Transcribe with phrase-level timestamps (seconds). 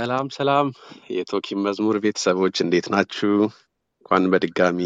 [0.00, 0.68] ሰላም ሰላም
[1.14, 3.30] የ Talking መዝሙር ቤተሰቦች እንዴት ናችሁ?
[4.00, 4.80] እንኳን በድጋሚ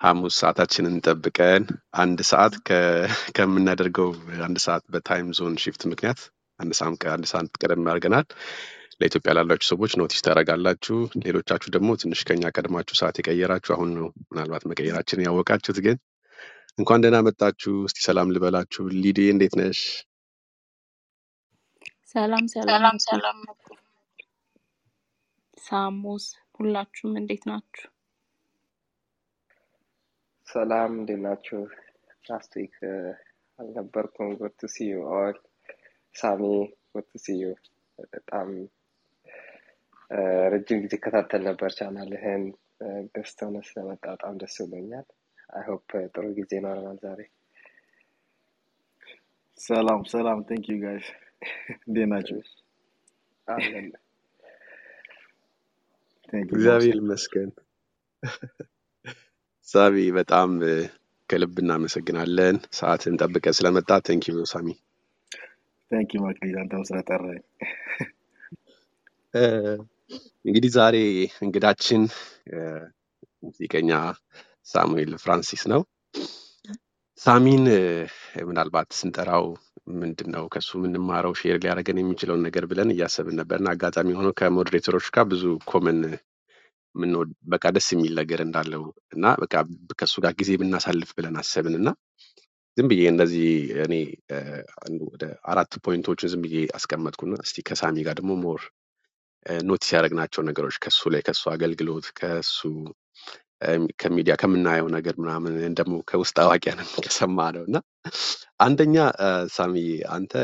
[0.00, 1.64] ሐሙስ ሰዓታችንን ጠብቀን
[2.02, 4.10] አንድ ሰዓት ከ- ከምናደርገው
[4.46, 6.20] አንድ ሰዓት በ time zone shift ምክንያት
[6.58, 8.26] አንድ ሰዓት ከአንድ ሰዓት ቀደም አድርገናል።
[9.00, 14.66] ለኢትዮጵያ ላላችሁ ሰዎች notice ታደርጋላችሁ። ሌሎቻችሁ ደግሞ ትንሽ ከኛ ቀድማችሁ ሰዓት የቀየራችሁ አሁን ነው ምናልባት
[14.72, 15.98] መቀየራችንን ያወቃችሁት። ግን
[16.78, 19.80] እንኳን ደህና መጣችሁ። እስቲ ሰላም ልበላችሁ። ሊዲ እንዴት ነሽ?
[22.14, 23.38] ሰላም ሰላም ሰላም
[25.66, 26.24] ሳሙስ
[26.56, 27.84] ሁላችሁም እንዴት ናችሁ?
[30.46, 31.60] ሰላም እንዴት ናችሁ?
[32.24, 32.76] last week
[33.58, 35.36] አልነበርኩም። good to see you all።
[36.14, 36.42] ሳሚ
[36.92, 37.46] good to see you።
[38.12, 38.48] በጣም
[40.10, 40.18] እ፣
[40.52, 42.42] ረጅም ጊዜ እከታተል ነበር ቻናልህን።
[43.14, 45.06] guest ሆነ ስለመጣ በጣም ደስ ብሎኛል።
[45.50, 47.20] I hope ጥሩ ጊዜ ይኖረናል ዛሬ።
[49.60, 51.06] ሰላም ሰላም thank you guys
[51.80, 52.38] እንዴት ናቸው?
[53.48, 53.86] አለን
[56.48, 57.50] እግዚአብሔር ይመስገን።
[59.68, 60.50] ሳሚ በጣም
[61.28, 64.68] ከልብ እናመሰግናለን። ሰዓትን ጠብቀ ስለመጣ thank you ሳሚ።
[65.90, 67.42] thank you መክሊት አንተም ስለጠራኝ።
[70.44, 70.96] እንግዲህ ዛሬ
[71.40, 72.02] እንግዳችን
[73.42, 73.90] ሙዚቀኛ
[74.66, 75.82] ሳሙኤል ፍራንሲስ ነው።
[77.20, 77.62] ሳሚን
[78.48, 79.44] ምናልባት ስንጠራው
[80.00, 84.88] ምንድን ነው ከሱ የምንማረው share ሊያደርገን የሚችለውን ነገር ብለን እያሰብን ነበር። አጋጣሚ ሆኖ ከ moderator
[84.88, 86.00] ኦች ጋር ብዙ common
[86.94, 88.82] ምንወድ በቃ ደስ የሚል ነገር እንዳለው
[89.16, 89.54] እና በቃ
[89.98, 91.88] ከእሱ ጋር ጊዜ ብናሳልፍ ብለን አሰብን። እና
[92.76, 93.48] ዝም ብዬ እንደዚህ
[93.86, 93.94] እኔ
[95.08, 98.62] ወደ አራት point ኦችን ዝም ብዬ አስቀመጥኩና እስቲ ከሳሚ ጋር ደግሞ more
[99.66, 102.58] notice ያደረግናቸው ነገሮች ከሱ ላይ ከሱ አገልግሎት ከሱ
[104.00, 107.78] ከሚዲያ ከምናየው ነገር ምናምን ደግሞ ከውስጥ አዋቂያንም ከሰማ ነው እና
[108.66, 108.96] አንደኛ
[109.56, 109.76] ሳሚ
[110.16, 110.34] አንተ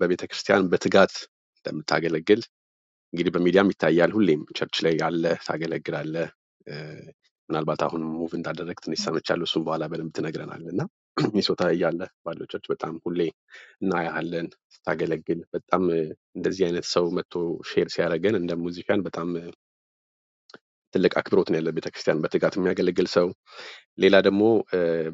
[0.00, 1.14] በቤተ ክርስቲያን በትጋት
[1.58, 2.42] እንደምታገለግል
[3.12, 6.28] እንግዲህ በሚዲያም ይታያል። ሁሌም church ላይ ያለ ታገለግላለህ።
[6.66, 6.74] እ፣
[7.48, 10.82] ምናልባት አሁን move እንዳደረግ ትንሽ ሰምቻለሁ። እሱም በኋላ በደንብ ትነግረናለህ እና
[11.34, 13.20] ሚሶታ እያለ ባለው church በጣም ሁሌ
[13.82, 14.46] እናያሃለን
[14.76, 15.84] ስታገለግል። በጣም
[16.38, 17.34] እንደዚህ አይነት ሰው መጥቶ
[17.70, 19.30] share ሲያደርገን እንደ musician በጣም
[20.94, 23.26] ትልቅ አክብሮት ነው ያለ ቤተክርስቲያን በትጋት የሚያገለግል ሰው።
[24.02, 24.42] ሌላ ደግሞ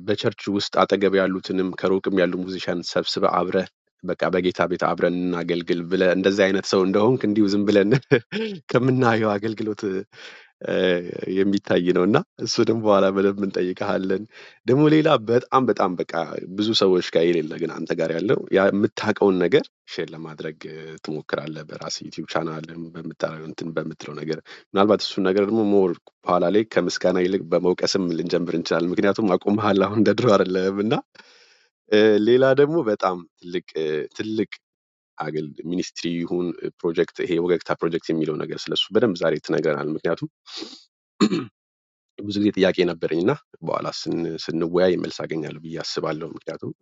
[0.07, 3.57] በ church ውስጥ አጠገብ ያሉትንም ከሩቅም ያሉ musician ሰብስበ አብረ
[4.05, 7.91] በቃ በጌታ ቤት አብረን እናገልግል ብለ እንደዚህ አይነት ሰው እንደሆንክ እንዲሁ ዝም ብለን
[8.71, 9.83] ከምናየው አገልግሎት
[11.37, 14.23] የሚታይ ነው እና እሱንም በኋላ በደንብ እንጠይቀሃለን።
[14.67, 16.13] ደግሞ ሌላ በጣም በጣም በቃ
[16.57, 20.59] ብዙ ሰዎች ጋር የሌለ ግን አንተ ጋር ያለው የምታውቀውን ነገር share ለማድረግ
[21.05, 25.93] ትሞክራለህ በራስ ዩቲዩብ ቻናልም በምታረገው እንትን በምትለው ነገር ምናልባት እሱን ነገር ደግሞ more
[26.25, 30.95] በኋላ ላይ ከምስጋና ይልቅ በመውቀስም ልንጀምር እንችላለን። ምክንያቱም አቁመሃል፣ አሁን እንደ ድሮ አይደለህም እና
[32.27, 33.67] ሌላ ደግሞ በጣም ትልቅ
[34.17, 34.51] ትልቅ
[35.71, 36.47] ministry ይሁን
[36.81, 40.31] ፕሮጀክት ይሄ ወገግታ ፕሮጀክት የሚለው ነገር ስለሱ በደንብ ዛሬ ትነግረናል። ምክንያቱም
[42.19, 43.33] ብዙ ጊዜ ጥያቄ ነበረኝ እና
[43.67, 46.73] በኋላ ስን- ስንወያይ መልስ አገኛለሁ ብዬ አስባለሁ። ምክንያቱም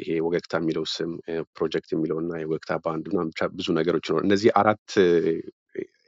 [0.00, 1.10] ይሄ ወገግታ የሚለው ስም
[1.56, 4.88] ፕሮጀክት የሚለው እና የወገግታ ባንድ ብቻ ብዙ ነገሮች ነው። እነዚህ አራት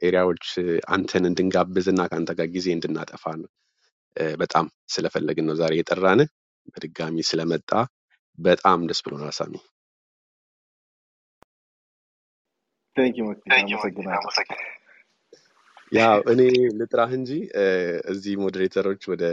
[0.07, 0.45] area ዎች
[0.95, 3.23] አንተን እንድንጋብዝ እና ከአንተ ጋር ጊዜ እንድናጠፋ
[4.41, 6.29] በጣም ስለፈለግን ነው ዛሬ የጠራንህ።
[6.73, 7.71] በድጋሚ ስለመጣ
[8.37, 9.53] በጣም ደስ ብሎናል ሳሚ።
[14.19, 14.71] አመሰግናለሁ።
[15.91, 16.41] ያው እኔ
[16.79, 17.31] ልጥራህ እንጂ
[18.11, 19.23] እዚህ moderator ኦች ወደ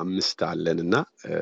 [0.00, 0.94] አምስት አለን እና
[1.26, 1.32] እ፣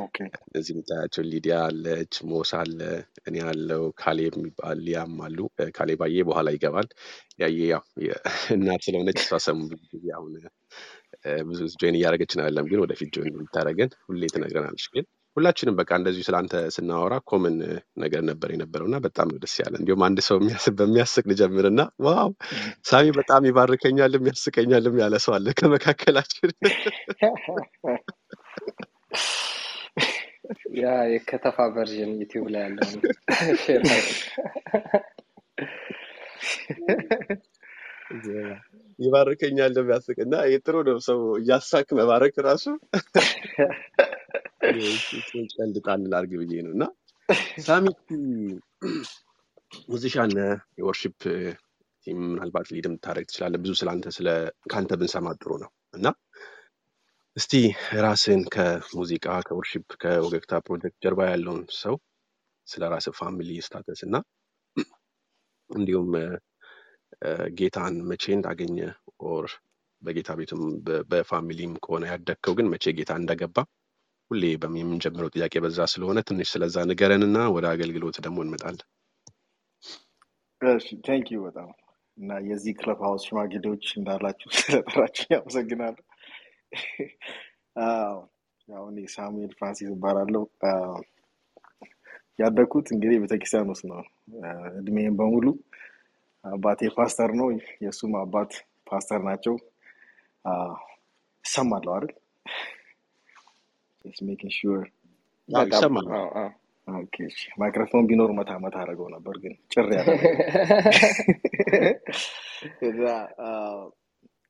[0.00, 2.80] ኦኬ እነዚህ የምታያቸው ሊዲያ አለች፣ ሞስ አለ፣
[3.28, 5.38] እኔ አለው፣ ካሌብ የሚባል ሊያም አሉ።
[5.78, 6.88] ካሌብ አየ በኋላ ይገባል።
[7.42, 8.20] ያየ ያው የ-
[8.56, 10.34] እናት ስለሆነች እሷ ሰሙ ብዙ ጊዜ አሁን
[11.24, 16.22] እ፣ ብዙ ጆይን እያደረገችን አይደለም፣ ግን ወደፊት ጆይን የምታደርገን ሁሌ ትነግረናለች። ግን ሁላችንም በቃ እንደዚሁ
[16.26, 17.56] ስለአንተ ስናወራ ኮመን
[17.98, 20.38] ነገር ነበር የነበረው እና በጣም ነው ደስ ያለ። እንዲሁም አንድ ሰው
[20.78, 22.30] በሚያስቅ ልጀምርና ዋው
[22.90, 26.52] ሳሚ በጣም ይባርከኛልም ያስቀኛልም ያለ ሰው አለ ከመካከላችን።
[30.78, 33.00] ያ የከተፋ ቨርዥን ዩቲዩብ ላይ ያለውን
[38.98, 39.00] ሼር አድርግ።
[39.38, 42.64] ይባርከኛልም ያስቅ እና ይህ ጥሩ ነው። ሰው እያሳክ መባረክ ራሱ
[45.54, 46.84] ቀልድ ጣል ላድርግ ብዬ ነው እና
[47.66, 47.84] ሳሚ
[49.90, 50.32] ሙዚሻን
[50.78, 51.18] የወርሺፕ
[52.06, 54.28] team ምናልባት lead የምታደርግ ትችላለህ። ብዙ ስለአንተ ስለ
[54.70, 56.06] ከአንተ ብንሰማ ጥሩ ነው እና
[57.36, 57.52] እስቲ
[58.04, 61.96] ራስን ከሙዚቃ ከ worship ከወገግታ ፕሮጀክት ጀርባ ያለውን ሰው
[62.66, 64.14] ስለ ራስ family status እና
[65.70, 66.08] እንዲሁም
[67.58, 68.78] ጌታን መቼ እንዳገኘ
[69.28, 69.46] or
[70.02, 70.62] በጌታ ቤትም
[71.10, 73.56] በ family ም ከሆነ ያደግከው ግን መቼ ጌታ እንደገባ
[74.30, 74.42] ሁሌ
[74.76, 78.86] የምንጀምረው ጥያቄ በዛ ስለሆነ ትንሽ ስለዛ ንገረንና ወደ አገልግሎት ደግሞ እንመጣለን።
[80.60, 80.86] እሺ
[81.44, 81.68] በጣም
[82.18, 86.04] እና የዚህ ክለብ ሀውስ ሽማግሌዎች እንዳላችሁ ስለጠራችሁ ያመሰግናለሁ።
[87.86, 88.16] አዎ፣
[88.68, 88.84] ያው
[89.16, 90.94] ሳሙኤል ፍራንሲስ እባላለሁ። አዎ፣
[92.38, 94.00] ያደግኩት እንግዲህ ቤተክርስቲያን ውስጥ ነው።
[94.42, 95.46] አ፣ እድሜም በሙሉ
[96.46, 97.48] አባቴ ፓስተር ነው፣
[97.84, 98.52] የእሱም አባት
[98.90, 99.54] ፓስተር ናቸው።
[100.44, 100.52] አ፣
[101.44, 102.12] እሰማለሁ አይደል?
[107.60, 110.10] ማይክሮፎን ቢኖር መታ መታ አደረገው ነበር፣ ግን ጭር ያለ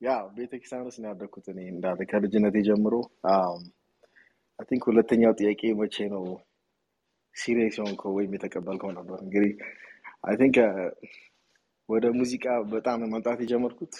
[0.02, 2.94] ያው ቤተክርስቲያን ውስጥ ነው ያደግኩት እኔ እንዳለ ከልጅነቴ ጀምሮ።
[4.58, 6.25] I think ሁለተኛው ጥያቄ መቼ ነው
[7.36, 9.52] serious የሆንከው ወይም የተቀበልከው ነበር። እንግዲህ
[10.28, 10.56] I think
[11.88, 13.94] ወደ ሙዚቃ በጣም መምጣት የጀመርኩት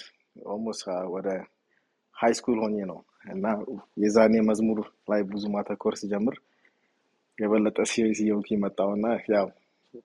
[0.47, 0.85] almost
[1.15, 1.29] ወደ
[2.17, 2.99] high school ሆኜ ነው
[3.35, 3.47] እና
[4.03, 4.79] የዛኔ መዝሙር
[5.11, 6.37] ላይ ብዙ ማተኮር ሲጀምር
[7.39, 9.49] የበለጠ serious እየሆንኩኝ መጣሁና ያው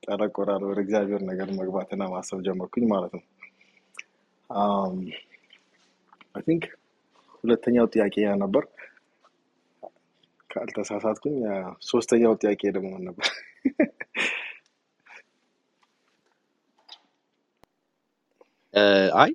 [0.06, 3.24] ጠለቅ ወዳለ ወደ እግዚአብሔር ነገር መግባትና ማሰብ ጀመርኩኝ ማለት ነው።
[6.36, 6.66] I think
[7.44, 8.64] ሁለተኛው ጥያቄ ያ ነበር
[10.50, 11.38] ካልተሳሳትኩኝ።
[11.90, 13.28] ሶስተኛው ጥያቄ ደግሞ ነበር?
[19.22, 19.32] አይ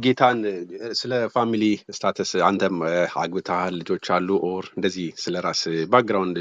[0.00, 0.38] ጌታን
[0.98, 2.76] ስለ family status አንተም
[3.22, 5.62] አግብተሃል፣ ልጆች አሉ or እንደዚህ ስለ ራስ
[5.92, 6.38] background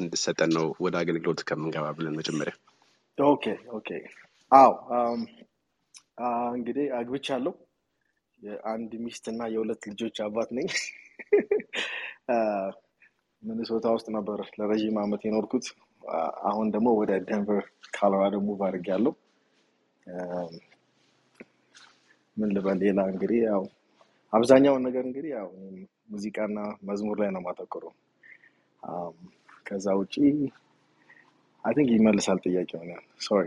[0.00, 2.54] እንድሰጠን ነው ወደ አገልግሎት ከምንገባ ብለን መጀመሪያ
[3.18, 3.88] okay okay።
[4.52, 4.72] አዎ
[6.54, 7.54] እንግዲህ አግብቻለሁ።
[8.42, 10.68] የአንድ ሚስት እና የሁለት ልጆች አባት ነኝ።
[13.42, 15.66] ሚኒሶታ ውስጥ ነበር ለረዥም ዓመት የኖርኩት።
[16.48, 17.64] አሁን ደግሞ ወደ ደንቨር
[17.96, 20.54] ኮሎራዶ move አም፣
[22.36, 23.62] ምን ልበል ሌላ እንግዲህ ያው
[24.32, 25.48] አብዛኛውን ነገር እንግዲህ ያው
[26.12, 26.58] ሙዚቃና
[26.88, 27.92] መዝሙር ላይ ነው የማተኮረው።
[28.82, 29.16] አም፣
[29.66, 30.14] ከዛ ውጪ
[31.64, 32.90] I think ይመልሳል ጥያቄውን።
[33.26, 33.46] sorry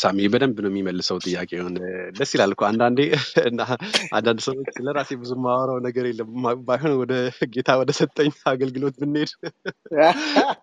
[0.00, 1.74] ሳሚ በደንብ ነው የሚመልሰው ጥያቄውን።
[2.18, 3.00] ደስ ይላል እኮ አንዳንዴ
[3.50, 3.60] እና
[4.16, 6.30] አንዳንድ ሰዎች ስለ ራሴ ብዙ የማወራው ነገር የለም
[6.68, 7.14] ባይሆን ወደ
[7.54, 9.32] ጌታ ወደ ሰጠኝ አገልግሎት ብንሄድ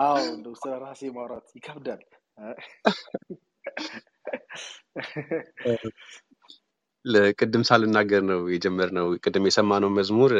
[0.00, 2.02] አዎ እንደው ስለ ራሴ ማውራት ይከብዳል።
[7.04, 10.32] ለቅድም ሳልናገር ነው የጀመርነው። ቅድም የሰማነው መዝሙር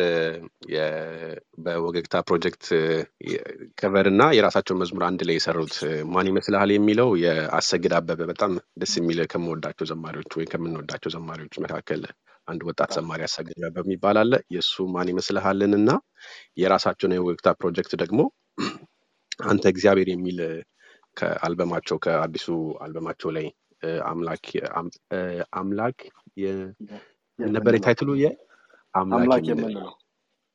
[1.65, 2.65] በወገግታ ፕሮጀክት
[3.81, 5.75] ከቨር እና የራሳቸው መዝሙር አንድ ላይ የሰሩት
[6.13, 12.03] ማን ይመስልሃል የሚለው የአሰግድ አበበ በጣም ደስ የሚል ከምወዳቸው ዘማሪዎች ወይም ከምንወዳቸው ዘማሪዎች መካከል
[12.49, 15.91] አንድ ወጣት ዘማሪ አሰግድ አበበ የሚባል አለ። የእሱ ማን ይመስልሃልን እና
[16.63, 18.21] የራሳቸውን የወገግታ ፕሮጀክት ደግሞ
[19.47, 20.41] አንተ እግዚአብሔር የሚል
[21.17, 22.47] ከአልበማቸው ከአዲሱ
[22.85, 23.47] አልበማቸው ላይ
[24.09, 24.45] አምላክ
[25.59, 25.99] አምላክ
[27.39, 29.93] ነበር የምንለው የታይትሉ የአምላክ አምላክ የምንለው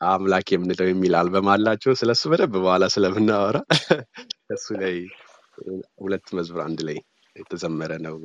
[0.02, 3.58] አምላክ የምንለው የሚል አልበም አላቸው። ስለሱ በደንብ በኋላ ስለምናወራ
[4.56, 4.96] እሱ ላይ
[6.02, 6.98] ሁለት መዝሙር አንድ ላይ
[7.36, 8.16] የተዘመረ ነው።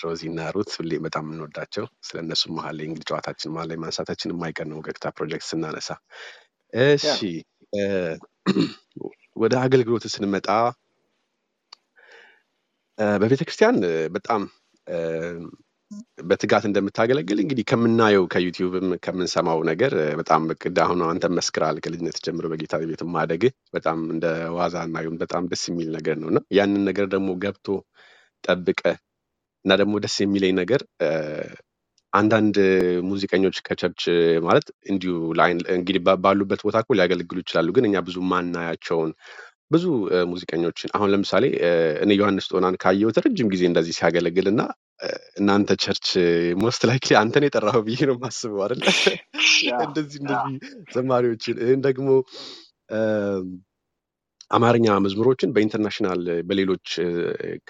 [0.00, 4.32] ሮዚ እና ሩት ሁሌ በጣም የምንወዳቸው ስለ እነሱ መሀል ላይ እንግዲህ ጨዋታችን መሀል ላይ ማንሳታችን
[4.34, 5.88] የማይቀር ነው። ወገግታ ፕሮጀክት ስናነሳ
[6.72, 7.18] እሺ
[9.42, 10.46] ወደ አገልግሎት ስንመጣ
[13.20, 13.76] በቤተ ክርስቲያን
[14.12, 14.42] በጣም
[16.20, 22.80] በትጋት እንደምታገለግል እንግዲህ ከምናየው ከዩቲዩብም ከምንሰማው ነገር በጣም ቅድ አሁን አንተ መስክራል ከልጅነት ጀምሮ በጌታ
[22.82, 24.26] ቤት ማደግህ በጣም እንደ
[24.56, 27.66] ዋዛ እና በጣም ደስ የሚል ነገር ነው እና ያንን ነገር ደግሞ ገብቶ
[28.44, 28.82] ጠብቀ
[29.64, 30.82] እና ደግሞ ደስ የሚለኝ ነገር
[32.12, 32.56] አንዳንድ
[33.08, 34.02] ሙዚቀኞች ከ church
[34.46, 35.14] ማለት እንዲሁ
[35.74, 39.10] እንግዲህ ባሉበት ቦታ እኮ ሊያገለግሉ ይችላሉ። ግን እኛ ብዙ የማናያቸውን
[39.70, 39.84] ብዙ
[40.30, 41.44] ሙዚቀኞችን አሁን ለምሳሌ
[42.02, 44.62] እኔ ዮሐንስ ጦናን ካየሁት ረጅም ጊዜ እንደዚህ ሲያገለግል እና
[45.38, 46.06] እናንተ church
[46.62, 48.82] most likely አንተን የጠራኸው ብዬ ነው የማስበው አይደለ?
[49.86, 50.54] እንደዚህ እንደዚህ
[50.94, 52.08] ዘማሪዎችን ይህን ደግሞ
[54.50, 57.10] አማርኛ መዝሙሮችን በ international በሌሎች እ፣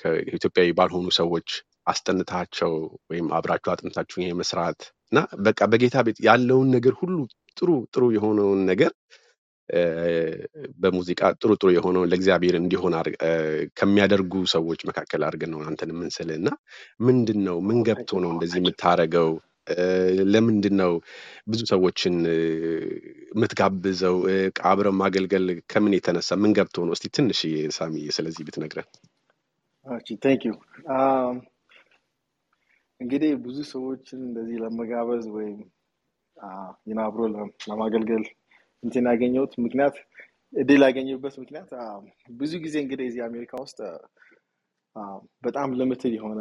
[0.00, 1.48] ከኢትዮጵያዊ ባልሆኑ ሰዎች
[1.86, 2.72] አስጠንታቸው
[3.10, 4.80] ወይም አብራችሁ አጥንታችሁ ይሄ መስራት
[5.12, 7.14] እና በቃ በጌታ ቤት ያለውን ነገር ሁሉ
[7.56, 8.92] ጥሩ ጥሩ የሆነውን ነገር
[10.82, 12.94] በሙዚቃ ጥሩ ጥሩ የሆነውን ለእግዚአብሔር እንዲሆን
[13.78, 16.50] ከሚያደርጉ ሰዎች መካከል አድርገን ነው አንተን የምንስልህ እና
[17.06, 19.30] ምንድን ነው ምን ገብቶ ነው እንደዚህ የምታረገው?
[20.30, 20.92] ለምንድን ነው
[21.48, 22.14] ብዙ ሰዎችን
[23.32, 24.16] የምትጋብዘው?
[24.30, 24.34] እ፣
[24.70, 26.94] አብረን ማገልገል ከምን የተነሳ ምን ገብቶ ነው?
[26.96, 27.40] እስቲ ትንሽ
[27.76, 28.88] ሳሚ ስለዚህ ብትነግረን።
[30.22, 30.52] thank you
[33.00, 35.58] እንግዲህ ብዙ ሰዎችን እንደዚህ ለመጋበዝ ወይም
[37.02, 37.20] አብሮ
[37.68, 38.24] ለማገልገል
[38.82, 39.96] እንትን ያገኘሁት ምክንያት
[40.52, 41.70] እድል ያገኘሁበት ምክንያት
[42.38, 43.78] ብዙ ጊዜ እንግዲህ እዚህ አሜሪካ ውስጥ
[45.42, 46.40] በጣም limited የሆነ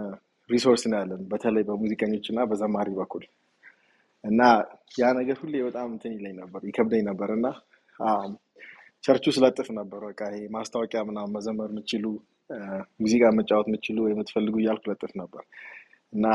[0.50, 3.24] resource ነው ያለን በተለይ በሙዚቀኞች እና በዘማሪ በኩል
[4.24, 4.42] እና
[4.98, 7.48] ያ ነገር ሁሌ በጣም እንትን ይለኝ ነበር ይከብደኝ ነበር እና
[9.04, 12.06] ቸርቹ ስለጥፍ ነበር። በቃ ይሄ ማስታወቂያ ምናምን መዘመር የምችሉ
[13.00, 15.44] ሙዚቃ መጫወት የምችሉ የምትፈልጉ እያልኩ ለጥፍ ነበር
[16.14, 16.26] እና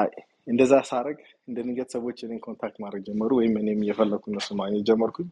[0.47, 1.19] እንደዛ ሳረግ
[1.49, 5.29] እንደ ድንገት ሰዎች እኔን contact ማድረግ ጀመሩ፣ ወይም እኔም እየፈለግኩ እነሱ ማግኘት ጀመርኩኝ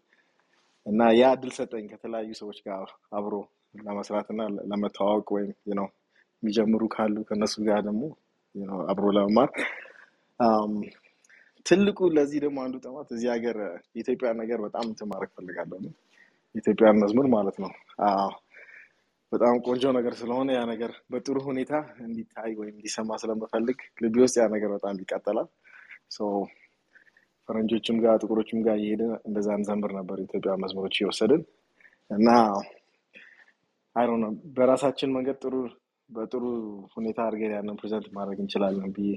[0.87, 3.35] እና ያ እድል ሰጠኝ ከተለያዩ ሰዎች ጋር አብሮ
[3.81, 5.89] ለመስራት እና ለመተዋወቅ ወይም know
[6.43, 8.03] የሚጀምሩ ካሉ ከእነሱ ጋር ደግሞ
[8.89, 9.51] አብሮ ለመማር
[11.67, 13.57] ትልቁ ለዚህ ደግሞ አንዱ ጥማት እዚህ ሀገር
[13.97, 15.81] የኢትዮጵያ ነገር በጣም እንትን ፈልጋለሁ
[16.55, 17.73] የኢትዮጵያን መዝሙር ማለት ነው።
[19.33, 21.73] በጣም ቆንጆ ነገር ስለሆነ ያ ነገር በጥሩ ሁኔታ
[22.05, 25.49] እንዲታይ ወይም እንዲሰማ ስለምፈልግ ልቤ ውስጥ ያ ነገር በጣም ይቃጠላል።
[26.11, 26.21] so
[27.51, 31.43] ፈረንጆችም ጋር ጥቁሮችም ጋር እየሄድን እንደዛ እንዘምር ነበር የኢትዮጵያ መዝሙሮች እየወሰድን
[32.11, 32.29] እና
[33.97, 34.27] I know
[34.57, 35.55] በራሳችን መንገድ ጥሩ
[36.11, 36.45] በጥሩ
[36.95, 39.11] ሁኔታ አድርገን ያንን present ማድረግ እንችላለን ብዬ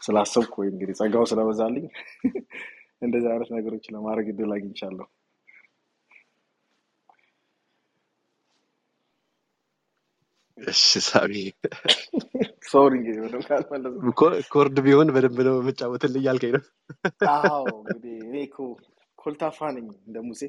[0.00, 1.86] ስላሰብኩ ወይ እንግዲህ ጸጋው ስለበዛልኝ
[3.02, 5.06] እንደዚህ አይነት ነገሮችን ለማድረግ እድል አግኝቻለሁ።
[10.58, 11.32] እሺ ሳሚ
[12.68, 12.94] sorry
[14.52, 16.62] chord ቢሆን በደንብ ነው የምጫወትልህ እያልከኝ ነው።
[17.32, 18.56] አዎ እንግዲህ እኔ እኮ
[19.18, 20.42] ኮልታፋ ነኝ እንደ ሙሴ።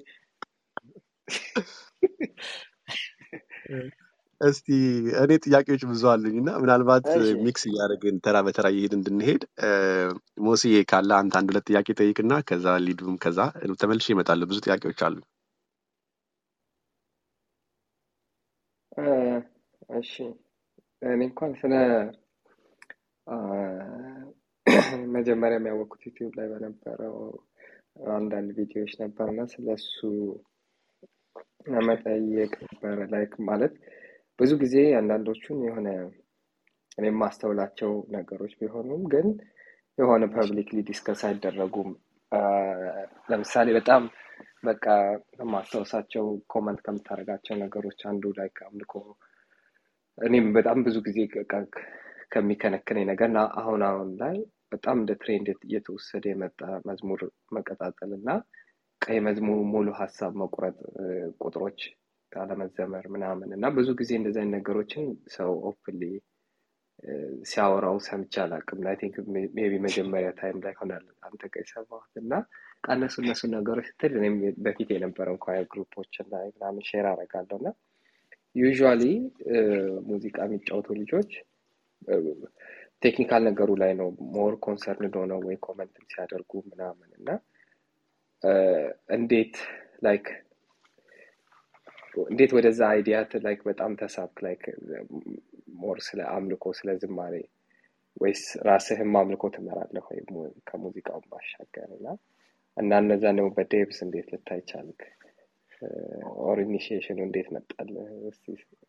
[4.42, 4.68] እስቲ
[5.22, 7.06] እኔ ጥያቄዎች ብዙ አሉኝ እና ምናልባት
[7.46, 9.42] mix እያደረግን ተራ በተራ እየሄድን እንድንሄድ
[10.46, 13.40] ሞስዬ ካለ አንተ አንድ ሁለት ጥያቄ ጠይቅና ከዛ ሊዱም ከዛ
[13.82, 15.18] ተመልሼ እመጣለሁ። ብዙ ጥያቄዎች አሉ።
[19.90, 20.14] እሺ
[21.02, 21.74] እኔ እንኳን ስለ
[25.16, 27.16] መጀመሪያ የማውቀው ዩቲዩብ ላይ በነበረው
[28.16, 29.98] አንዳንድ ቪዲዮዎች ነበርና ስለ እሱ
[31.68, 33.74] ለመጠየቅ ነበረ። like ማለት
[34.40, 35.88] ብዙ ጊዜ አንዳንዶቹን የሆነ
[36.98, 39.28] እኔ የማስተውላቸው ነገሮች ቢሆኑም ግን
[39.98, 41.90] የሆነ publicly discuss አይደረጉም።
[43.30, 44.04] ለምሳሌ በጣም
[44.64, 44.86] በቃ
[45.34, 48.94] ከማስታወሳቸው comment ከምታደርጋቸው ነገሮች አንዱ ላይ አምልኮ
[50.18, 51.20] እኔም በጣም ብዙ ጊዜ
[52.32, 54.38] ከሚከነክነኝ ነገር እና አሁን አሁን ላይ
[54.74, 57.22] በጣም እንደ trend እየተወሰደ የመጣ መዝሙር
[57.56, 58.30] መቀጣጠል እና
[59.02, 60.78] ቀይ መዝሙር ሙሉ ሀሳብ መቁረጥ
[61.42, 61.80] ቁጥሮች
[62.32, 65.06] ካለመዘመር ምናምን እና ብዙ ጊዜ እንደዚህ ነገሮችን
[65.36, 66.04] ሰው ኦፕንሊ
[67.50, 69.16] ሲያወራው ሰምቼ አላውቅም። አይ ቲንክ
[69.58, 72.34] ሜቢ መጀመሪያ ታይም ላይ ሆናል አንተ ጋር የሰማሁት እና
[72.94, 77.70] እነሱ እነሱ ነገሮች ስትል እኔም በፊት የነበረው ኳየር ግሩፖች እና ምናምን ሼር አደርጋለሁ እና
[78.58, 79.04] ዩዥዋሊ
[80.10, 81.32] ሙዚቃ የሚጫወቱ ልጆች
[83.04, 87.30] technical ነገሩ ላይ ነው more concerned ሆነው ወይ comment ሲያደርጉ ምናምን እና
[88.44, 88.54] እ፣
[89.18, 89.56] እንዴት
[90.06, 90.28] like
[92.26, 94.38] እንዴት ወደዛ idea like በጣም ተሳብክ?
[94.46, 94.64] like
[95.82, 97.36] more ስለ አምልኮ ስለ ዝማሬ
[98.22, 100.20] ወይስ ራስህም አምልኮ ትመራለህ ወይ?
[100.70, 102.08] ከሙዚቃውን ባሻገር እና
[102.78, 104.62] እና እነዛ ደግሞ በዴብስ እንዴት ልታይ
[106.44, 108.46] ኦር ኢኒሺዬሽኑ እንዴት መጣልህ እስቲ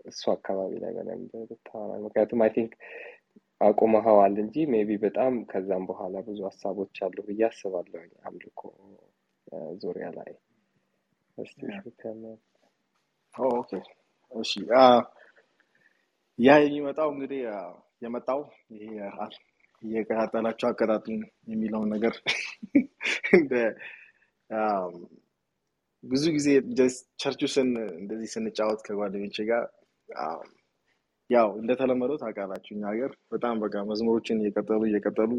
[0.07, 2.73] እሱ አካባቢ ላይ በደንብ ብታወራ ምክንያቱም I think
[3.61, 8.61] አቁመኸዋል እንጂ maybe በጣም ከዛም በኋላ ብዙ ሀሳቦች አሉ ብዬ አስባለሁ አምልኮ
[9.83, 10.31] ዙሪያ ላይ።
[14.33, 14.53] እሺ
[16.39, 17.41] ያ የሚመጣው እንግዲህ
[18.03, 18.41] የመጣው
[18.75, 18.91] ይሄ
[19.83, 22.15] እየቀጣጠላቸው አቀጣጥሉን የሚለውን ነገር
[23.39, 23.53] እንደ
[26.05, 26.49] ብዙ ጊዜ
[27.21, 29.65] church ውስጥ ስን እንደዚህ ስንጫወት ከጓደኞቼ ጋር
[31.31, 35.33] ያው እንደተለመደው ታውቃላችሁ እኛ ሀገር በጣም በቃ መዝሙሮችን እየቀጠሉ እየቀጠሉ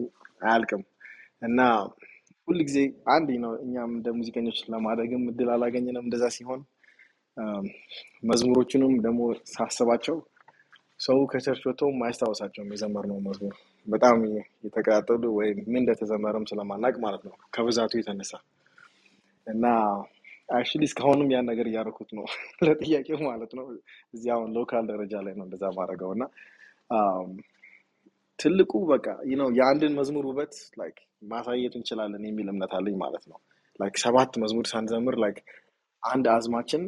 [0.43, 0.83] አያልቅም
[1.41, 1.59] እና
[2.47, 2.77] ሁል ጊዜ
[3.13, 6.61] አንድ ነው። እኛም እንደ ሙዚቀኞች ለማደግም እድል አላገኘንም እንደዛ ሲሆን
[7.37, 7.65] አም፣
[8.29, 9.19] መዝሙሮቹንም ደግሞ
[9.53, 10.17] ሳስባቸው
[10.99, 13.53] ሰው ከ church ወጥቶ አይታወሳቸውም የዘመርነው መዝሙር
[13.87, 14.17] በጣም
[14.65, 18.31] የተቀጣጠሉ ወይም ምን እንደተዘመረም ስለማናቅ ማለት ነው ከብዛቱ የተነሳ
[19.47, 19.65] እና
[20.49, 22.25] actually እስካሁንም ያን ነገር እያደረኩት ነው
[22.67, 23.65] ለጥያቄው ማለት ነው።
[24.13, 26.23] እዚህ አሁን local ደረጃ ላይ ነው እንደዛ ማድረገው እና
[28.39, 29.05] ትልቁ በቃ
[29.39, 30.53] ነው የአንድን መዝሙር ውበት
[31.29, 33.39] ማሳየት እንችላለን የሚል እምነት አለኝ ማለት ነው።
[34.01, 35.37] ሰባት መዝሙር ሳንዘምር like
[36.03, 36.83] አንድ አዝማችን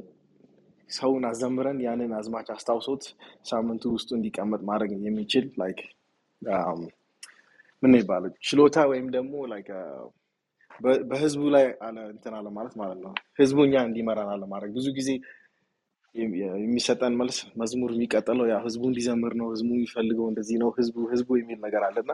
[0.90, 3.04] ሰውን አዘምረን ያንን አዝማች አስታውሶት
[3.50, 5.80] ሳምንቱ ውስጡ እንዲቀመጥ ማድረግ የሚችል like
[7.84, 9.70] ምን ይባላል ችሎታ ወይም ደግሞ like
[11.10, 11.66] በህዝቡ ላይ
[12.12, 12.76] እንትን አለ ማለት
[13.06, 15.10] ነው። ህዝቡ እኛ እንዲመራን አለ ማድረግ ብዙ ጊዜ
[16.16, 21.30] የሚ- የሚሰጠን መልስ መዝሙር የሚቀጥለው ያ ህዝቡ እንዲዘምር ነው፣ ህዝቡ የሚፈልገው እንደዚህ ነው፣ ህዝቡ ህዝቡ
[21.40, 22.12] የሚል ነገር አለና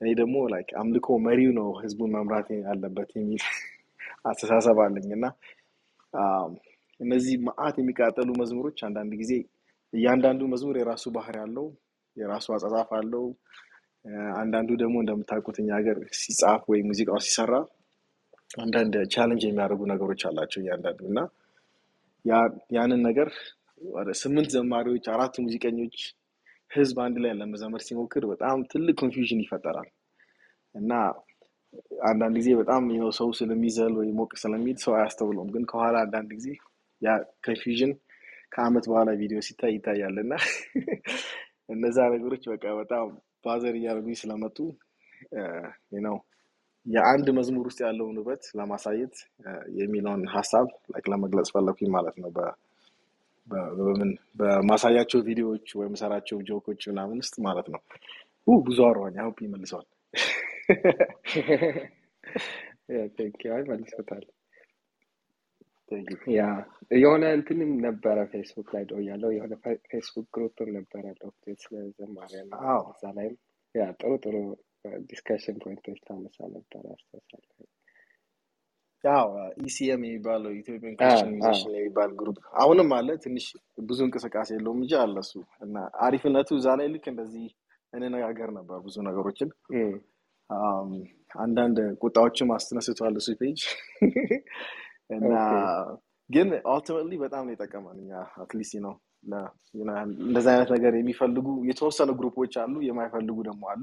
[0.00, 3.42] እኔ ደግሞ like አምልኮ መሪው ነው ህዝቡን መምራት አለበት የሚል
[4.30, 5.26] አስተሳሰብ አለኝ እና
[7.00, 9.32] እነዚህ መዓት የሚቃጠሉ መዝሙሮች አንዳንድ ጊዜ
[9.92, 11.66] እያንዳንዱ መዝሙር የራሱ ባህሪ አለው፣
[12.16, 13.24] የራሱ አጻጻፍ አለው።
[14.36, 17.54] አንዳንዱ ደግሞ እንደምታውቁት እኛ ሀገር ሲጻፍ ወይም ሙዚቃው ሲሰራ
[18.58, 21.18] አንዳንድ challenge የሚያደርጉ ነገሮች አላቸው እያንዳንዱ እና
[22.76, 23.28] ያንን ነገር
[24.20, 25.96] ስምንት ዘማሪዎች አራት ሙዚቀኞች
[26.70, 29.88] ህዝብ አንድ ላይ ለመዘመር ሲሞክር በጣም ትልቅ confusion ይፈጠራል
[30.74, 30.92] እና
[32.04, 36.46] አንዳንድ ጊዜ በጣም ነው ሰው ስለሚዘል ወይ ሞቅ ስለሚል ሰው አያስተውለውም። ግን ከኋላ አንዳንድ ጊዜ
[37.02, 37.10] ያ
[37.46, 37.92] ኮንፊውዥን
[38.54, 40.32] ከአመት በኋላ ቪዲዮ ሲታይ ይታያል እና
[41.74, 43.08] እነዛ ነገሮች በቃ በጣም
[43.44, 44.56] ባዘር እያደረጉኝ ስለመጡ
[46.00, 46.16] ነው
[46.86, 49.14] የአንድ መዝሙር ውስጥ ያለውን ውበት ለማሳየት
[49.78, 50.66] የሚለውን ሀሳብ
[51.08, 52.30] ለመግለጽ ፈለኩኝ ማለት ነው።
[53.46, 57.80] በምን በማሳያቸው ቪዲዮዎች ወይም ሰራቸው ጆኮች ምናምን ውስጥ ማለት ነው።
[58.66, 59.88] ብዙ አውራኝ አሁን ይመልሰዋል።
[63.70, 64.24] መልሶታል።.
[66.32, 66.42] ያ
[66.96, 72.48] የሆነ እንትንም ነበረ ፌስቡክ ላይ ደውያለሁ። የሆነ ፌ- ፌስቡክ group ም ነበረ ዶክተር ስለ ዘማሪያን
[72.68, 73.34] አዎ እዛ ላይም
[73.74, 74.36] ያ ጥሩ ጥሩ
[75.08, 77.68] discussion point ኦች ታነሳ ነበር አስተሳሰብ
[79.04, 79.28] ያው
[79.64, 83.46] ECM የሚባለው Ethiopian Christian Musician የሚባል group አሁንም አለ። ትንሽ
[83.86, 85.32] ብዙ እንቅስቃሴ የለውም እንጂ አለ እሱ
[85.64, 87.46] እና አሪፍነቱ እዛ ላይ ልክ እንደዚህ
[87.92, 89.48] እንነጋገር ነበር ብዙ ነገሮችን
[91.36, 93.60] አንዳንድ ቁጣዎችም አስነስቷል እሱ page
[95.10, 95.32] እና
[96.30, 98.12] ግን ultimately በጣም ነው የጠቀመን እኛ
[98.42, 98.94] at least ነው
[100.22, 103.82] እንደዚህ አይነት ነገር የሚፈልጉ የተወሰኑ group ኦች አሉ፣ የማይፈልጉ ደግሞ አሉ።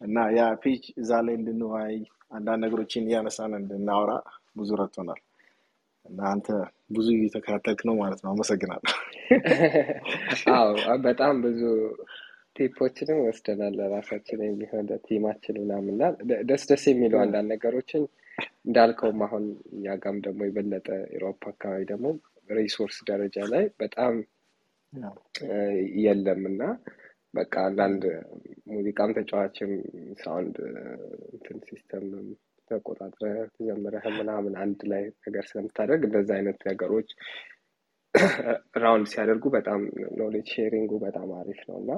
[0.00, 1.96] እና ያ page እዛ ላይ እንድንወያይ
[2.36, 4.12] አንዳንድ ነገሮችን እያነሳን እንድናወራ
[4.58, 5.20] ብዙ ረድቶናል።
[6.04, 6.48] እና አንተ
[6.96, 8.94] ብዙ እየተከታተልክ ነው ማለት ነው። አመሰግናለሁ።
[10.54, 10.70] አዎ
[11.04, 11.60] በጣም ብዙ
[12.56, 14.86] tip ኦችንም ወስደናል። ለራሳችን የሚሆን
[15.92, 18.02] እና ደ- ደስ ደስ የሚሉ አንዳንድ ነገሮችን
[18.66, 22.06] እንዳልከውም አሁን እኛ ጋም ደግሞ የበለጠ ኤሮፓ አካባቢ ደግሞ
[22.50, 24.14] resource ደረጃ ላይ በጣም
[26.00, 26.62] የለም እና
[27.34, 28.02] በቃ አንዳንድ
[28.70, 29.72] ሙዚቃም ተጫዋችም
[30.22, 30.56] sound
[31.32, 32.06] እንትን system
[32.70, 37.10] ተቆጣጥረህ ተዘምረህ ምናምን አንድ ላይ ነገር ስለምታደርግ እንደዚህ አይነት ነገሮች
[38.82, 39.80] round ሲያደርጉ በጣም
[40.20, 41.90] knowledge sharing ኡ በጣም አሪፍ ነው እና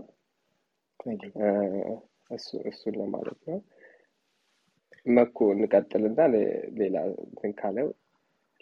[2.71, 3.59] እሱን ለማለት ነው።
[5.07, 6.19] መኩ እንቀጥልና
[6.81, 7.89] ሌላ እንትን ካለው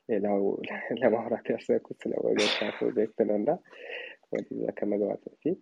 [0.09, 0.39] ሌላው
[1.01, 3.51] ለማውራት ያሰብኩት ስለ ወገግታ ፕሮጀክት ነው እና
[4.33, 5.59] ወደዛ ከመግባት በፊት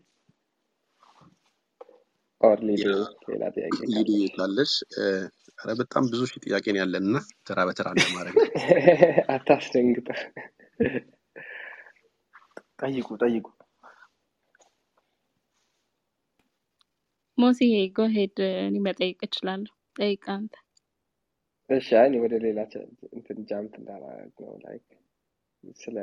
[3.29, 3.77] ሌላ ጥያቄ
[4.99, 5.05] እ፣
[5.59, 8.45] ኧረ በጣም ብዙ ሺህ ጥያቄ ነው ያለን እና ተራ በተራ እንደማድረግ ነው።
[9.35, 10.09] አታስደንግጠ
[12.83, 13.47] ጠይቁ ጠይቁ።
[17.39, 20.55] ሞሲዬ go ahead እኔ መጠየቅ እችላለሁ። ጠይቅ አንተ።
[21.71, 24.87] እሺ አይ እኔ ወደ ሌላ ቸ- እንትን jump እንዳላረግ ነው like
[25.77, 25.97] ስለ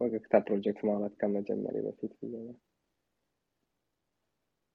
[0.00, 2.56] ወገግታ ፕሮጀክት ማውራት ከመጀመሪያ በፊት ብዬ ነው።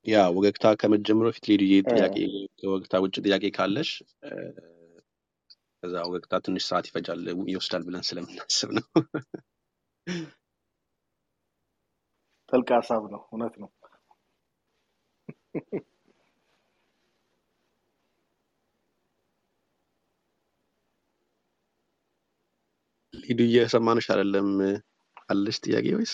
[0.06, 2.16] ያ ወገግታ ከመጀመሩ በፊት ሊዱዬ እ፣ ጥያቄ
[2.60, 3.90] ከወገግታ ውጭ ጥያቄ ካለሽ
[4.26, 4.32] እ፣
[5.84, 8.86] ከዛ ወገግታ ትንሽ ሰዓት ይፈጃል ይወስዳል ብለን ስለምናስብ ነው።
[12.50, 13.70] ጥልቅ ሀሳብ ነው። እውነት ነው።
[23.30, 24.50] ሊዱዬ እየሰማንሽ አይደለም?
[25.30, 26.14] አለሽ ጥያቄ ወይስ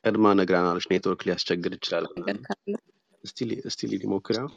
[0.00, 2.06] ቀድማ ነግራናለች። ኔትወርክ ሊያስቸግር ይችላል
[3.24, 4.48] እስቲ ሊ- እስቲ ሊዲ ሞክሪያው።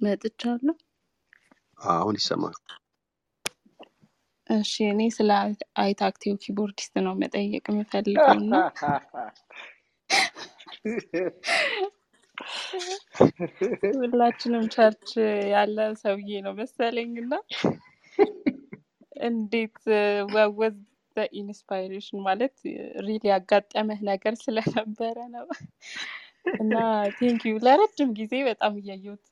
[0.00, 0.76] መጥቻለሁ።
[1.92, 2.56] አሁን ይሰማል።
[4.50, 5.30] እሺ እኔ ስለ
[5.82, 8.54] አይታክቲቭ ኪቦርዲስት ነው መጠየቅ የምፈልገው እና
[14.02, 15.10] ሁላችንም ቸርች
[15.52, 17.34] ያለ ሰውዬ ነው መሰለኝ እና
[19.26, 19.78] እንዴት
[20.34, 20.76] ወወዝ
[21.38, 22.54] ኢንስፓይሬሽን ማለት
[23.06, 25.46] ሪል ያጋጠመህ ነገር ስለነበረ ነው
[26.56, 26.74] እና
[27.18, 29.28] thank you ለረጅም ጊዜ በጣም እያየሁት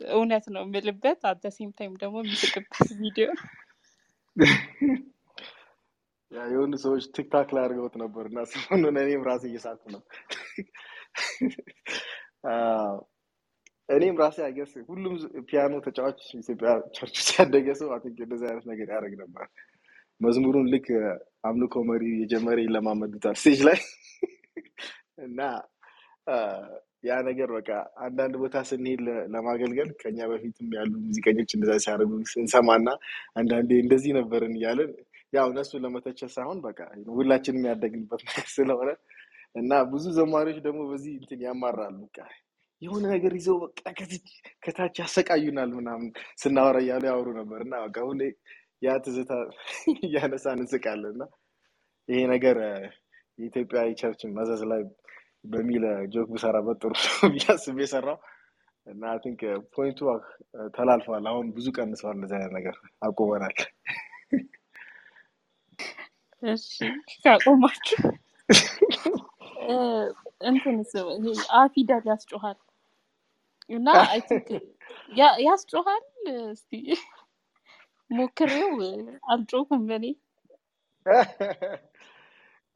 [0.00, 3.44] እውነት ነው የምልበት at same time ደግሞ የሚስቅበት ቪዲዮ ነው።
[6.50, 10.02] የሆኑ ሰዎች TikTok ላይ አድርገውት ነበር እና ሰሞኑን እኔም ራሴ እየሳኩ ነው።
[13.88, 15.14] እኔም ራሴ I guess ሁሉም
[15.48, 19.44] ፒያኖ ተጫዋች ኢትዮጵያ church ያደገ ሰው think እንደዚህ አይነት ነገር ያደርግ ነበር።
[20.20, 20.86] መዝሙሩን ልክ
[21.44, 23.78] አምልኮ መሪ የጀመረ ይለማመዱታል stage ላይ
[25.26, 25.40] እና
[27.04, 27.70] ያ ነገር በቃ
[28.04, 29.00] አንዳንድ ቦታ ስንሄድ
[29.34, 32.88] ለማገልገል ከኛ በፊትም ያሉ ሙዚቀኞች እንደዛ ሲያደርጉ ስንሰማና
[33.40, 34.92] አንዳንዴ እንደዚህ ነበርን እያለን
[35.32, 36.80] ያው እነሱን ለመተቸት ሳይሆን በቃ
[37.16, 38.90] ሁላችንም ያደግንበት ነገር ስለሆነ
[39.54, 42.18] እና ብዙ ዘማሪዎች ደግሞ በዚህ እንትን ያማራሉ። በቃ
[42.82, 43.82] የሆነ ነገር ይዘው በቃ
[44.62, 46.08] ከታች ያሰቃዩናል ምናምን
[46.42, 48.22] ስናወራ እያሉ ያወሩ ነበር እና በቃ ሁሌ
[48.82, 49.32] ያ ትዝታ
[50.06, 51.24] እያነሳን እንስቃለን እና
[52.08, 52.56] ይሄ ነገር
[53.38, 54.82] የኢትዮጵያ የ church ን መዘዝ ላይ
[55.44, 58.18] በሚል joke ብሰራበት ጥሩ ነው ብዬ አስቤ የሰራው
[58.86, 59.40] እና I think
[59.74, 60.18] point ኡ እ፣
[60.76, 63.56] ተላልፏል። አሁን ብዙ ቀንሰዋል። እንደዚህ አይነት ነገር አቁመናል።
[67.24, 68.00] ካቆማችሁ
[70.48, 72.58] እንትንስ ይሄ አ ፊደል ያስጮሃል
[73.70, 74.48] እና I think
[75.46, 76.04] ያስጮሃል።
[76.50, 76.72] እስቲ
[78.10, 78.72] ሞክሬው
[79.30, 80.06] አልጮኩም እኔ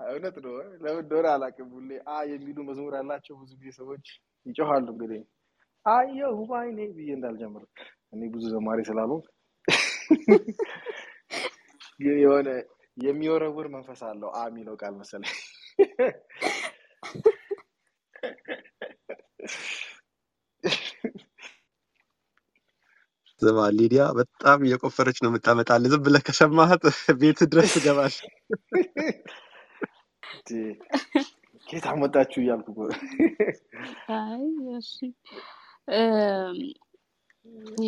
[0.00, 4.04] እውነት ነው። ለምን እንደሆነ አላውቅም። ሁሌ አ የሚሉ መዝሙር ያላቸው ብዙ ጊዜ ሰዎች
[4.46, 5.20] ይጮሃሉ። እንግዲህ
[5.86, 7.62] አየሁ ባይኔ ብዬ እንዳልጀምር
[8.14, 9.26] እኔ ብዙ ዘማሪ ስላልሆንኩ
[12.00, 12.48] ግን የሆነ
[12.96, 15.34] የሚወረውር መንፈስ አለው አ የሚለው ቃል መሰለኝ።
[23.42, 26.82] ስማ ሊዲያ በጣም እየቆፈረች ነው የምታመጣልህ። ዝም ብለህ ከሰማሃት
[27.20, 28.14] ቤት ድረስ ትገባል።
[31.66, 32.68] ከየት አመጣችሁ እያልኩ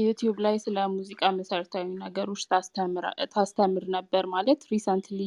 [0.00, 2.42] YouTube ላይ ስለ ሙዚቃ መሰረታዊ ነገሮች
[3.34, 5.18] ታስተምር ነበር ማለት recently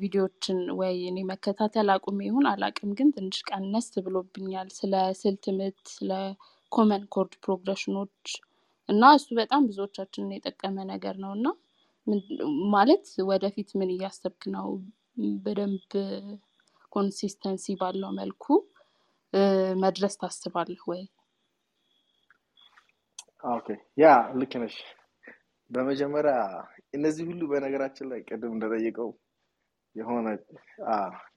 [0.00, 6.10] ቪዲዮዎችን ወይ እኔ መከታተል አቁሜ ይሁን አላቅም፣ ግን ትንሽ ቀነስ ብሎብኛል። ስለ ስልት ምት፣ ስለ
[6.72, 8.30] common chord progression ኦች
[8.88, 11.46] እና እሱ በጣም ብዙዎቻችንን የጠቀመ ነገር ነው እና
[12.74, 14.68] ማለት ወደፊት ምን እያሰብክ ነው?
[15.44, 15.92] በደንብ
[16.92, 18.44] consistency ባለው መልኩ
[19.82, 21.02] መድረስ ታስባለህ ወይ?
[23.98, 24.06] ያ
[24.38, 24.76] ልክ ነሽ።
[25.70, 26.34] በመጀመሪያ
[26.94, 29.10] እነዚህ ሁሉ በነገራችን ላይ ቅድም እንደጠየቀው
[29.96, 30.26] የሆነ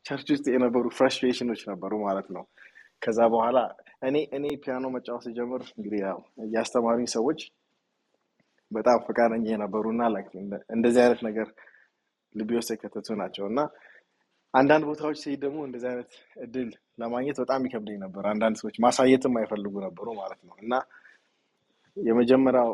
[0.06, 2.44] church ውስጥ የነበሩ frustration ኦች ነበሩ ማለት ነው።
[3.02, 3.58] ከዛ በኋላ
[4.08, 6.20] እኔ እኔ ፒያኖ መጫወት ስጀምር እንግዲህ ያው
[6.54, 7.40] ያስተማሩኝ ሰዎች
[8.72, 10.04] በጣም ፈቃደኛ የነበሩ እና
[10.76, 11.48] እንደዚህ አይነት ነገር
[12.36, 13.60] ልቤ ውስጥ የከተቱ ናቸው እና
[14.54, 16.68] አንዳንድ ቦታዎች ሲሄድ ደግሞ እንደዚህ አይነት እድል
[17.00, 20.74] ለማግኘት በጣም ይከብደኝ ነበር። አንዳንድ ሰዎች ማሳየትም አይፈልጉ ነበሩ ማለት ነው። እና
[21.98, 22.70] የመጀመሪያው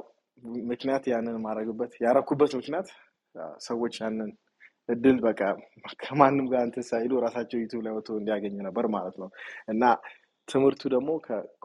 [0.68, 2.90] ምክንያት ያንን ማድረግበት ያረኩበት ምክንያት
[3.66, 4.30] ሰዎች ያንን
[4.90, 5.42] እድል በቃ
[6.04, 9.30] ከማንም ጋር እንትን ሳይሉ ራሳቸው YouTube ላይ ወጥቶ እንዲያገኙ ነበር ማለት ነው።
[9.68, 9.84] እና
[10.48, 11.10] ትምህርቱ ደግሞ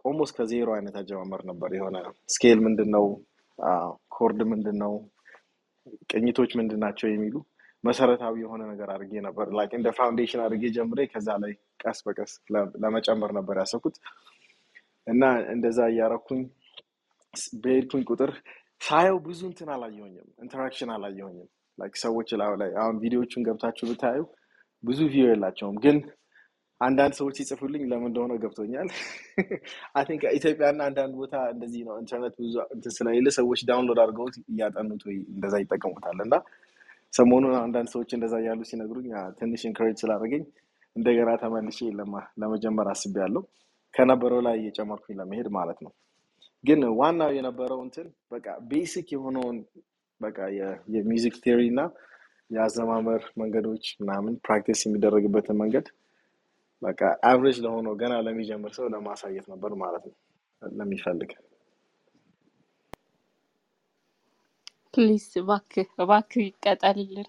[0.05, 1.97] almost ከዜሮ አይነት አጀማመር ነበር። የሆነ
[2.29, 3.07] scale ምንድን ነው፣
[4.17, 4.95] chord ምንድን ነው፣
[6.11, 7.07] ቅኝቶች ምንድን ናቸው?
[7.11, 7.35] የሚሉ
[7.85, 12.33] መሰረታዊ የሆነ ነገር አድርጌ ነበር like እንደ foundation አድርጌ ጀምሬ ከዛ ላይ ቀስ በቀስ
[12.83, 13.97] ለመጨመር ነበር ያሰብኩት
[15.07, 15.23] እና
[15.55, 16.43] እንደዛ እያረኩኝ
[17.63, 18.31] በሄድኩኝ ቁጥር
[18.81, 22.29] ሳየው ብዙ እንትን አላየሁኝም፣ interaction አላየሁኝም። like ሰዎች
[22.61, 24.21] ላይ አሁን ቪዲዮዎቹን ገብታችሁ ብታዩ
[24.85, 25.97] ብዙ view የላቸውም፣ ግን
[26.81, 28.89] አንዳንድ ሰዎች ሲጽፉልኝ ለምን እንደሆነ ገብቶኛል።
[29.99, 30.05] አይ
[30.39, 32.55] ኢትዮጵያና አንዳንድ ቦታ እንደዚህ ነው። ኢንተርኔት ብዙ
[32.97, 36.35] ስለሌለ ሰዎች download አድርገውት እያጠኑት ወይ እንደዛ ይጠቀሙታል እና
[37.15, 40.43] ሰሞኑን አንዳንድ ሰዎች እንደዛ እያሉ ሲነግሩኝ ትንሽ encourage ስላደረገኝ
[40.97, 41.79] እንደገና ተመልሼ
[42.43, 43.43] ለመጀመር አስቤያለሁ።
[43.95, 45.93] ከነበረው ላይ እየጨመርኩኝ ለመሄድ ማለት ነው።
[46.65, 49.57] ግን ዋናው የነበረው እንትን በቃ basic የሆነውን
[50.21, 50.39] በቃ
[50.95, 51.81] የ music theory እና
[52.51, 55.87] የአዘማመር መንገዶች ምናምን practice የሚደረግበትን መንገድ
[56.83, 60.17] በቃ average ለሆነው ገና ለሚጀምር ሰው ለማሳየት ነበር ማለት ነው
[60.63, 61.31] ለሚፈልግ
[64.95, 67.29] please እባክህ እባክህ ይቀጠልልን።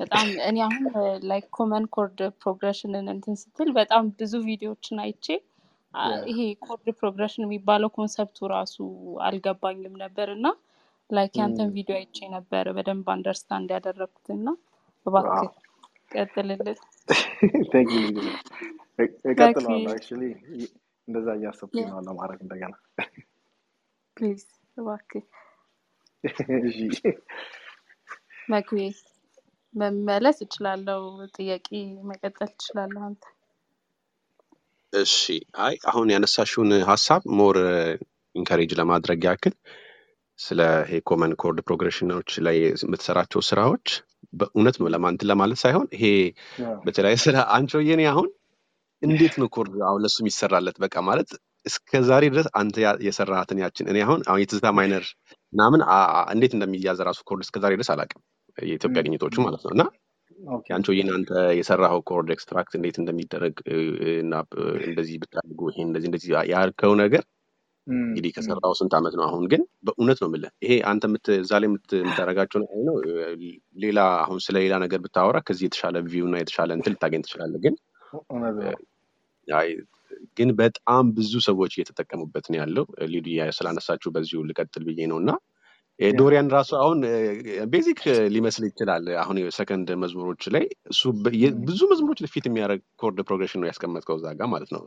[0.00, 0.84] በጣም እኔ አሁን
[1.30, 5.26] like common chord progression ን እንትን ስትል በጣም ብዙ ቪዲዮዎችን አይቼ
[5.94, 8.76] አ፣ ይሄ chord progression የሚባለው concept ኡ ራሱ
[9.26, 10.46] አልገባኝም ነበር እና
[11.10, 14.46] like ያንተን ቪዲዮ አይቼ ነበር በደንብ understand ያደረግኩት እና
[15.06, 15.50] እባክህ
[16.12, 16.78] ቀጥልልን።
[19.30, 20.24] እቀጥለዋለሁ። actually
[21.08, 22.74] እንደዛ እያሰብኩኝ ነው ለማድረግ እንደገና።
[24.16, 24.42] please
[24.76, 25.24] እባክህ
[26.68, 26.78] እሺ
[28.48, 28.88] መግቢያ
[29.74, 31.02] መመለስ እችላለሁ።
[31.36, 31.68] ጥያቄ
[32.10, 33.22] መቀጠል ትችላለህ አንተ።
[34.92, 35.16] እሺ
[35.66, 37.56] አይ አሁን ያነሳሽውን ሀሳብ more
[38.34, 39.54] encourage ለማድረግ ያክል
[40.38, 43.86] ስለ ይሄ common chord progression ኖች ላይ የምትሰራቸው ስራዎች
[44.32, 46.04] በእውነት ነው ለምናምን ለማለት ሳይሆን ይሄ
[46.84, 48.28] በተለይ ስለ አንቺሆዬ እኔ አሁን
[49.02, 51.30] እንዴት ነው chord አሁን ለሱ የሚሰራለት በቃ ማለት
[51.66, 55.04] እስከ ዛሬ ድረስ አንተ ያ- የሰራሃትን ያችን እኔ አሁን አሁን የትዝታ minor
[55.52, 55.80] ምናምን
[56.32, 58.22] እንዴት እንደሚያዝ ራሱ chord እስከ ዛሬ ድረስ አላውቅም።
[58.58, 59.82] የኢትዮጵያ ቅኝቶቹ ማለት ነው። እና
[60.38, 63.54] okay። የአንቺሆዬን አንተ የሰራኸው chord extract እንዴት እንደሚደረግ
[64.22, 64.34] እና
[64.86, 67.24] እንደዚህ ብታደርጉ ይሄ እንደዚህ እንደዚህ ያልከው ነገር
[67.86, 69.24] እንግዲህ ከሰራው ስንት ዓመት ነው?
[69.28, 71.04] አሁን ግን በእውነት ነው የምልህ ይሄ አንተ
[71.36, 72.96] እዛ ላይ የምታደርጋቸው ነገር ነው።
[73.82, 77.74] ሌላ አሁን ስለ ሌላ ነገር ብታወራ ከዚህ የተሻለ view እና የተሻለ እንትን ልታገኝ ትችላለህ። ግን
[80.38, 85.32] ግን በጣም ብዙ ሰዎች እየተጠቀሙበት ነው ያለው። ሊዲያ ስላነሳችሁ በዚሁ ልቀጥል ብዬ ነው እና
[86.18, 86.98] ዶሪያን ራሱ አሁን
[87.72, 88.00] ቤዚክ
[88.34, 91.02] ሊመስል ይችላል። አሁን ሰከንድ መዝሙሮች ላይ እሱ
[91.42, 94.82] የ- ብዙ መዝሙሮች ፊት የሚያደርግ ኮርድ ፕሮግሬሽን ነው ያስቀመጥከው እዛ ጋር ማለት ነው።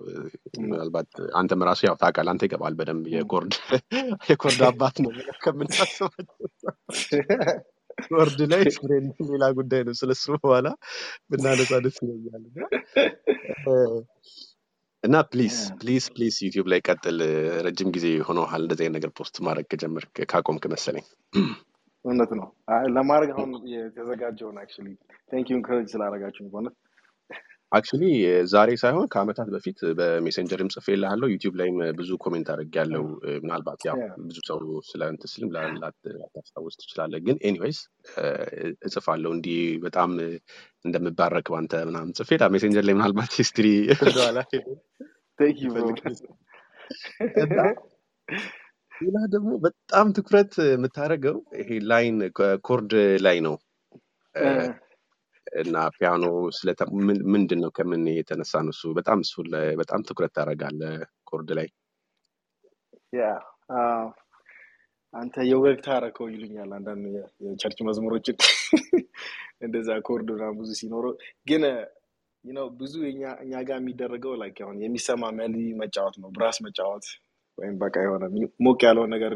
[0.66, 1.10] ምናልባት
[1.42, 3.54] አንተም ራሱ ያው ታውቃለህ፣ አንተ ይገባል በደንብ የኮርድ
[4.32, 5.12] የኮርድ አባት ነው
[5.44, 6.44] ከምናስባቸው
[8.10, 8.64] ኮርድ ላይ
[9.30, 10.68] ሌላ ጉዳይ ነው። ስለሱ በኋላ
[11.32, 12.44] ብናነሳ ደስ ይለኛል
[15.06, 17.18] እና ፕሊዝ ፕሊዝ ፕሊዝ ዩቲዩብ ላይ ቀጥል።
[17.66, 21.06] ረጅም ጊዜ ሆኖሃል እንደዚህ አይነት ነገር post ማድረግ ከጀመርክ ካቆምክ መሰለኝ።
[22.06, 22.48] እውነት ነው።
[22.96, 24.90] ለማድረግ አሁን የተዘጋጀውን actually
[25.32, 26.76] thank you encourage ስላደረጋችሁኝ በእውነት
[27.72, 28.04] actually
[28.52, 33.04] ዛሬ ሳይሆን ከአመታት በፊት በ Messenger ም ጽፌልሃለሁ። YouTube ላይም ብዙ comment አድርጌያለሁ።
[33.44, 37.80] ምናልባት ያው ብዙ ሰው ስለ እንትን ስልም ላታስታውስ ትችላለህ። ግን anyways
[38.88, 40.12] እጽፋለሁ እንዲህ በጣም
[40.86, 43.68] እንደምባረክ ባንተ ምናምን ጽፌ Messenger ላይ ምናልባት history
[44.02, 44.40] ወደኋላ
[48.94, 52.18] ሌላ ደግሞ በጣም ትኩረት የምታደርገው ይሄ line
[52.64, 52.92] chord
[53.26, 53.56] ላይ ነው
[55.56, 56.24] እና ፒያኖ
[57.34, 58.84] ምንድን ነው ከምን የተነሳ ነው እሱ?
[59.00, 59.34] በጣም እሱ
[59.82, 60.96] በጣም ትኩረት ታደርጋለህ
[61.30, 61.70] chord ላይ?
[65.14, 67.04] አንተ የወግታ አረከው ይሉኛል አንዳንድ
[67.46, 68.38] የ church መዝሙሮችን
[69.66, 71.14] እንደዛ chord ምናምን ብዙ ሲኖረው
[71.48, 71.64] ግን
[72.44, 72.94] ነው ብዙ
[73.44, 77.06] እኛ ጋር የሚደረገው like አሁን የሚሰማ melody መጫወት ነው፣ brass መጫወት
[77.58, 78.24] ወይም በቃ የሆነ
[78.66, 79.34] ሞቅ ያለውን ነገር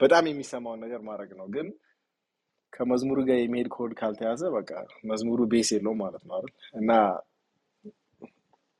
[0.00, 1.68] በጣም የሚሰማውን ነገር ማድረግ ነው። ግን
[2.72, 4.70] ከመዝሙሩ ጋር የሚሄድ ኮድ ካልተያዘ በቃ
[5.10, 6.52] መዝሙሩ base የለውም ማለት ነው አይደል?
[6.74, 6.90] እና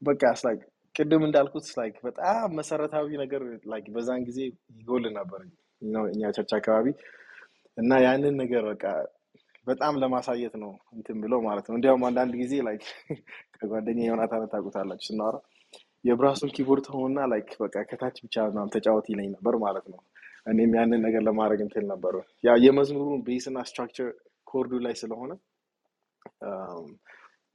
[0.03, 0.61] በቃ like
[0.95, 4.39] ቅድም እንዳልኩት like በጣም መሰረታዊ ነገር like በዛን ጊዜ
[4.73, 5.41] ይጎል ነበር
[6.13, 6.87] እኛ church አካባቢ
[7.77, 8.85] እና ያንን ነገር በቃ
[9.67, 12.85] በጣም ለማሳየት ነው እንትን ብለው ማለት ነው። እንዲያውም አንዳንድ ጊዜ like
[13.55, 15.37] ከጓደኛ ዮናታን ታውቁታላችሁ ስናወራ
[16.05, 20.01] የ brass ኡን keyboard ሆኖና like በቃ ከታች ብቻ ምናምን ተጫወት ይለኝ ነበር ማለት ነው።
[20.49, 24.09] እኔም ያንን ነገር ለማድረግ እንትን ነበር ያ የመዝሙሩን base ና structure
[24.47, 25.33] chord ኡ ላይ ስለሆነ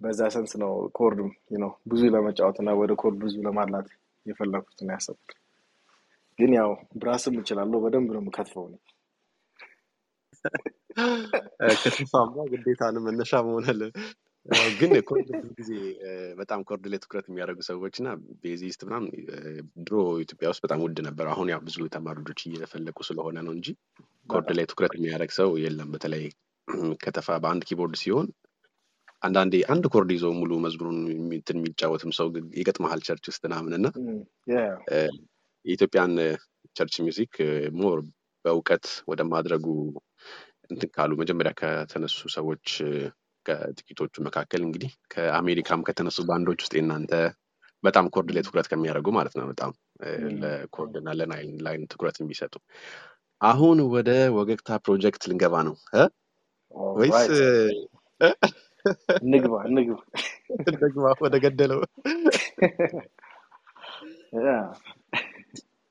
[0.02, 1.20] በዛ sense ነው chord
[1.58, 3.88] ነው ብዙ ለመጫወት እና ወደ chord ብዙ ለማድላት
[4.26, 5.38] የፈለኩት ነው ያሰብኩት።
[6.40, 6.70] ግን ያው
[7.02, 8.76] brass ም እችላለሁ በደንብ ነው የምከትፈው እኔ።
[11.84, 13.66] ከተስፋማ ግዴታ ነው መነሻ መሆን
[14.80, 15.72] ግን chord ብዙ ጊዜ
[16.40, 18.10] በጣም chord ላይ ትኩረት የሚያደርጉ ሰዎች እና
[18.42, 19.10] bassist ምናምን
[19.84, 23.68] ድሮ ኢትዮጵያ ውስጥ በጣም ውድ ነበር። አሁን ያው ብዙ ተማሪዎች እየፈለቁ ስለሆነ ነው እንጂ
[24.30, 26.26] chord ላይ ትኩረት የሚያደርግ ሰው የለም። በተለይ
[27.04, 28.28] ከተፋ በአንድ ኪቦርድ ሲሆን
[29.22, 31.00] አንዳንዴ አንድ ኮርድ ይዞ ሙሉ መዝሙሩን
[31.32, 32.28] እንትን የሚጫወትም ሰው
[32.60, 33.88] ይገጥመሃል ቸርች ውስጥ ምናምን እና
[35.66, 36.14] የኢትዮጵያን
[36.76, 37.34] ቸርች ሚውዚክ
[37.80, 38.00] ሞር
[38.46, 39.66] በእውቀት ወደ ማድረጉ
[40.70, 42.68] እንትን ካሉ መጀመሪያ ከተነሱ ሰዎች
[43.46, 47.14] ከጥቂቶቹ መካከል እንግዲህ ከአሜሪካም ከተነሱ ባንዶች ውስጥ የእናንተ
[47.84, 49.72] በጣም ኮርድ ላይ ትኩረት ከሚያደርጉ ማለት ነው። በጣም
[50.42, 52.54] ለኮርድ እና ለናይን ላይን ትኩረት የሚሰጡ
[53.42, 55.76] አሁን ወደ ወገግታ ፕሮጀክት ልንገባ ነው?
[56.94, 57.18] ወይስ
[59.24, 59.98] እንግባ እንግባ
[60.80, 61.80] ደግማ ወደ ገደለው።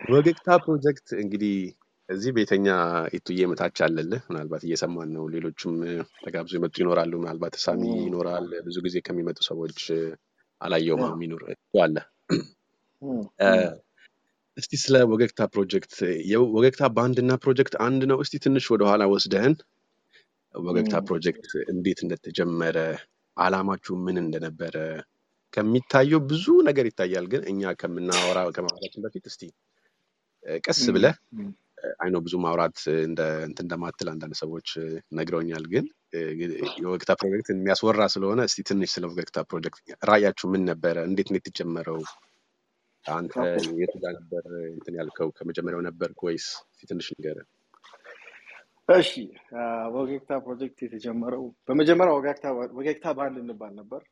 [0.01, 1.57] ወገግታ ፕሮጀክት እንግዲህ
[2.09, 2.67] እዚህ ቤተኛ
[3.17, 5.75] ኢቱዬ መታች አለልህ። ምናልባት እየሰማን ነው። ሌሎችም
[6.23, 9.79] ተጋብዞ የመጡ ይኖራሉ። ምናልባት ሳሚ ይኖራል። ብዙ ጊዜ ከሚመጡ ሰዎች
[10.61, 11.43] አላየውም። ይኑር
[11.81, 11.97] አለ።
[14.57, 15.95] እስቲ ስለ ወገግታ ፕሮጀክት
[16.31, 19.55] የወገግታ ባንድ እና ፕሮጀክት አንድ ነው። እስቲ ትንሽ ወደኋላ ወስደህን
[20.55, 22.79] ወገግታ ፕሮጀክት እንዴት እንደተጀመረ
[23.37, 24.77] አላማችሁ ምን እንደነበረ
[25.53, 29.43] ከሚታየው ብዙ ነገር ይታያል። ግን እኛ ከምናወራ ከማውራታችን በፊት እስቲ
[30.65, 31.17] ቀስ ብለህ
[32.03, 34.69] አይኖ ብዙ ማውራት እንደ እንትን እንደማትል አንዳንድ ሰዎች
[35.19, 35.87] ነግረውኛል። ግን
[36.83, 39.79] የወገግታ ፕሮጀክት የሚያስወራ ስለሆነ እስቲ ትንሽ ስለ ወገግታ ፕሮጀክት
[40.11, 40.97] ራዕያችሁ ምን ነበረ?
[41.11, 42.01] እንዴት ነው የተጀመረው?
[43.05, 43.35] አንተ
[43.81, 45.29] የቱ ጋር ነበር እንትን ያልከው?
[45.39, 47.49] ከመጀመሪያው ነበርክ ወይስ እስቲ ትንሽ ንገረን።
[48.89, 49.11] እሺ
[49.97, 52.13] ወገግታ ፕሮጀክት የተጀመረው በመጀመሪያ
[52.77, 54.03] ወገግታ ባንድ እንባል ነበር።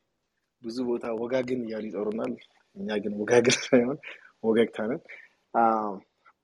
[0.63, 2.33] ብዙ ቦታ ወጋግን እያሉ ይጠሩናል።
[2.77, 3.97] እኛ ግን ወጋግን ሳይሆን
[4.43, 5.01] ወገግታ ነን።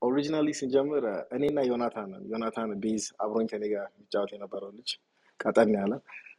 [0.02, 1.04] originally ስንጀምር
[1.36, 4.90] እኔና ዮናታን ዮናታን bass አብሮኝ ከኔ ጋር የሚጫወት የነበረው ልጅ
[5.40, 5.94] ቀጠን ያለ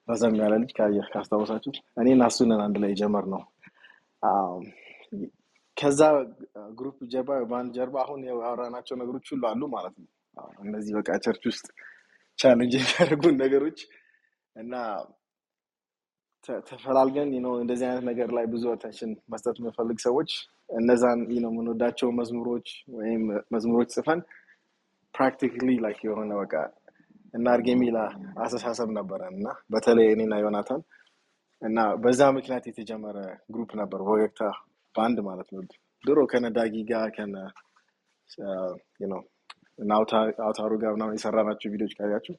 [0.10, 0.72] ረዘም ያለ ልጅ
[1.14, 3.42] ካስታወሳችሁ እኔና እሱ ነን አንድ ላይ የጀመርነው።
[4.24, 4.64] አም፣
[5.78, 6.02] ከዛ
[6.80, 10.10] group ጀርባ ባንድ ጀርባ አሁን ያወራናቸው ነገሮች ሁሉ አሉ ማለት ነው።
[10.66, 11.68] እነዚህ በቃ church ውስጥ
[12.40, 13.80] challenge የሚያደርጉን ነገሮች
[14.56, 14.74] እና
[16.70, 20.32] ተፈላልገን ነው እንደዚህ አይነት ነገር ላይ ብዙ attention መስጠት የምንፈልግ ሰዎች
[20.70, 24.20] እነዛን ነው የምንወዳቸው መዝሙሮች ወይም መዝሙሮች ጽፈን
[25.14, 26.54] practically like የሆነ በቃ
[27.34, 27.96] እናድርግ የሚል
[28.44, 30.82] አስተሳሰብ ነበረን እና በተለይ እኔና ዮናታን
[31.62, 33.18] እና በዛ ምክንያት የተጀመረ
[33.54, 34.42] group ነበር ወገግታ
[34.96, 35.62] ባንድ ማለት ነው።
[36.04, 36.48] ድሮ ከነ
[36.90, 37.36] ጋር ከነ
[39.12, 39.22] ነው
[39.80, 42.36] እና አውታ- አውታሩ ጋር ምናምን የሰራናቸው ቪዲዮዎች ካያችሁ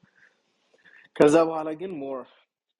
[1.16, 2.20] ከዛ በኋላ ግን more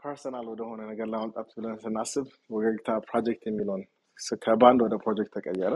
[0.01, 3.83] personal ወደሆነ ነገር ለማምጣት ብለን ስናስብ ወገግታ ፕሮጀክት የሚለውን
[4.43, 5.75] ከባንድ ወደ ፕሮጀክት ተቀየረ።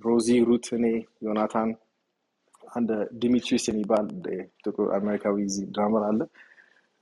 [0.00, 0.84] ሮዚ፣ ሩት፣ እኔ፣
[1.26, 1.70] ዮናታን፣
[2.70, 2.90] አንድ
[3.22, 4.06] ዲሚትሪስ የሚባል
[4.64, 5.36] ጥቁር አሜሪካዊ
[5.74, 6.20] drummer አለ።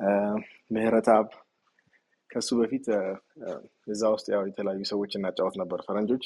[0.00, 0.08] አ፣
[0.74, 1.28] ምህረተአብ
[2.30, 2.86] ከሱ በፊት
[3.86, 6.24] እዛ ውስጥ ያው የተለያዩ ሰዎች እናጫወት ነበር ፈረንጆች።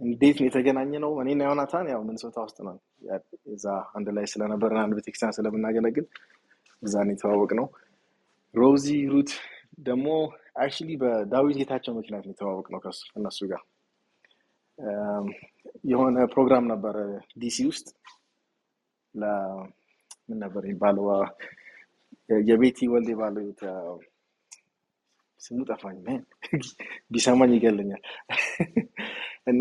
[0.00, 1.12] እንዴት ነው የተገናኘነው?
[1.22, 2.74] እኔና ዮናታን ያው ምንሶታ ውስጥ ነው
[3.54, 3.64] እዛ
[3.96, 6.06] አንድ ላይ ስለነበረን አንድ ቤተክርስቲያን ስለምናገለግል
[6.82, 7.66] እዛ የተዋወቅነው።
[8.54, 9.30] ሮዚ ሩት
[9.78, 10.06] ደግሞ
[10.56, 12.80] አክቹሊ በዳዊት ጌታቸው ምክንያት የተዋወቅ ነው
[13.16, 13.62] እነሱ ጋር።
[15.90, 16.96] የሆነ ፕሮግራም ነበረ
[17.42, 17.86] ዲሲ ውስጥ።
[20.28, 21.06] ምን ነበር የሚባለው?
[22.48, 22.78] የቤቲ
[23.20, 23.76] ባለቤት አ፣
[25.40, 25.98] ስሙ ጠፋኝ።
[27.12, 28.02] ቢሰማኝ ይገለኛል።
[29.50, 29.60] እና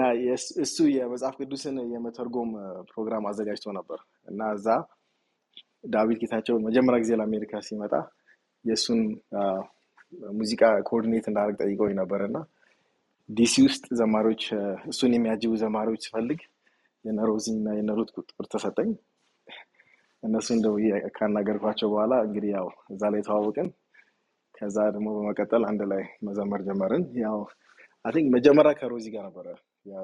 [0.63, 2.51] እሱ የመጽሐፍ ቅዱስን የመተርጎም
[2.91, 4.67] ፕሮግራም አዘጋጅቶ ነበር። እና እዛ
[5.87, 7.93] ዳዊት ጌታቸው መጀመሪያ ጊዜ ለአሜሪካ ሲመጣ
[8.65, 9.01] የእሱን
[10.37, 12.37] ሙዚቃ coordinate እንዳደርግ ጠይቀውኝ ነበር እና
[13.29, 14.43] ዲሲ ውስጥ ዘማሪዎች
[14.91, 16.41] እሱን የሚያጅቡ ዘማሪዎች ስፈልግ
[17.05, 18.89] የነ ሮዚ እና የነ ሩት ቁጥር ተሰጠኝ።
[20.23, 23.67] እነሱን ደውዬ ካናገርኳቸው በኋላ እንግዲህ ያው እዛ ላይ ተዋወቅን።
[24.55, 27.37] ከዛ ደግሞ በመቀጠል አንድ ላይ መዘመር ጀመርን። ያው
[28.05, 29.47] አይ መጀመሪያ ከሮዚ ጋር ነበረ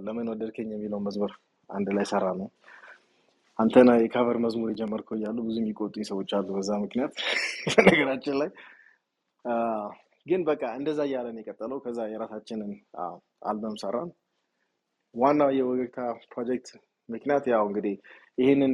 [0.01, 1.31] ለምን ወደድከኝ የሚለውን መዝሙር
[1.69, 2.47] አንድ ላይ ሰራነው።
[3.59, 7.13] አንተና የ cover መዝሙር የጀመርከው እያሉ ብዙ የሚቆጡኝ ሰዎች አሉ በዛ ምክንያት
[7.73, 8.49] በነገራችን ላይ
[10.25, 12.71] ግን በቃ እንደዛ እያለን የቀጠለው ከዛ የራሳችንን
[13.49, 14.09] አልበም ሰራን።
[15.15, 15.99] ዋናው የወገግታ
[16.31, 16.67] ፕሮጀክት
[17.09, 17.95] ምክንያት ያው እንግዲህ
[18.37, 18.73] ይህንን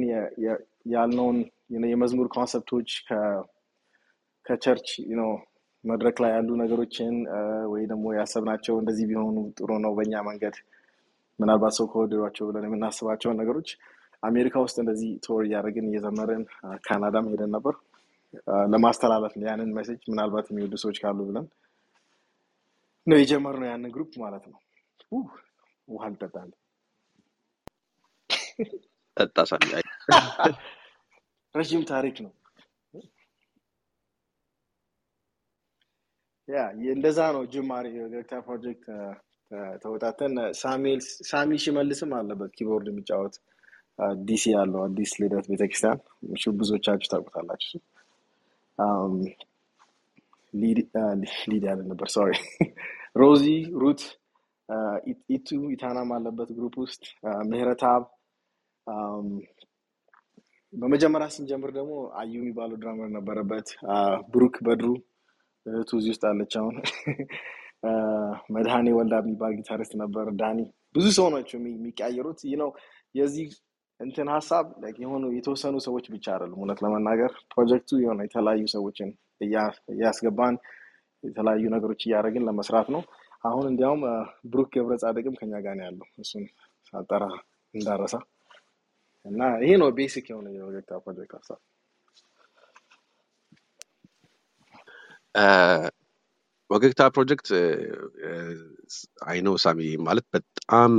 [0.94, 1.38] ያልነውን
[1.86, 2.90] የመዝሙር concept ኦች
[4.46, 4.88] ከ church
[5.84, 7.14] መድረክ ላይ ያሉ ነገሮችን
[7.72, 10.56] ወይ ደግሞ ያሰብናቸው እንደዚህ ቢሆኑ ጥሩ ነው በእኛ መንገድ
[11.38, 13.68] ምናልባት ሰው ይወዷቸዋል ብለን የምናስባቸውን ነገሮች
[14.22, 16.42] አሜሪካ ውስጥ እንደዚህ tour እያደረግን እየዘመርን
[16.86, 17.74] ካናዳም ሄደን ነበር
[18.72, 21.46] ለማስተላለፍ ነው ያንን message ምናልባት የሚወዱ ሰዎች ካሉ ብለን
[23.06, 24.58] ነው የጀመርነው ያንን group ማለት ነው።
[25.88, 26.58] ውሃ ልጠጣልን።
[29.16, 29.84] ጠጣ ሳሚ። አይ፣
[31.54, 32.32] ረዥም ታሪክ ነው።
[36.48, 36.58] ያ
[36.94, 38.84] እንደዛ ነው ጅማሬ የወገግታ ፕሮጀክት
[39.82, 40.34] ተወጣተን
[41.32, 43.34] ሳሚ ሽመልስም አለበት ኪቦርድ የሚጫወት
[44.22, 46.00] ዲሲ ያለው አዲስ ልደት ቤተክርስቲያን
[46.60, 47.78] ብዙዎቻችሁ ታውቁታላችሁ።
[50.54, 51.04] ሊድ- አ፣
[51.50, 52.30] ሊድ ያለ ነበር ሶሪ
[53.22, 53.44] ሮዚ
[53.82, 54.02] ሩት
[55.06, 58.04] ኢ- ኢቱ ኢታናም አለበት ግሩፕ ውስጥ አ፣ ምህረተአብ
[58.86, 59.28] አም፣
[60.72, 63.68] በመጀመሪያ ስንጀምር ደግሞ አዩ የሚባለው ድራመር ነበረበት።
[64.32, 64.90] ብሩክ በድሩ
[65.66, 66.76] እህቱ ውስጥ አለች አሁን።
[68.96, 70.58] ወልዳ የሚባል ጊታሪስት ነበር። ዳኒ
[70.94, 72.70] ብዙ ሰው ናቸው የሚ- የሚቀያየሩት። ነው
[73.14, 73.48] የዚህ
[74.00, 74.66] እንትን ሀሳብ
[75.02, 79.08] የሆኑ የተወሰኑ ሰዎች ብቻ አይደሉም። እውነት ለመናገር ፕሮጀክቱ የሆነ የተለያዩ ሰዎችን
[79.40, 80.56] እያ- እያስገባን
[81.24, 83.02] የተለያዩ ነገሮች እያደረግን ለመስራት ነው።
[83.44, 84.02] አሁን እንዲያውም
[84.52, 86.44] ብሩክ ገብረ ጻድቅም ከኛ ጋር ነው ያለው። እሱን
[86.88, 87.24] ሳልጠራ
[87.74, 88.14] እንዳልረሳ
[89.26, 91.58] እና ይሄ ነው basic የሆነ የወገግታ ፕሮጀክት ሀሳብ።
[96.70, 97.48] ወገግታ ፕሮጀክት
[99.28, 100.92] አይ ነው ሳሚ ማለት በጣም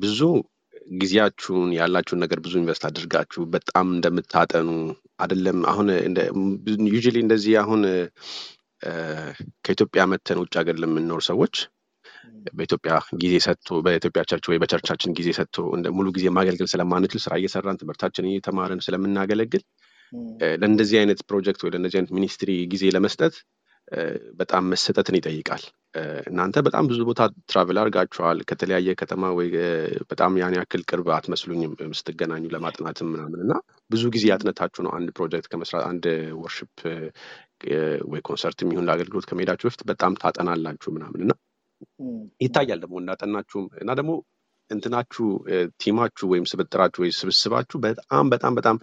[0.00, 0.20] ብዙ
[0.90, 4.68] ጊዜያችሁን ያላችሁን ነገር ብዙ invest አድርጋችሁ በጣም እንደምታጠኑ
[5.20, 5.88] አይደለም። አሁን
[6.92, 7.82] usually እንደዚህ አሁን
[9.64, 11.54] ከኢትዮጵያ መጥተን ውጭ ሀገር ለምንኖር ሰዎች
[12.54, 15.56] በኢትዮጵያ ጊዜ ሰጥቶ በኢትዮጵያ church ወይ በ church አችን ጊዜ ሰጥቶ
[15.96, 19.62] ሙሉ ጊዜ ማገልገል ስለማንችል ስራ እየሰራን ትምህርታችንን እየተማርን ስለምናገለግል
[20.60, 23.34] ለእንደዚህ አይነት ፕሮጀክት ወይ ለእንደዚህ አይነት ministry ጊዜ ለመስጠት
[24.36, 25.62] በጣም መሰጠትን ይጠይቃል።
[26.26, 27.20] እናንተ በጣም ብዙ ቦታ
[27.50, 29.48] travel አድርጋችኋል። ከተለያየ ከተማ ወይ
[30.08, 33.54] በጣም ያን ያክል ቅርብ አትመስሉኝም ስትገናኙ ለማጥናትም ምናምን እና
[33.90, 36.06] ብዙ ጊዜ ያጠናችሁ ነው አንድ ፕሮጀክት ከመስራት አንድ
[36.42, 36.74] worship
[38.12, 41.32] ወይ ኮንሰርት የሚሆን ለአገልግሎት ከመሄዳችሁ በፊት በጣም ታጠናላችሁ ምናምን እና
[42.40, 44.12] ይታያል ደግሞ እንዳጠናችሁም እና ደግሞ
[44.70, 45.26] እንትናችሁ
[45.82, 48.76] team አችሁ ወይም ስብጥራችሁ ወይ ስብስባችሁ በጣም በጣም በጣም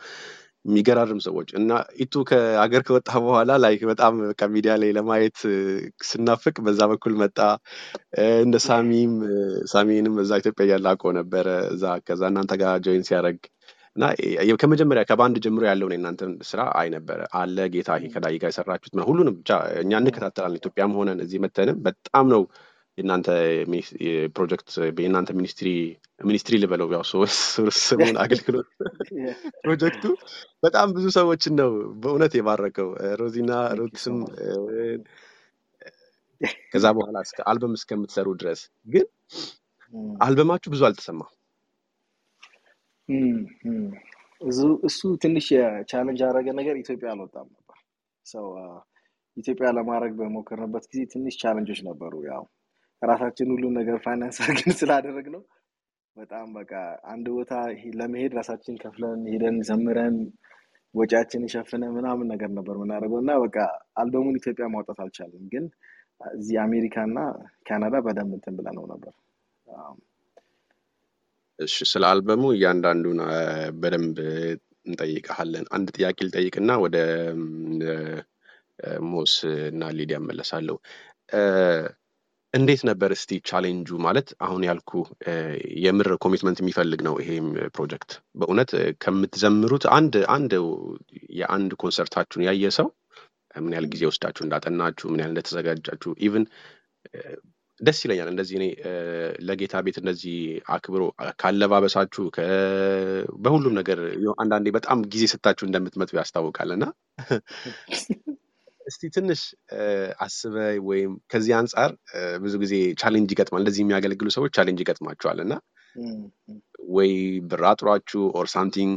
[0.68, 1.72] የሚገራርም ሰዎች እና
[2.03, 5.38] ኢቱ ከሀገር ከወጣ በኋላ ላይ በጣም በቃ ሚዲያ ላይ ለማየት
[6.09, 7.38] ስናፍቅ በዛ በኩል መጣ።
[8.41, 9.13] እንደ ሳሚም
[9.72, 13.39] ሳሚንም እዛ ኢትዮጵያ እያለ አውቀው ነበረ እዛ ከዛ እናንተ ጋር join ሲያደርግ
[13.95, 14.05] እና
[14.61, 19.51] ከመጀመሪያ ከባንድ ጀምሮ ያለውን የእናንተን ስራ አይ ነበረ አለ ጌታ ከዳይ ጋር የሰራችሁት ሁሉንም ብቻ
[19.82, 22.43] እኛ እንከታተላለን። ኢትዮጵያም ሆነን እዚህ መተንም በጣም ነው
[22.97, 23.29] የእናንተ
[24.07, 24.69] የፕሮጀክት
[24.99, 25.69] የእናንተ ሚኒስትሪ
[26.23, 27.03] ሚኒስትሪ ልበለው ያው
[27.81, 28.69] ስሙን አገልግሎት
[29.63, 30.03] ፕሮጀክቱ
[30.65, 31.71] በጣም ብዙ ሰዎችን ነው
[32.03, 32.89] በእውነት የባረከው።
[33.21, 34.17] ሮዚና ሩትስም
[36.71, 39.05] ከዛ በኋላ እስከ አልበም እስከምትሰሩ ድረስ ግን
[39.93, 41.31] እም፣ አልበማችሁ ብዙ አልተሰማም።
[43.09, 43.85] እም።
[44.41, 47.77] እዙ- እሱ ትንሽ የቻለንጅ ያደረገ ነገር ኢትዮጵያ አልወጣም ነበር
[48.25, 48.47] ሰው
[49.37, 52.43] ኢትዮጵያ ለማድረግ በሞከርንበት ጊዜ ትንሽ ቻለንጆች ነበሩ። ያው
[53.01, 55.41] ራሳችን ሁሉን ነገር ፋይናንስ አድርገን ስላደረግ ነው
[56.17, 56.73] በጣም በቃ
[57.13, 57.53] አንድ ቦታ
[57.99, 60.15] ለመሄድ ራሳችን ከፍለን ሄደን ዘምረን
[60.95, 63.57] ወጪያችንን ሸፍነን ምናምን ነገር ነበር የምናደርገው እና በቃ
[64.01, 65.65] አልበሙን ኢትዮጵያ ማውጣት አልቻለም። ግን
[66.33, 67.19] እዚህ አሜሪካ እና
[67.67, 69.13] ካናዳ በደንብ እንትን ብለነው ነበር።
[71.59, 73.19] እሺ ስለ አልበሙ እያንዳንዱን
[73.79, 74.17] በደንብ
[74.85, 76.97] እንጠይቅሃለን። አንድ ጥያቄ ልጠይቅና ወደ
[79.09, 79.33] ሞስ
[79.71, 80.77] እና ሊዲያ እመለሳለሁ።
[82.57, 83.89] እንዴት ነበር እስቲ ቻሌንጁ?
[84.05, 84.91] ማለት አሁን ያልኩ
[85.85, 88.71] የምር commitment የሚፈልግ ነው ይሄም ፕሮጀክት። በእውነት
[89.03, 90.53] ከምትዘምሩት አንድ አንድ
[91.39, 92.89] የአንድ ኮንሰርታችሁን ያየ ሰው
[93.57, 96.43] ምን ያህል ጊዜ ወስዳችሁ እንዳጠናችሁ፣ ምን ያህል እንደተዘጋጃችሁ even
[97.81, 98.65] ደስ ይለኛል እንደዚህ እኔ
[99.47, 100.37] ለጌታ ቤት እንደዚህ
[100.75, 101.03] አክብሮ
[101.41, 102.23] ከአለባበሳችሁ
[103.43, 103.99] በሁሉም ነገር
[104.43, 106.85] አንዳንዴ በጣም ጊዜ ሰጥታችሁ እንደምትመጡ ያስታውቃል እና
[108.88, 109.41] እስቲ ትንሽ
[110.25, 110.55] አስበ
[110.89, 111.91] ወይም ከዚህ አንጻር
[112.43, 115.53] ብዙ ጊዜ challenge ይገጥማል። እንደዚህ የሚያገለግሉ ሰዎች challenge ይገጥማቸዋል እና
[116.95, 117.11] ወይ
[117.49, 118.91] ብር አጥሯችሁ or something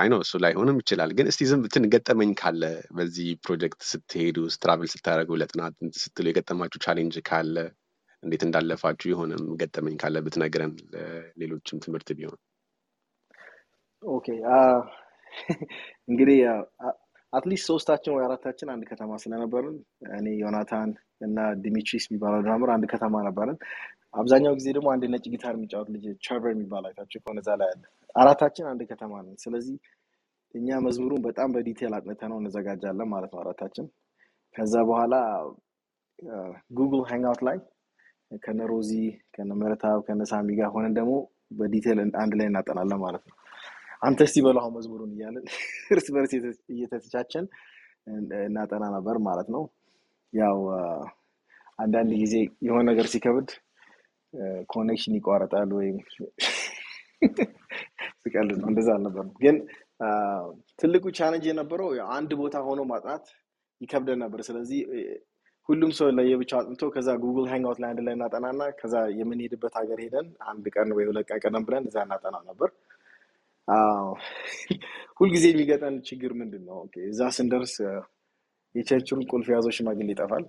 [0.00, 2.62] I know እሱ ላይሆንም ይችላል። ግን እስቲ ዝም ብትን ገጠመኝ ካለ
[2.96, 7.56] በዚህ ፕሮጀክት ስትሄዱ travel ስታደርጉ ለጥናት ስትሉ የገጠማችሁ challenge ካለ
[8.22, 12.38] እንዴት እንዳለፋችሁ የሆነም ገጠመኝ ካለ ብትነግረን ለሌሎችም ትምህርት ቢሆን።
[14.02, 14.26] okay
[16.08, 16.38] እንግዲህ
[17.34, 19.76] at least ሶስታችን ወይ አራታችን አንድ ከተማ ስለነበርን
[20.18, 20.90] እኔ ዮናታን
[21.26, 23.58] እና ዲሚትሪስ የሚባለው drummer አንድ ከተማ ነበርን።
[24.14, 27.82] አብዛኛው ጊዜ ደግሞ አንድ ነጭ ጊታር የሚጫወት ልጅ ትሬቨር የሚባል አይታችሁ ከሆነ እዛ ላይ አለ።
[28.14, 29.76] አራታችን አንድ ከተማ ነን። ስለዚህ
[30.54, 33.86] እኛ መዝሙሩን በጣም በ detail አጥንተነው እንዘጋጃለን ማለት ነው አራታችን።
[34.54, 35.14] ከዛ በኋላ
[36.78, 37.56] Google Hangout ላይ
[38.42, 38.92] ከነ ሮዚ
[39.34, 41.14] ከነ መረታብ ከነ ሳሚ ጋር ሆነን ደግሞ
[41.58, 43.34] በ detail አንድ ላይ እናጠናለን ማለት ነው።
[44.04, 45.44] አንተ እስቲ አሁን መዝሙሩን እያለን
[45.94, 47.46] እርስ በርስ እየተ- እየተቻቸን
[48.42, 49.62] እናጠና ነበር ማለት ነው።
[50.32, 50.58] ያው
[51.78, 52.34] አንዳንድ ጊዜ
[52.66, 53.48] የሆነ ነገር ሲከብድ
[54.70, 55.96] connection ይቋረጣል ወይም
[58.22, 59.56] ስቀልድ ነው። እንደዛ አልነበረም። ግን
[60.78, 63.24] ትልቁ challenge የነበረው አንድ ቦታ ሆኖ ማጥናት
[63.80, 64.80] ይከብደን ነበር። ስለዚህ
[65.68, 70.26] ሁሉም ሰው ለየብቻው አጥንቶ ከዛ Google Hangout ላይ አንድ ላይ እናጠናና ከዛ የምንሄድበት ሀገር ሄደን
[70.50, 72.70] አንድ ቀን ወይ ሁለት ቀን ቀደም ብለን እዛ እናጠና ነበር።
[73.68, 74.08] አዎ።
[75.18, 76.78] ሁልጊዜ የሚገጥመን ችግር ምንድን ነው?
[77.06, 77.74] እዛ ስንደርስ
[78.74, 80.44] የቸርቹን ቁልፍ የያዘው ሽማግሌ ይጠፋል።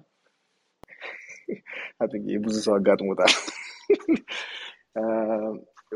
[2.46, 3.34] ብዙ ሰው አጋጥሞታል።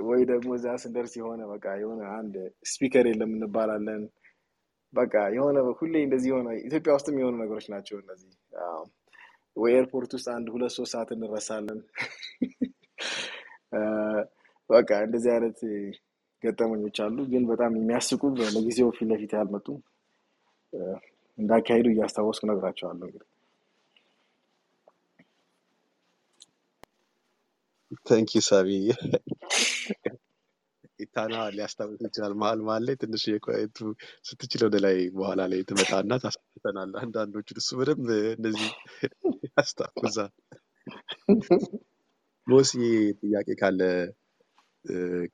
[0.09, 2.35] ወይ ደግሞ እዛ ስንደርስ የሆነ በቃ የሆነ አንድ
[2.71, 4.03] speaker የለም እንባላለን።
[4.93, 8.31] በቃ የሆነ ሁሌ እንደዚህ የሆነ ኢትዮጵያ ውስጥም የሆኑ ነገሮች ናቸው እነዚህ።
[9.57, 11.79] ወይ airport ውስጥ አንድ ሁለት ሶስት ሰዓት እንረሳለን።
[14.69, 15.59] በቃ እንደዚህ አይነት
[16.43, 19.67] ገጠመኞች አሉ። ግን በጣም የሚያስቁ ለጊዜው ፊት ለፊት ያልመጡ
[21.37, 23.27] እንዳካሄዱ እያስታወስኩ እነግራቸዋለሁ እንግዲህ
[28.07, 28.69] ታንክ ዩ ሳቢ።
[30.99, 33.77] ኢታና ሊያስታውስ ይችላል። መሀል መሀል ላይ ትንሽ የቆየቱ
[34.27, 38.69] ስትችል ወደ ላይ በኋላ ላይ ትመጣና ታስታውሰናል። አንዳንዶቹን እሱ በደንብ እንደዚህ
[39.51, 40.31] ያስታውሳል።
[42.47, 42.71] ሞሲ
[43.21, 43.81] ጥያቄ ካለ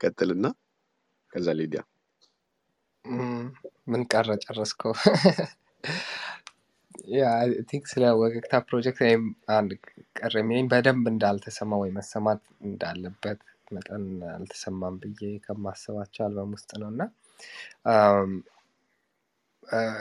[0.02, 0.46] ቀጥልና
[1.36, 1.82] ከዛ ሊዲያ
[3.88, 4.94] ምን ቀረ ጨረስከው?
[7.70, 9.24] think ስለ ወገግታ ፕሮጀክት እኔም
[9.56, 9.72] አንድ
[10.36, 17.02] የሚለኝ በደንብ እንዳልተሰማ ወይ መሰማት እንዳለበት መጠን አልተሰማም ብዬ ከማስባቸው አልበም ውስጥ ነው እና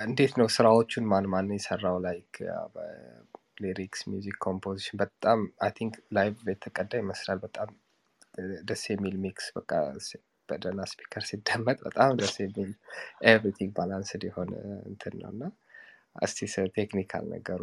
[0.05, 1.97] እንዴት ነው ስራዎቹን ማን ማን የሰራው?
[2.07, 2.35] like
[3.65, 7.69] lyrics፣ music composition በጣም I think live የተቀዳ ይመስላል። በጣም
[8.69, 9.71] ደስ የሚል mix በቃ
[10.49, 12.71] በደህና speaker ሲደመጥ በጣም ደስ የሚል
[13.31, 14.53] everything balanced የሆነ
[14.89, 15.45] እንትን ነው እና
[16.23, 16.41] እስቲ
[16.77, 17.63] technical ነገሩ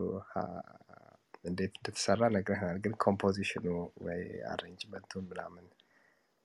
[1.46, 3.66] እንዴት እንደተሰራ ነግረናል። ግን composition ኡ
[4.06, 4.22] ወይ
[4.52, 5.66] arrangement ኡን ምናምን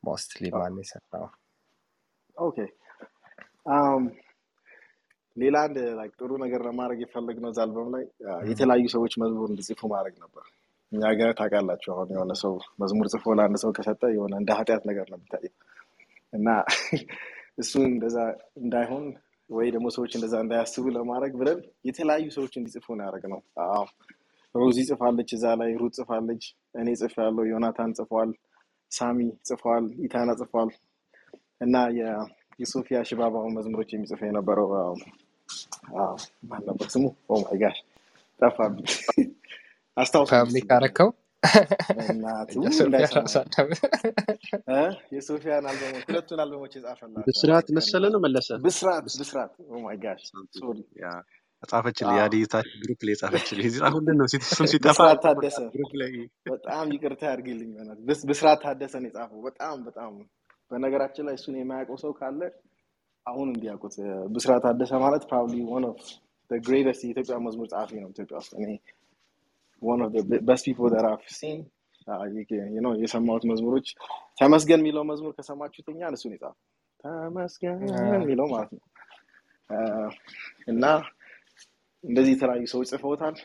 [0.03, 1.27] mostly ማን የሰራው?
[2.37, 2.59] okay
[5.37, 5.79] ሌላ አንድ
[6.19, 8.05] ጥሩ ነገር ለማድረግ የፈለግነው እዛ አልበም ላይ
[8.51, 10.45] የተለያዩ ሰዎች መዝሙር እንዲጽፉ ማድረግ ነበር።
[10.93, 15.07] እኛ ሀገር ታውቃላችሁ፣ አሁን የሆነ ሰው መዝሙር ጽፎ ለአንድ ሰው ከሰጠ የሆነ እንደ ኃጢአት ነገር
[15.13, 15.55] ነው የሚታየው
[16.37, 16.49] እና
[17.59, 18.17] እሱን እንደዛ
[18.63, 19.05] እንዳይሆን
[19.51, 21.59] ወይ ደግሞ ሰዎች እንደዛ እንዳያስቡ ለማድረግ ብለን
[21.89, 23.85] የተለያዩ ሰዎች እንዲጽፉ ነው ያደረግነው። አዎ፣
[24.55, 26.45] ሮዚ ጽፋለች፣ እዛ ላይ ሩት ጽፋለች፣
[26.81, 28.31] እኔ ጽፌያለሁ፣ ዮናታን ጽፏል፣
[28.93, 29.19] ሳሚ
[29.49, 30.71] ጽፏል፣ ኢታና ጽፏል
[31.61, 31.77] እና
[32.61, 34.69] የሶፊያ ሽባባውን መዝሙሮች የሚጽፈ የነበረው
[36.49, 37.05] ማን ነበር ስሙ?
[37.29, 37.79] ኦ ማይ ጋሽ
[38.43, 38.87] ጠፋብኝ።
[39.97, 40.63] አስታውሱኝ እስኪ
[45.15, 48.49] የሶፊያን አልበሞች ሁለቱን አልበሞች የጻፈላት ብስራት መሰለ ነው መለሰ?
[48.67, 51.09] ብስራት ብስ- ብስራት። ኦ ማይ ጋሽ something። ሶሪ ያ
[51.63, 52.17] ጻፈችልህ አዎ.
[52.19, 53.15] የአዲታችን ግሩፕ ላይ
[53.61, 55.59] እዚህ ጻፉልን ነው ስም ሲጠፋ ታደሰ።
[56.51, 57.71] በጣም ይቅርታ ያድርግልኝ
[58.31, 60.13] ብስራት ታደሰ ነው የጻፈው። በጣም በጣም
[60.71, 62.41] በነገራችን ላይ እሱን የማያውቀው ሰው ካለ
[63.27, 63.95] አሁን እንዲያውቁት።
[64.35, 66.01] ብስራት ታደሰ ማለት probably one of
[66.51, 68.71] greatest የኢትዮጵያ መዝሙር ጸሐፊ ነው ኢትዮጵያ ውስጥ እኔ
[69.83, 71.59] one of the best people that I've seen.
[72.09, 72.25] Uh,
[72.75, 73.87] you know የሰማሁት መዝሙሮች
[74.41, 76.59] ተመስገን የሚለው መዝሙር ከሰማችሁት እኛን እሱን የጻፈው
[77.05, 77.81] ተመስገን
[78.17, 78.83] የሚለው ማለት ነው።
[79.71, 80.09] Uh,
[80.73, 80.85] እና
[82.05, 83.37] እንደዚህ የተለያዩ ሰዎች ጽፈውታል።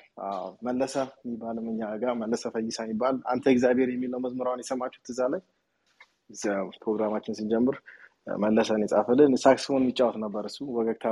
[0.67, 5.41] መለሰ የሚባልም እኛ ጋር መለሰ ፈይሳ የሚባል አንተ እግዚአብሔር የሚለው መዝሙር አሁን የሰማችሁት እዛ ላይ?
[6.83, 7.77] ፕሮግራማችን ስንጀምር
[8.27, 11.05] uh, መለሰን የጻፈልን ሳክስፎን የሚጫወት ነበር እሱ ወገግታ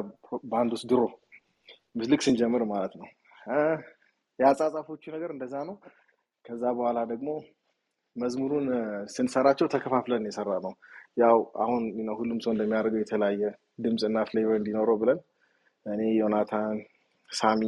[0.54, 1.02] ባንድ ውስጥ ድሮ።
[2.12, 3.08] ልክ ስንጀምር ማለት ነው።
[4.40, 5.76] የአጻጻፎቹ ነገር እንደዛ ነው።
[6.46, 7.30] ከዛ በኋላ ደግሞ
[8.16, 8.68] መዝሙሩን
[9.14, 10.74] ስንሰራቸው ተከፋፍለን የሰራ ነው።
[11.18, 11.84] ያው አሁን
[12.20, 13.44] ሁሉም ሰው እንደሚያደርገው የተለያየ
[13.86, 15.20] ድምፅና ፍሌቨር እንዲኖረው ብለን
[15.86, 16.78] እኔ፣ ዮናታን፣
[17.30, 17.62] ሳሚ፣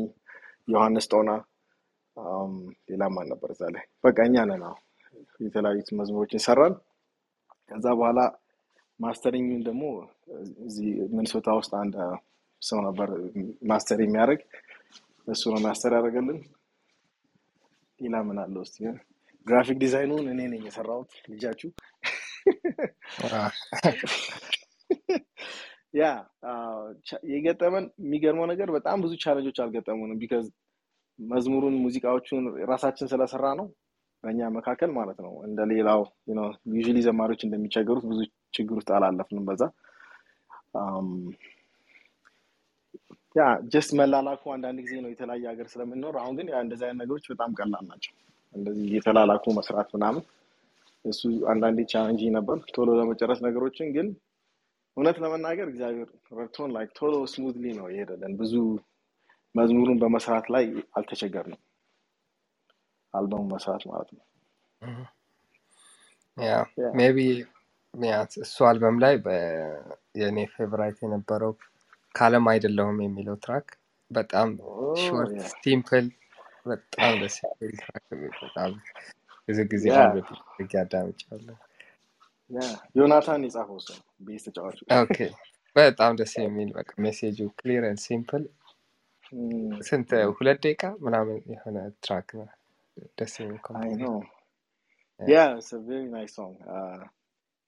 [0.68, 1.30] ዮሐንስ ጦና
[2.18, 2.54] um፣
[2.90, 4.64] ሌላም አልነበር እዛ ላይ በቃ እኛ ነን።
[5.40, 6.74] የተለያዩት መዝሙሮችን ሰራን።
[7.70, 8.20] ከዛ በኋላ
[9.00, 9.84] mastering ን ደግሞ
[10.66, 11.96] እዚህ ሚኒሶታ ውስጥ አንድ
[12.62, 13.10] ሰው ነበር
[13.70, 14.42] master የሚያደርግ
[15.28, 16.40] እሱ ነው master ያደረገልን።
[18.02, 18.78] ሌላ ምን አለ ውስጥ
[19.48, 21.70] graphic design ኡን እኔ ነኝ የሰራሁት ልጃችሁ
[25.94, 26.04] yeah
[27.32, 30.46] የገጠመን የሚገርመው ነገር በጣም ብዙ challenge ኦች አልገጠሙንም። because
[31.20, 33.68] መዝሙሩን ሙዚቃዎቹን ራሳችን ስለሰራ ነው
[34.24, 36.02] በእኛ መካከል ማለት ነው። እንደ ሌላው
[36.74, 38.20] usually ዘማሪዎች እንደሚቸገሩት ብዙ
[38.54, 39.64] ችግር ውስጥ አላለፍንም በዛ
[43.36, 43.44] yeah
[43.74, 47.86] just መላላኩ አንዳንድ ጊዜ ነው የተለያየ ሀገር ስለምንኖር። አሁን ግን እንደዚህ አይነት ነገሮች በጣም ቀላል
[47.92, 48.14] ናቸው።
[48.56, 50.24] እንደዚህ የተላላኩ መስራት ምናምን
[51.06, 51.22] እሱ
[51.52, 54.08] አንዳንዴ challenge ነበር ቶሎ ለመጨረስ ነገሮችን ግን
[54.98, 58.54] እውነት ለመናገር እግዚአብሔር ረድቶን like ቶሎ smoothly ነው የሄደልን። ብዙ
[59.56, 60.66] መዝሙሩን በመስራት ላይ
[60.98, 61.62] አልተቸገርንም።
[63.14, 64.24] አልበሙ መስራት ማለት ነው።
[67.00, 67.18] maybe
[67.94, 69.16] yeah እሱ አልበም ላይ
[70.20, 71.54] የእኔ favorite የነበረው
[72.16, 73.68] ካለም አይደለሁም የሚለው track
[74.12, 74.50] በጣም
[75.04, 76.08] short simple
[76.66, 78.06] በጣም ደስ የሚል track
[78.40, 78.72] በጣም
[79.48, 79.86] ብዙ ጊዜ
[80.16, 81.56] በፊት አዳምጫለሁ።
[82.98, 85.18] ዮናታን የጻፈው እሱ ነው bass ተጫዋቹ። okay
[85.76, 88.44] በጣም ደስ የሚል በቃ message ኡ clear and simple
[89.88, 92.48] ስንት ሁለት ደቂቃ ምናምን የሆነ track ነው።
[93.20, 93.60] ደስ የሚል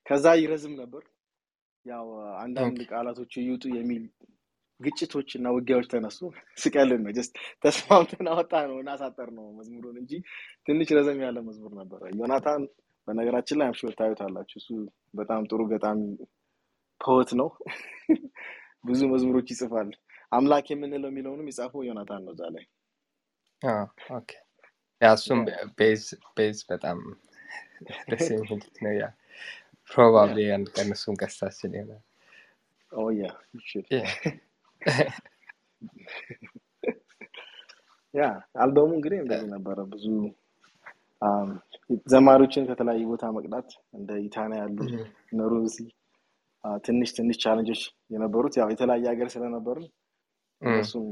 [0.05, 1.03] ከዛ ይረዝም ነበር
[1.85, 2.05] ያው
[2.41, 4.03] አንዳንድ ቃላቶች ይውጡ የሚል
[4.83, 6.19] ግጭቶች እና ውጊያዎች ተነሱ።
[6.57, 7.33] ስቀልን ነው just
[7.63, 10.11] ተስማምተን አወጣ ነው እና አሳጠር ነው መዝሙሩን እንጂ
[10.67, 12.63] ትንሽ ረዘም ያለ መዝሙር ነበረ። ዮናታን
[13.07, 14.69] በነገራችን ላይ I'm sure ታውቁታላችሁ። እሱ
[15.13, 16.01] በጣም ጥሩ ገጣሚ
[17.01, 17.49] poet ነው።
[18.87, 19.89] ብዙ መዝሙሮች ይጽፋል።
[20.31, 22.65] አምላክ የምንለው የሚለውንም የጻፈው ዮናታን ነው እዛ ላይ
[25.01, 25.39] እሱም
[26.37, 26.97] verse በጣም
[28.09, 28.51] ደስ የሚል
[28.83, 29.05] ነው። yeah
[29.91, 32.01] Probably አንድ ቀን እሱን ገዝታችን ይሆናል።
[32.91, 33.25] oh yeah
[33.57, 34.01] you should yeah
[38.13, 38.23] ያ
[38.63, 40.05] አልበሙ እንግዲህ እንደዚህ ነበረ። ብዙ
[42.13, 44.77] ዘማሪዎችን ከተለያዩ ቦታ መቅዳት እንደ ኢታና ያሉ
[45.31, 45.75] እነ ሮዚ
[46.83, 47.81] ትንሽ ትንሽ challenge ኦች
[48.13, 49.87] የነበሩት ያው የተለያየ ሀገር ስለነበርን
[50.61, 51.07] እነሱም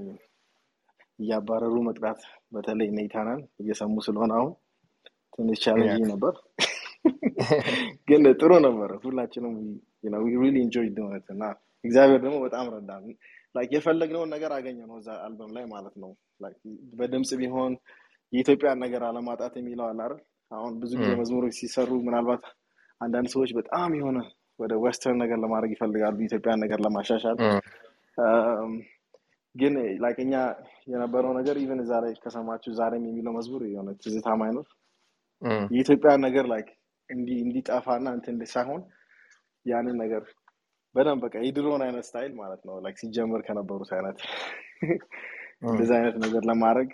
[1.20, 2.22] እያባረሩ መቅዳት
[2.54, 4.54] በተለይ እነ ኢታናን እየሰሙ ስለሆነ አሁን
[5.34, 6.34] ትንሽ challenge ነበር፣
[8.10, 9.56] ግን ጥሩ ነበረ። ሁላችንም
[10.36, 10.88] really enjoy
[11.30, 11.44] እና
[11.84, 13.06] እግዚአብሔር ደግሞ በጣም ረዳን።
[13.56, 16.12] like የፈለግነውን ነገር አገኘ ነው እዛ አልበም ላይ ማለት ነው።
[17.00, 17.74] በድምፅ ቢሆን
[18.34, 20.20] የኢትዮጵያን ነገር አለማጣት የሚለው አለ አይደል?
[20.52, 22.44] አሁን ብዙ ጊዜ መዝሙሮች ሲሰሩ ምናልባት
[23.02, 24.18] አንዳንድ ሰዎች በጣም የሆነ
[24.60, 27.38] ወደ western ነገር ለማድረግ ይፈልጋሉ፣ ኢትዮጵያን ነገር ለማሻሻል።
[29.56, 29.74] ግን
[30.04, 30.34] like እኛ
[30.88, 34.68] የነበረው ነገር even እዛ ላይ ከሰማችሁ ዛሬም የሚለው መዝሙር የሆነ ትዝታ ማይኖር።
[35.74, 36.70] የኢትዮጵያን ነገር like
[37.10, 38.82] እንዲ እንዲጠፋና እንትን ሳይሆን
[39.66, 40.24] ያንን ነገር
[40.96, 44.18] በደንብ በቃ የድሮውን አይነት style ማለት ነው like ሲጀምር ከነበሩት አይነት
[45.64, 46.90] እንደዚህ አይነት ነገር ለማድረግ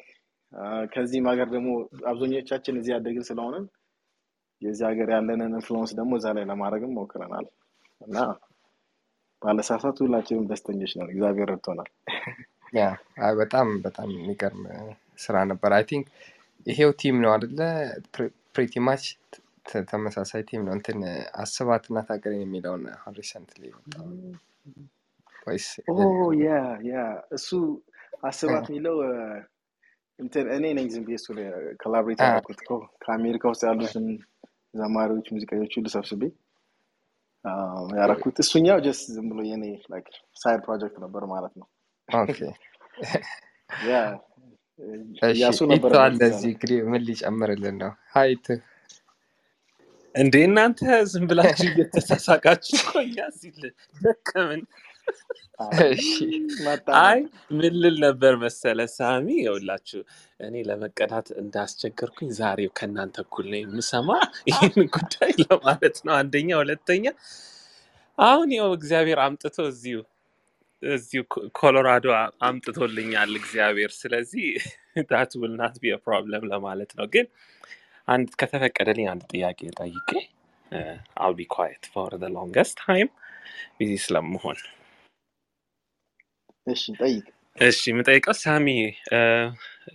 [0.93, 1.69] ከዚህም ሀገር ደግሞ
[2.11, 3.65] አብዛኞቻችን እዚህ ያደግን ስለሆነን
[4.61, 7.45] የዚህ ሀገር ያለንን influence ደግሞ እዛ ላይ ለማድረግም ሞክረናል
[8.01, 8.17] እና
[9.41, 11.89] ባለሳሳት ሁላችንም ደስተኞች ነን። እግዚአብሔር ረድቶናል።
[13.39, 14.63] በጣም በጣም የሚገርም
[15.19, 16.07] ስራ ነበር። I think
[16.65, 17.59] ይሄው team ነው አደለ?
[18.55, 19.05] Pretty much
[19.89, 20.99] ተመሳሳይ team ነው። እንትን
[21.43, 22.83] አስባት እና ታገረኝ የሚለውን
[23.17, 23.63] recently
[27.37, 27.49] እሱ
[28.23, 28.97] አስባት የሚለው
[30.19, 31.17] እንትን እኔ ነኝ ዝም ብዬ
[32.19, 32.71] አ፣ ያደረኩት እኮ
[33.03, 34.05] ከአሜሪካ ውስጥ ያሉትን
[34.73, 36.23] ዘማሪዎች፣ ሙዚቀኞች ሁሉ ሰብስቤ
[37.97, 39.65] ያደረኩት እሱኛው just ዝም ብሎ የኔ
[40.41, 41.67] side project ነበር ማለት ነው።
[42.09, 42.39] Okay
[43.89, 43.93] Yeah
[44.79, 45.91] እሺ እያሱ ኢቶ ነበር
[46.49, 47.91] እንግዲህ ምን ሊጨምርልን ነው?
[48.15, 48.47] ሀይት
[50.17, 50.79] እንዴ እናንተ
[51.11, 53.61] ዝም ብላችሁ እየተሳሳቃችሁ እኛ ሲል
[54.01, 54.61] ደከምን።
[57.01, 57.19] አይ
[57.57, 60.01] ምን ልል ነበር መሰለ ሳሚ፣ የውላችሁ
[60.39, 64.09] እኔ ለመቀዳት እንዳስቸገርኩኝ ዛሬው ከእናንተ እኩል ነው የምሰማ
[64.51, 67.05] ይህን ጉዳይ ለማለት ነው። አንደኛ፣ ሁለተኛ
[68.17, 69.99] አሁን ያው እግዚአብሔር አምጥቶ እዚሁ
[70.83, 71.21] እዚሁ
[71.59, 72.07] ኮሎራዶ
[72.47, 74.47] አምጥቶልኛል እግዚአብሔር። ስለዚህ
[75.11, 77.27] that will not be problem ለማለት ነው። ግን
[78.07, 80.09] አንድ ከተፈቀደልኝ አንድ ጥያቄ ጠይቄ
[81.23, 83.09] I'll be quiet for the longest time
[83.77, 84.59] busy ስለምሆን
[86.67, 87.25] እሺ ጠይቅ።
[87.57, 88.67] እሺ የምጠይቀው ሳሚ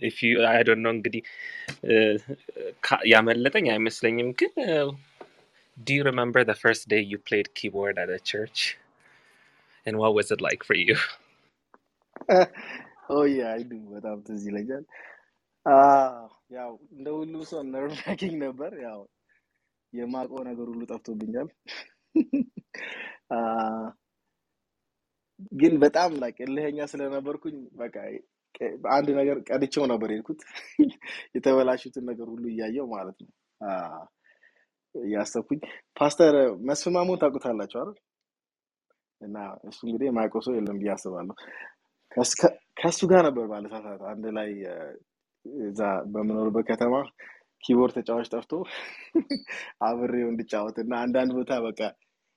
[0.07, 1.21] if you I don't know እንግዲህ
[1.85, 1.95] እ፣
[2.87, 4.53] ካ- ያመለጠኝ አይመስለኝም ግን
[5.77, 8.59] do you remember the first day you played keyboard at a church
[9.85, 10.97] and what was it like for you
[13.15, 15.12] Oh yeah I do በጣም ትዝ ይለኛል። አ፣
[16.55, 18.99] ያው እንደ ሁሉም ሰው nerve-racking ነበር። ያው
[19.93, 21.47] የማውቀው ነገር ሁሉ ጠፍቶብኛል።
[25.51, 27.95] ግን በጣም like እልኸኛ ስለነበርኩኝ በቃ
[28.91, 30.41] አንድ ነገር ቀድቼው ነበር የሄድኩት
[31.35, 33.31] የተበላሹትን ነገር ሁሉ እያየው ማለት ነው
[34.95, 35.59] እያሰብኩኝ
[35.99, 36.35] ፓስተር
[36.67, 37.19] መስፍን ማሞን
[37.75, 37.89] አይደል?
[39.21, 39.37] እና
[39.69, 41.35] እሱ እንግዲህ የማያውቀው ሰው የለም ብዬ አስባለሁ።
[42.77, 44.49] ከእሱ ጋር ነበር ባለሳሳት አንድ ላይ
[45.65, 45.81] እዛ
[46.13, 46.95] በምኖርበት ከተማ
[47.63, 48.51] ኪቦርድ ተጫዋች ጠፍቶ
[49.87, 51.79] አብሬው እንድጫወት እና አንዳንድ ቦታ በቃ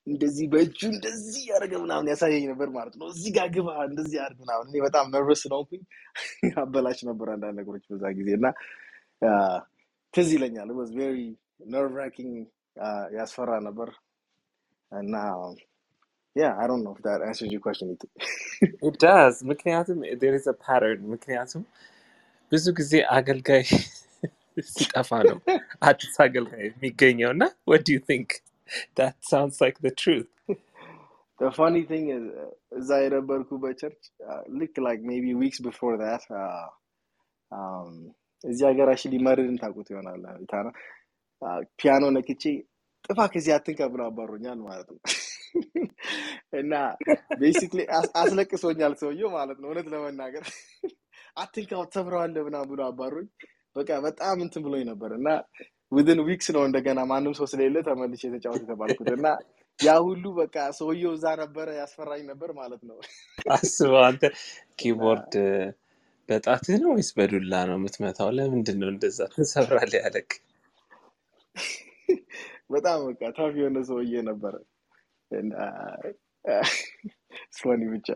[0.07, 4.69] እንደዚህ በእጁ እንደዚህ ያደረገ ምናምን ያሳየኝ ነበር ማለት ነው። እዚህ ጋር ግባ፣ እንደዚህ አድርግ ምናምን።
[4.71, 5.83] እኔ በጣም nervous ስለሆንኩኝ
[6.63, 8.47] አበላሽ ነበር አንዳንድ ነገሮች በዛ ጊዜ እና
[10.15, 11.19] ትዝ ይለኛል was very
[11.73, 12.35] nerve-racking
[13.17, 13.91] ያስፈራ ነበር
[14.93, 15.15] እና
[19.51, 19.99] ምክንያቱም
[20.63, 21.63] pattern ምክንያቱም
[22.53, 23.65] ብዙ ጊዜ አገልጋይ
[24.75, 25.39] ሲጠፋ ነው
[25.89, 28.29] አዲስ አገልጋይ የሚገኘው እና what do you think?
[29.01, 30.31] That sounds like the truth.
[31.41, 32.25] The funny thing is
[32.79, 34.05] እዛ የነበርኩበት church
[34.61, 36.25] ልክ like maybe weeks before that
[38.45, 40.23] እዚህ ሀገር actually መርድን ታውቁት ይሆናል።
[40.53, 40.67] ታና
[41.81, 42.45] ፒያኖ ነክቼ
[43.09, 45.01] ጥፋ ከዚህ አትንካ ብሎ አባሮኛል ማለት ነው።
[46.61, 46.73] እና
[47.41, 47.81] basically
[48.23, 50.45] አስለቅሶኛል ሰውየው ማለት ነው። እውነት ለመናገር
[51.37, 53.27] አትንካው ተሰብረዋለህ ምናምን ብሎ አባሮኝ
[53.77, 55.29] በቃ በጣም እንትን ብሎኝ ነበር እና
[55.93, 59.27] within weeks ነው እንደገና ማንም ሰው ስለሌለ ተመልሼ የተጫወት የተባልኩት እና
[59.79, 62.97] ያ ሁሉ በቃ ሰውየው እዛ ነበረ ያስፈራኝ ነበር ማለት ነው
[63.55, 64.23] አስበው አንተ
[64.79, 65.35] ኪቦርድ
[66.29, 68.29] በጣትህ ነው ወይስ በዱላ ነው የምትመታው?
[68.37, 70.31] ለምንድን ነው እንደዛ ትሰብራለህ ያለክ?
[72.73, 74.55] በጣም በቃ tough የሆነ ሰውዬ ነበረ
[77.57, 78.09] it's funny ብቻ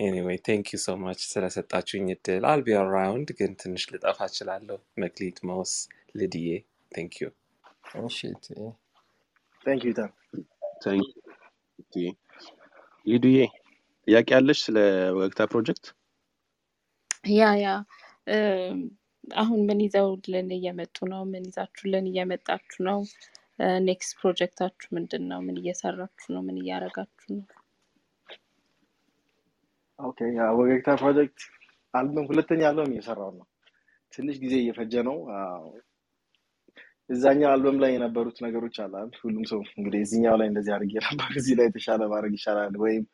[0.00, 5.38] anyway thank you so much ስለሰጣችሁኝ እድል። I'll be around ግን ትንሽ ልጠፋ እችላለሁ። መክሊት፣
[5.48, 5.72] መውስ፣
[6.18, 6.48] ልድዬ
[6.92, 7.28] thank you።
[8.02, 8.18] እሺ
[10.80, 10.90] ታም
[13.06, 13.38] ሊዱዬ
[14.08, 14.76] ጥያቄ ያለሽ ስለ
[15.16, 15.84] ወገግታ ፕሮጀክት?
[17.32, 17.68] Yeah yeah
[19.36, 21.22] አሁን ምን ይዘውልን እየመጡ ነው?
[21.32, 22.98] ምን ይዛችሁልን እየመጣችሁ ነው?
[23.88, 25.40] next ፕሮጀክታችሁ ምንድን ነው?
[25.46, 26.42] ምን እየሰራችሁ ነው?
[26.46, 27.44] ምን እያደረጋችሁ ነው?
[30.00, 30.18] okay
[30.58, 31.40] ወገግታ ፕሮጀክት
[31.94, 33.46] አልበም ሁለተኛ አልበም እየሰራው ነው።
[34.12, 35.16] ትንሽ ጊዜ እየፈጀ ነው።
[37.10, 39.16] እዛኛው አልበም ላይ የነበሩት ነገሮች አለ አይደል?
[39.22, 43.04] ሁሉም ሰው እንግዲህ እዚኛው ላይ እንደዚህ አድርጌ ነበር እዚህ ላይ የተሻለ ማድረግ ይሻላል ወይም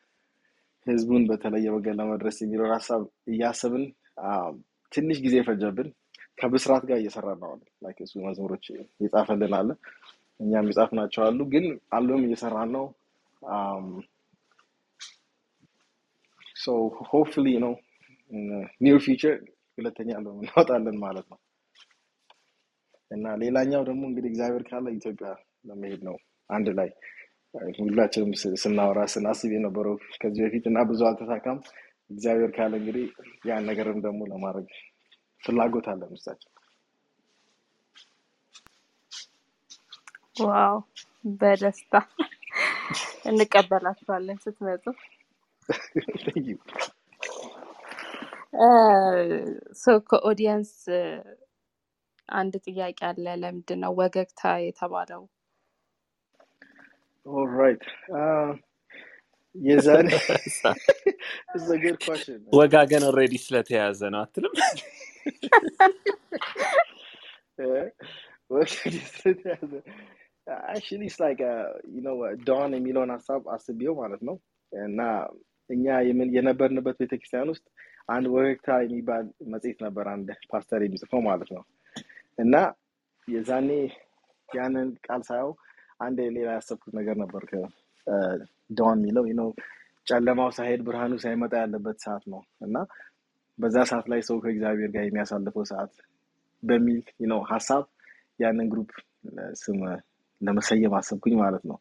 [0.87, 3.85] ህዝቡን በተለየ ወገን ለመድረስ የሚለውን ሀሳብ እያሰብን
[4.91, 5.89] ትንሽ ጊዜ ፈጀብን።
[6.39, 7.51] ከብስራት ጋር እየሰራ ነው
[7.83, 8.65] like እሱ መዝሙሮች
[8.99, 9.69] እየጻፈልን አለ
[10.39, 11.65] እኛም የጻፍናቸው አሉ። ግን
[11.97, 12.85] አልበም እየሰራን ነው
[16.57, 16.75] so
[17.09, 17.73] hopefully ነው
[18.83, 19.35] near future
[19.77, 21.39] ሁለተኛ አልበም እናወጣለን ማለት ነው።
[23.11, 25.29] እና ሌላኛው ደግሞ እንግዲህ እግዚአብሔር ካለ ኢትዮጵያ
[25.69, 26.15] ለመሄድ ነው
[26.49, 26.89] አንድ ላይ።
[27.81, 28.31] ሁላችንም
[28.63, 31.59] ስናወራ ስናስብ የነበረው ከዚህ በፊት እና ብዙ አልተሳካም።
[32.09, 33.05] እግዚአብሔር ካለ እንግዲህ
[33.49, 34.67] ያን ነገርም ደግሞ ለማድረግ
[35.43, 36.51] ፍላጎት አለን ውስጣችን
[40.43, 40.77] Wow!
[41.39, 41.93] በደስታ
[43.29, 44.85] እንቀበላችኋለን ስትመጡ።
[46.25, 46.57] Thank you.
[49.81, 50.71] so ከ audience
[52.29, 55.21] አንድ ጥያቄ አለ። ለምንድን ነው ወገግታ የተባለው?
[57.25, 57.83] All right.
[58.11, 58.51] Uh,
[59.55, 60.07] የዛሬ
[61.55, 62.39] It's a good question.
[62.59, 64.53] ወጋገን already ስለተያዘ ነው አትልም?
[68.49, 68.95] actually
[71.05, 71.39] it's like
[71.95, 72.11] you know
[72.49, 74.35] dawn የሚለውን ሀሳብ አስቤው ማለት ነው
[74.71, 74.99] እና
[75.69, 75.85] እኛ
[76.35, 77.65] የነበርንበት ቤተክርስቲያን ውስጥ
[78.07, 81.63] አንድ ወገግታ የሚባል መጽሔት ነበር አንድ ፓስተር የሚጽፈው ማለት ነው
[82.37, 82.55] እና
[83.27, 83.69] የዛኔ
[84.49, 85.51] ያንን ቃል ሳየው
[85.99, 87.43] አንድ ሌላ ያሰብኩት ነገር ነበር
[88.69, 89.49] ዳን የሚለው know
[90.07, 92.75] ጨለማው ሳይሄድ ብርሃኑ ሳይመጣ ያለበት ሰዓት ነው እና
[93.59, 95.93] በዛ ሰዓት ላይ ሰው ከእግዚአብሔር ጋር የሚያሳልፈው ሰዓት
[96.63, 97.83] በሚል know ሀሳብ
[98.39, 98.91] ያንን ግሩፕ
[99.61, 99.79] ስም
[100.41, 101.77] ለመሰየም አሰብኩኝ ማለት ነው።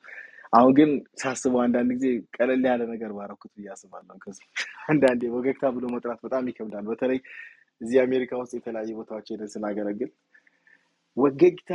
[0.52, 0.90] አሁን ግን
[1.20, 4.16] ሳስበው አንዳንድ ጊዜ ቀለል ያለ ነገር ባረኩት ብዬ አስባለሁ።
[4.88, 7.20] አንዳንዴ ወገግታ ብሎ መጥራት በጣም ይከብዳል። በተለይ
[7.80, 10.10] እዚህ አሜሪካ ውስጥ የተለያዩ ቦታዎች ሄደን ስናገለግል
[11.16, 11.72] ወገግታ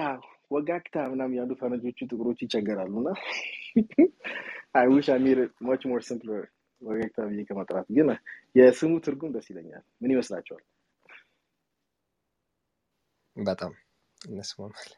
[0.52, 3.10] ወጋግታ ምናምን ያሉ ፈረንጆቹ ጥቁሮቹ ይቸገራሉ እና
[4.76, 5.20] I wish I
[5.68, 6.44] much more simpler
[6.82, 8.10] ወገግታ ብዬ ከመጥራት ግን
[8.56, 10.64] የስሙ ትርጉም ደስ ይለኛል። ምን ይመስላችኋል?
[13.36, 13.74] በጣም
[14.22, 14.90] እንስማማል።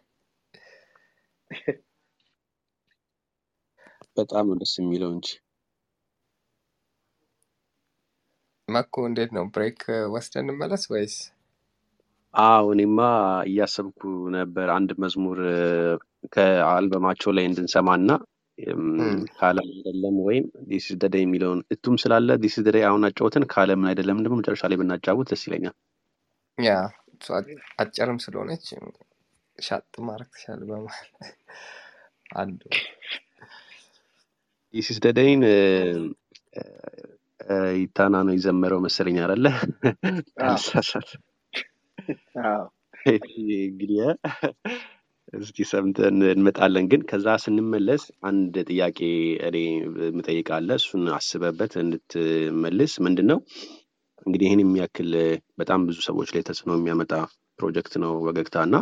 [4.17, 5.27] በጣም ነው ደስ የሚለው እንጂ
[8.67, 9.45] መኮ እንዴት ነው?
[9.53, 9.81] break
[10.13, 11.15] ወስደን እንመለስ ወይስ?
[12.33, 12.99] አዎ እኔማ
[13.49, 14.01] እያሰብኩ
[14.35, 15.39] ነበር አንድ መዝሙር
[16.35, 18.09] ከአልበማቸው ላይ እንድንሰማና
[19.37, 23.07] ከዓለም አይደለም ወይም this is the day የሚለውን እቱም ስላለ this is the day አሁን
[23.07, 25.75] አጫወትን ከዓለምን አይደለም ደግሞ መጨረሻ ላይ ብናጫውት ደስ ይለኛል።
[26.57, 26.73] yeah
[27.15, 27.27] እሷ
[27.81, 28.65] አጭርም ስለሆነች
[29.57, 31.09] ሻጥ ማድረግ ትችላል። በመሀል
[32.37, 32.61] አንዱ
[35.17, 35.41] ዴይን
[37.77, 39.17] ይታና ነው የዘመረው መሰለኝ
[40.39, 41.09] ካልሳሳት
[42.45, 42.63] አዎ
[43.65, 43.99] እንግዲህ
[45.33, 48.99] እስቲ ሰምተን እንመጣለን። ግን ከዛ ስንመለስ አንድ ጥያቄ
[49.47, 49.57] እኔ
[50.07, 53.39] የምጠይቅ አለ። እሱን አስበበት እንድትመልስ። ምንድን ነው
[54.25, 55.11] እንግዲህ ይህን የሚያክል
[55.59, 57.13] በጣም ብዙ ሰዎች ላይ ተጽዕኖ የሚያመጣ
[57.59, 58.75] ፕሮጀክት ነው ወገግታ እና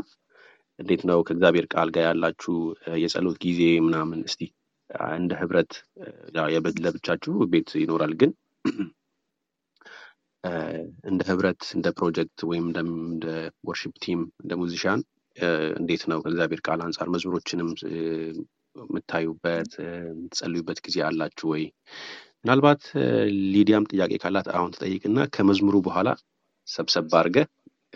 [0.80, 2.56] እንዴት ነው ከእግዚአብሔር ቃል ጋር ያላችሁ
[3.02, 4.42] የጸሎት ጊዜ ምናምን እስቲ
[5.16, 5.72] እንደ ህብረት
[6.84, 8.32] ለብቻችሁ ቤት ይኖራል ግን
[11.10, 12.66] እንደ ህብረት እንደ ፕሮጀክት ወይም
[13.06, 13.26] እንደ
[13.68, 14.54] worship team እንደ
[15.38, 15.48] እ፣
[15.80, 17.70] እንዴት ነው ከእግዚአብሔር ቃል አንጻር መዝሙሮችንም
[18.76, 21.64] የምታዩበት የምትጸልዩበት ጊዜ አላችሁ ወይ?
[22.44, 22.84] ምናልባት
[23.54, 26.10] ሊዲያም ጥያቄ ካላት አሁን ትጠይቅና ከመዝሙሩ በኋላ
[26.68, 27.48] ሰብሰብ አድርገህ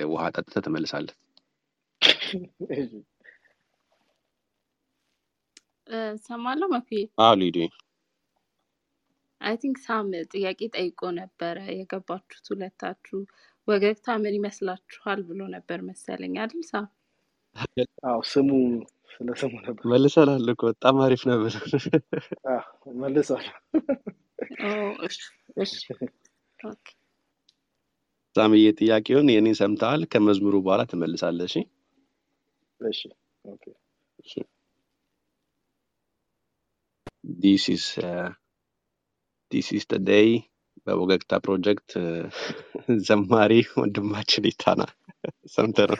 [0.08, 1.16] ውሃ ጠጥተህ ትመልሳለህ።
[6.26, 6.90] ሰማለሁ መኩ
[7.24, 7.58] አዎ ሊዲ
[9.42, 13.20] I think ሳም ጥያቄ ጠይቆ ነበረ። የገባችሁት ሁለታችሁ
[13.68, 16.86] ወገግታ ምን ይመስላችኋል ብሎ ነበር መሰለኝ አይደል ሳም?
[18.06, 18.50] አዎ ስሙ
[19.12, 21.54] ስለ ስሙ ነበር። መልሰናል እኮ። በጣም አሪፍ ነበር።
[23.04, 23.46] መልሷል።
[24.64, 24.72] oh
[25.08, 25.18] እሺ
[25.64, 25.74] እሺ።
[26.60, 26.86] okay።
[28.36, 31.56] ሳምዬ ጥያቄውን የኔን ሰምተሃል። ከመዝሙሩ በኋላ ትመልሳለህ።
[32.80, 33.02] እሺ
[37.26, 37.86] እሺ okay this is
[39.52, 40.30] this is the day
[40.88, 42.08] በወገግታ ፕሮጀክት እ፣
[43.06, 44.82] ዘማሪ ወንድማችን ይታና
[45.54, 45.92] ሰምተህ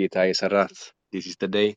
[0.00, 0.76] ጌታ የሰራት
[1.12, 1.68] this is the day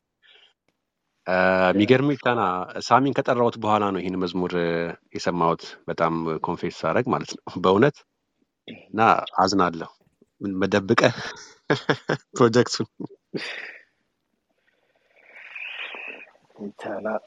[1.68, 2.40] የሚገርም ቻና
[2.86, 4.70] ሳሚን ከጠራሁት በኋላ ነው ይህን መዝሙር እ፣
[5.14, 6.14] የሰማሁት። በጣም
[6.44, 7.96] confess ሳደርግ ማለት ነው። በእውነት?
[8.84, 9.00] እና
[9.42, 9.90] አዝናለሁ።
[10.60, 11.00] መደብቀ
[12.36, 12.88] ፕሮጀክቱን።
[16.64, 17.24] ይቻላል።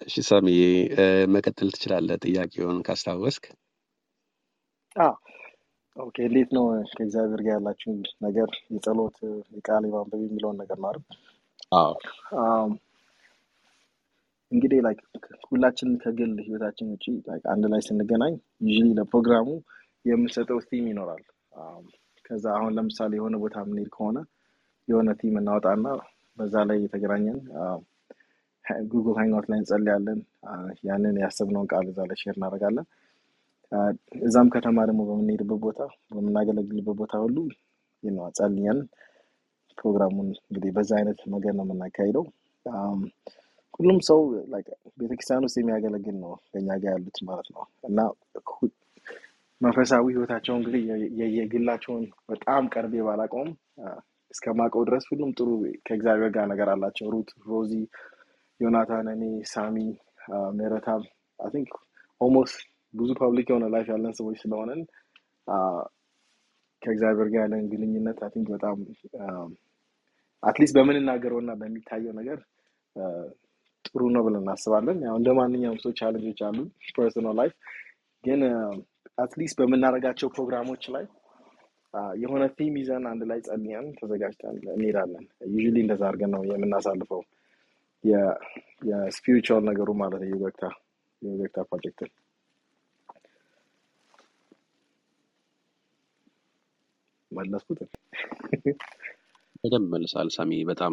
[0.00, 0.60] እሺ ሳሚዬ
[0.96, 1.04] እ፣
[1.34, 2.16] መቀጠል ትችላለህ?
[2.24, 3.44] ጥያቄውን ካስታወስክ
[5.96, 9.16] okay። እንዴት ነው ከእግዚአብሔር ጋር ያላችሁን ነገር የጸሎት
[9.56, 11.04] የቃል የማንበብ የሚለውን ነገር ነው አይደል?
[11.72, 11.92] አዎ
[12.42, 12.72] um፣
[14.52, 15.00] እንግዲህ like
[15.48, 17.04] ሁላችንም ከግል ህይወታችን ውጭ
[17.52, 18.34] አንድ ላይ ስንገናኝ
[18.66, 19.48] usually ለፕሮግራሙ
[20.04, 21.24] የምንሰጠው theme ይኖራል።
[21.62, 21.84] um፣
[22.24, 24.18] ከዛ አሁን ለምሳሌ የሆነ ቦታ የምንሄድ ከሆነ
[24.88, 25.86] የሆነ theme እናወጣና
[26.38, 27.38] በዛ ላይ የተገናኘን
[28.90, 30.54] Google Hangout ላይ እንጸልያለን። አ፣
[30.88, 32.86] ያንን ያሰብነውን ቃል እዛ ላይ share እናደርጋለን።
[34.22, 37.36] እዛም ከተማ ደግሞ በምንሄድበት ቦታ በምናገለግልበት ቦታ ሁሉ
[38.38, 38.78] ጸልየን
[39.78, 42.24] ፕሮግራሙን እንግዲህ በዛ አይነት መንገድ ነው የምናካሂደው።
[42.66, 43.00] um፣
[43.78, 44.20] ሁሉም ሰው
[45.00, 47.98] ቤተክርስቲያን ውስጥ የሚያገለግል ነው ከኛ ጋር ያሉት ማለት ነው እና
[49.60, 50.82] መንፈሳዊ ህይወታቸው እንግዲህ
[51.36, 53.50] የግላቸውን በጣም ቀርቤ ባላውቀውም
[53.80, 53.92] አ፣
[54.30, 55.48] እስከማውቀው ድረስ ሁሉም ጥሩ
[55.86, 57.72] ከእግዚአብሔር ጋር ነገር አላቸው። ሩት፣ ሮዚ፣
[58.60, 59.76] ዮናታን፣ እኔ፣ ሳሚ፣
[60.28, 61.02] አ፣ ምህረታብ
[61.40, 61.72] I think
[62.20, 62.58] almost
[62.94, 64.80] ብዙ public የሆነ life ያለን ሰዎች ስለሆነን
[66.82, 68.76] ከእግዚአብሔር ጋር ያለን ግንኙነት I think በጣም
[70.42, 72.38] at least በምንናገረው እና በሚታየው ነገር
[73.84, 76.58] ጥሩ ነው ብለን እናስባለን። ያው እንደ ማንኛውም ሰው challenge ኦች አሉ
[76.96, 77.54] personal life
[78.24, 78.40] ግን
[79.18, 81.04] at least በምናደርጋቸው ፕሮግራሞች ላይ
[82.22, 85.24] የሆነ team ይዘን አንድ ላይ ጸልየን ተዘጋጅተን እንሄዳለን።
[85.54, 87.22] usually እንደዛ አድርገን ነው የምናሳልፈው
[88.84, 90.64] የ spiritual ነገሩ ማለት ነው የወገግታ
[91.22, 92.10] የወገግታ ፕሮጀክትን
[97.38, 97.80] መለስኩት።
[99.62, 100.92] በደንብ መልሰሃል ሳሚ በጣም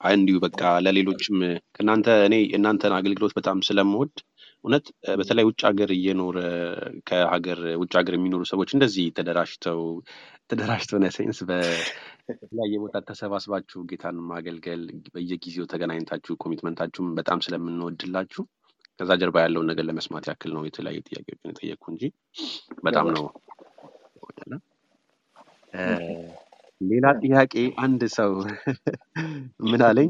[0.00, 1.36] እንዲሁ በቃ ለሌሎችም
[1.74, 4.14] ከእናንተ እኔ የእናንተን አገልግሎት በጣም ስለምወድ
[4.64, 4.86] እውነት
[5.18, 6.38] በተለይ ውጭ ሀገር እየኖረ
[7.08, 9.80] ከሀገር ውጭ ሀገር የሚኖሩ ሰዎች እንደዚህ ተደራጅተው
[10.50, 14.82] ተደራጅተው ነሰንስ በተለያየ ቦታ ተሰባስባችሁ ጌታን ማገልገል
[15.14, 18.44] በየጊዜው ተገናኝታችሁ ኮሚትመንታችሁም በጣም ስለምንወድላችሁ
[19.00, 22.04] ከዛ ጀርባ ያለውን ነገር ለመስማት ያክል ነው የተለያዩ ጥያቄዎችን የጠየቅኩ እንጂ
[22.84, 23.24] በጣም ነው
[26.80, 27.52] ሌላ ጥያቄ
[27.84, 28.30] አንድ ሰው
[29.68, 30.08] ምን አለኝ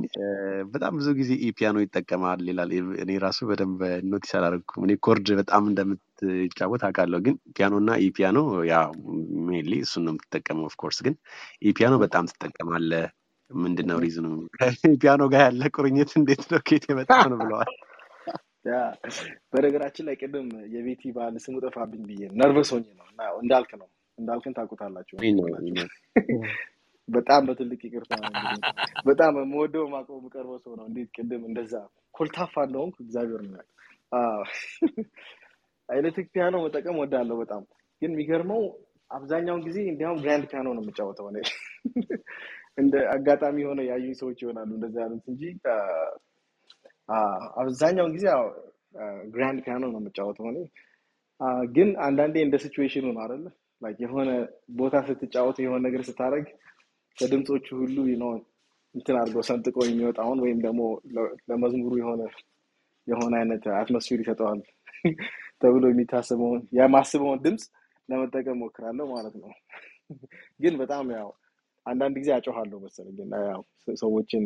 [0.73, 2.71] በጣም ብዙ ጊዜ ፒያኖ ይጠቀማል ይላል።
[3.03, 8.39] እኔ ራሱ በደንብ notice አላደረኩም። እኔ chord በጣም እንደምትጫወት አውቃለሁ፣ ግን ፒያኖ እና e-piano
[8.71, 8.77] yeah
[9.49, 11.17] mainly እሱን ነው የምትጠቀመው። of course ግን
[11.65, 13.07] e-piano በጣም ትጠቀማለህ።
[13.51, 14.27] ምንድን ነው reason ኑ?
[14.59, 16.61] ከፒያኖ ጋር ያለ ቁርኝት እንዴት ነው?
[16.67, 17.73] ከየት የመጣ ነው ብለዋል።
[19.53, 23.89] በነገራችን ላይ ቅድም የቤቲ ባል ስሙ ጠፋብኝ ብዬ nervous ሆኜ ነው እና እንዳልክ ነው
[24.19, 25.17] እንዳልክን ታውቁታላችሁ
[27.09, 28.15] በጣም በትልቅ ይቅርታ
[29.07, 31.75] በጣም የምወደው ማቀው የምቀርበው ሰው ነው። እንዴት ቅድም እንደዛ
[32.15, 33.65] ኮልታፋ እንደሆንኩ እግዚአብሔር ነው
[35.89, 37.63] ኤሌክትሪክ ፒያኖ መጠቀም ወዳለሁ በጣም።
[38.03, 38.63] ግን የሚገርመው
[39.11, 41.27] አብዛኛውን ጊዜ እንዲያውም grand piano ነው የምጫወተው
[42.79, 45.43] እንደ አጋጣሚ የሆነ ያዩኝ ሰዎች ይሆናሉ እንደዛ ያሉት እንጂ
[47.63, 48.27] አብዛኛውን ጊዜ
[49.35, 50.59] grand piano ነው የምጫወተው እኔ።
[51.75, 53.47] ግን አንዳንዴ እንደ situation ኑ ነው አይደለ
[54.01, 54.31] የሆነ
[54.79, 56.47] ቦታ ስትጫወት የሆነ ነገር ስታደርግ
[57.19, 57.97] ከድምፆቹ ሁሉ
[58.95, 60.83] እንትን አድርገው ሰንጥቆ የሚወጣውን ወይም ደግሞ
[61.49, 62.23] ለመዝሙሩ የሆነ
[63.07, 64.61] የሆነ አይነት atmosphere ይሰጠዋል
[65.63, 67.65] ተብሎ የሚታሰበውን የማስበውን ድምፅ
[68.09, 69.51] ለመጠቀም ሞክራለሁ ማለት ነው።
[70.61, 71.29] ግን በጣም ያው
[71.87, 73.17] አንዳንድ ጊዜ አጮኋለሁ መሰለኝ
[74.01, 74.45] ሰዎችን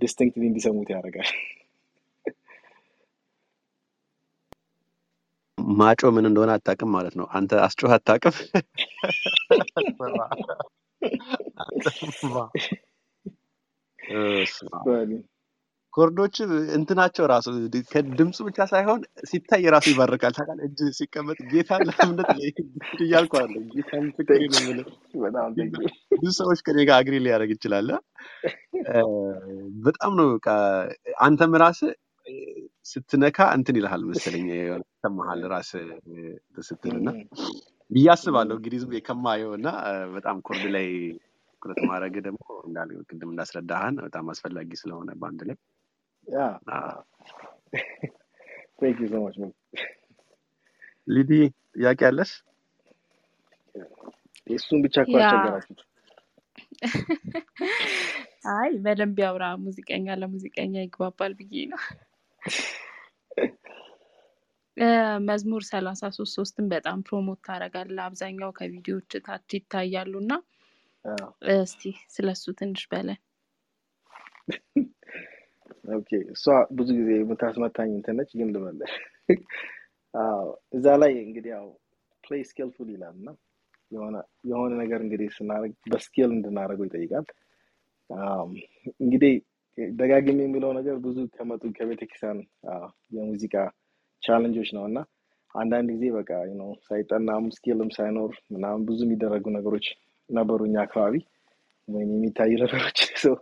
[0.00, 1.30] distinctly እንዲሰሙት ያደርጋል።
[5.78, 7.92] ማጮ ምን እንደሆነ አታውቅም ማለት ነው። አንተ አስጮህ
[14.86, 15.10] በል
[15.94, 16.36] ኮርዶች
[16.76, 17.46] እንትናቸው ራሱ
[17.92, 19.00] ከድምፁ ብቻ ሳይሆን
[19.30, 22.28] ሲታይ ራሱ ይባርካል። ታውቃለህ፣ እጅ ሲቀመጥ ጌታ ለእምነት
[23.04, 23.54] እያልኩ አለ
[26.14, 27.88] ብዙ ሰዎች ከኔ ጋር አግሪ ሊያደርግ ይችላል።
[28.90, 29.02] እ፣
[29.84, 30.28] በጣም ነው
[31.26, 31.92] አንተም ራስህ
[32.86, 36.16] ስትነካ እንትን ይልሃል መሰለኝ ይሰማሃል ራስህ እ፣
[36.68, 37.08] ስትል እና
[37.90, 39.68] ብዬ አስባለሁ እንግዲህ ዝም ብዬ ከማየው እና
[40.14, 40.86] በጣም chord ላይ
[41.52, 45.56] ትኩረት ማድረግ ደግሞ እንዳል ቅድም እንዳስረዳህን በጣም አስፈላጊ ስለሆነ በአንድ ላይ
[51.08, 51.32] ሊዲ
[51.74, 52.30] ጥያቄ አለሽ?
[54.52, 55.14] እሱን ብቻ እኮ
[58.54, 61.80] አይ በደንብ ያውራ ሙዚቀኛ ለሙዚቀኛ ይግባባል ብዬ ነው።
[65.26, 70.32] መዝሙር ሰላሳ ሶስት ሶስትን በጣም promote ታደርጋለህ። አብዛኛው ከቪዲዮዎች ታች ይታያሉ እና
[71.56, 73.20] እስቲ ስለሱ ትንሽ በለን።
[75.96, 76.44] okay እሷ
[76.78, 78.92] ብዙ ጊዜ የምታስመታኝ እንትን ነች፣ ግን ልበልህ
[80.72, 81.66] እዛ ላይ እንግዲህ ያው
[82.24, 83.28] play skillful ይላል እና
[84.48, 87.26] የሆነ ነገር እንግዲህ ስናደርግ በስኪል እንድናደርገው ይጠይቃል።
[89.00, 89.32] እንግዲህ
[89.94, 92.38] ደጋግሜ የሚለው ነገር ብዙ ከመጡ ከቤተክርስቲያን
[93.16, 93.54] የሙዚቃ
[94.22, 94.98] ቻለንጆች ነው። እና
[95.54, 99.86] አንዳንድ ጊዜ በቃ ነው ሳይጠናም ስኪልም ሳይኖር ምናምን ብዙ የሚደረጉ ነገሮች
[100.30, 101.14] ነበሩ እኛ አካባቢ
[101.88, 102.98] ወይም የሚታዩ ነገሮች።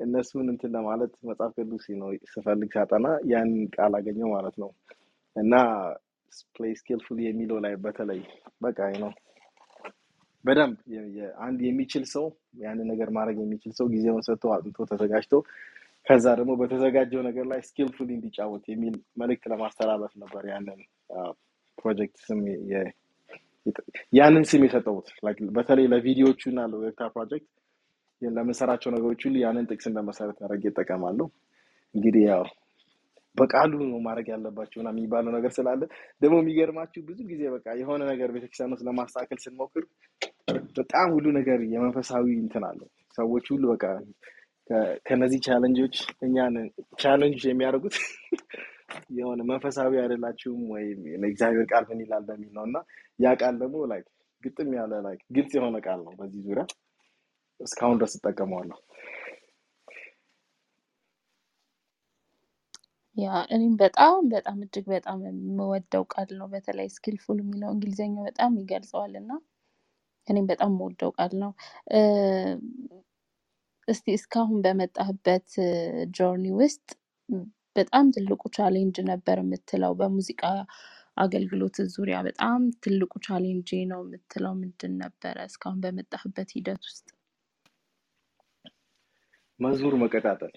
[0.00, 4.70] እነሱን እንትን ለማለት መጽሐፍ ቅዱስ ነው ስፈልግ ሳጠና ያንን ቃል አገኘው ማለት ነው።
[5.36, 5.54] እና
[6.54, 8.20] play skillful የሚለው ላይ በተለይ
[8.62, 9.10] በቃ ነው
[10.44, 10.76] በደንብ
[11.44, 12.26] አንድ የሚችል ሰው
[12.58, 15.34] ያንን ነገር ማድረግ የሚችል ሰው ጊዜውን ሰጥቶ አጥንቶ ተዘጋጅቶ
[16.06, 20.80] ከዛ ደግሞ በተዘጋጀው ነገር ላይ skillful እንዲጫወት የሚል መልእክት ለማስተላለፍ ነበር ያንን
[21.78, 22.40] ፕሮጀክት ስም
[24.18, 24.62] ያንን ስም
[25.26, 27.48] Like በተለይ ለቪዲዮቹ እና ለወገግታ ፕሮጀክት
[28.22, 31.26] ለምንሰራቸው ነገሮች ሁሉ ያንን ጥቅስ እንደመሰረት አድርጌ እጠቀማለሁ።
[31.94, 32.44] እንግዲህ ያው
[33.38, 35.80] በቃሉ ነው ማድረግ ያለባቸው እና የሚባለው ነገር ስላለ
[36.22, 39.84] ደግሞ የሚገርማችሁ ብዙ ጊዜ በቃ የሆነ ነገር ቤተክርስቲያን ውስጥ ለማስተካከል ስንሞክር
[40.78, 43.84] በጣም ሁሉ ነገር የመንፈሳዊ እንትን አለው። ሰዎች ሁሉ በቃ
[45.06, 45.94] ከነዚህ challenge ኦች
[46.26, 46.54] እኛን
[47.02, 47.94] challenge የሚያደርጉት
[49.16, 52.78] የሆነ መንፈሳዊ አይደላችሁም ወይም የእግዚአብሔር ቃል ምን ይላል በሚል ነው እና
[53.18, 54.06] ያ ቃል ደግሞ like
[54.44, 56.64] ግጥም ያለ like ግልጽ የሆነ ቃል ነው። በዚህ ዙሪያ
[57.60, 58.78] እስካሁን ድረስ እጠቀመዋለሁ።
[63.18, 69.14] yeah እኔም በጣም በጣም እጅግ በጣም የምወደው ቃል ነው። በተለይ skillful የሚለው እንግሊዝኛው በጣም ይገልጸዋል
[69.20, 69.30] እና
[70.28, 71.50] እኔም በጣም የምወደው ቃል ነው።
[73.88, 75.48] እስቲ እስካሁን በመጣህበት
[76.16, 76.86] journey ውስጥ
[77.76, 80.42] በጣም ትልቁ challenge ነበር የምትለው በሙዚቃ
[81.16, 85.36] አገልግሎት ዙሪያ በጣም ትልቁ challenge ነው የምትለው ምንድን ነበረ?
[85.50, 87.06] እስካሁን በመጣህበት ሂደት ውስጥ
[89.60, 90.52] መዝሙር መቀጣጠል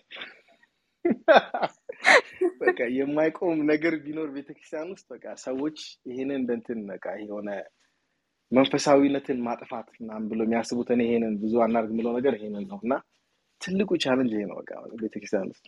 [2.61, 5.77] በቃ የማይቆም ነገር ቢኖር ቤተክርስቲያን ውስጥ በቃ ሰዎች
[6.09, 7.49] ይሄንን እንደ እንትን በቃ የሆነ
[8.51, 12.93] መንፈሳዊነትን ማጥፋት ምናምን ብሎ የሚያስቡት እኔ ይሄንን ብዙ አናርግ የምለው ነገር ይሄንን ነው እና
[13.61, 14.71] ትልቁ ቻለንጅ ይሄ ነው። በቃ
[15.03, 15.65] ቤተክርስቲያን ውስጥ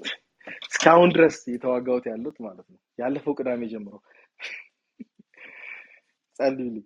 [0.67, 3.93] እስካሁን ድረስ የተዋጋሁት ያሉት ማለት ነው። ያለፈው ቅዳሜ ጀምሮ
[6.39, 6.85] ጸልዩልኝ።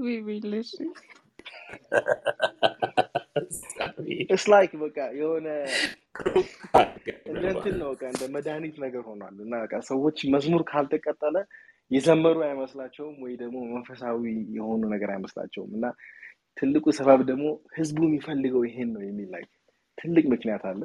[0.00, 0.06] we
[4.30, 5.46] it's like በቃ የሆነ
[7.28, 11.36] እንደ እንትን ነው በቃ እንደ መድኃኒት ነገር ሆኗል እና በቃ ሰዎች መዝሙር ካልተቀጠለ
[11.90, 14.20] የዘመሩ አይመስላቸውም ወይ ደግሞ መንፈሳዊ
[14.58, 15.86] የሆኑ ነገር አይመስላቸውም እና
[16.56, 19.44] ትልቁ ሰበብ ደግሞ ህዝቡ የሚፈልገው ይሄን ነው የሚል ላይ
[19.98, 20.80] ትልቅ ምክንያት አለ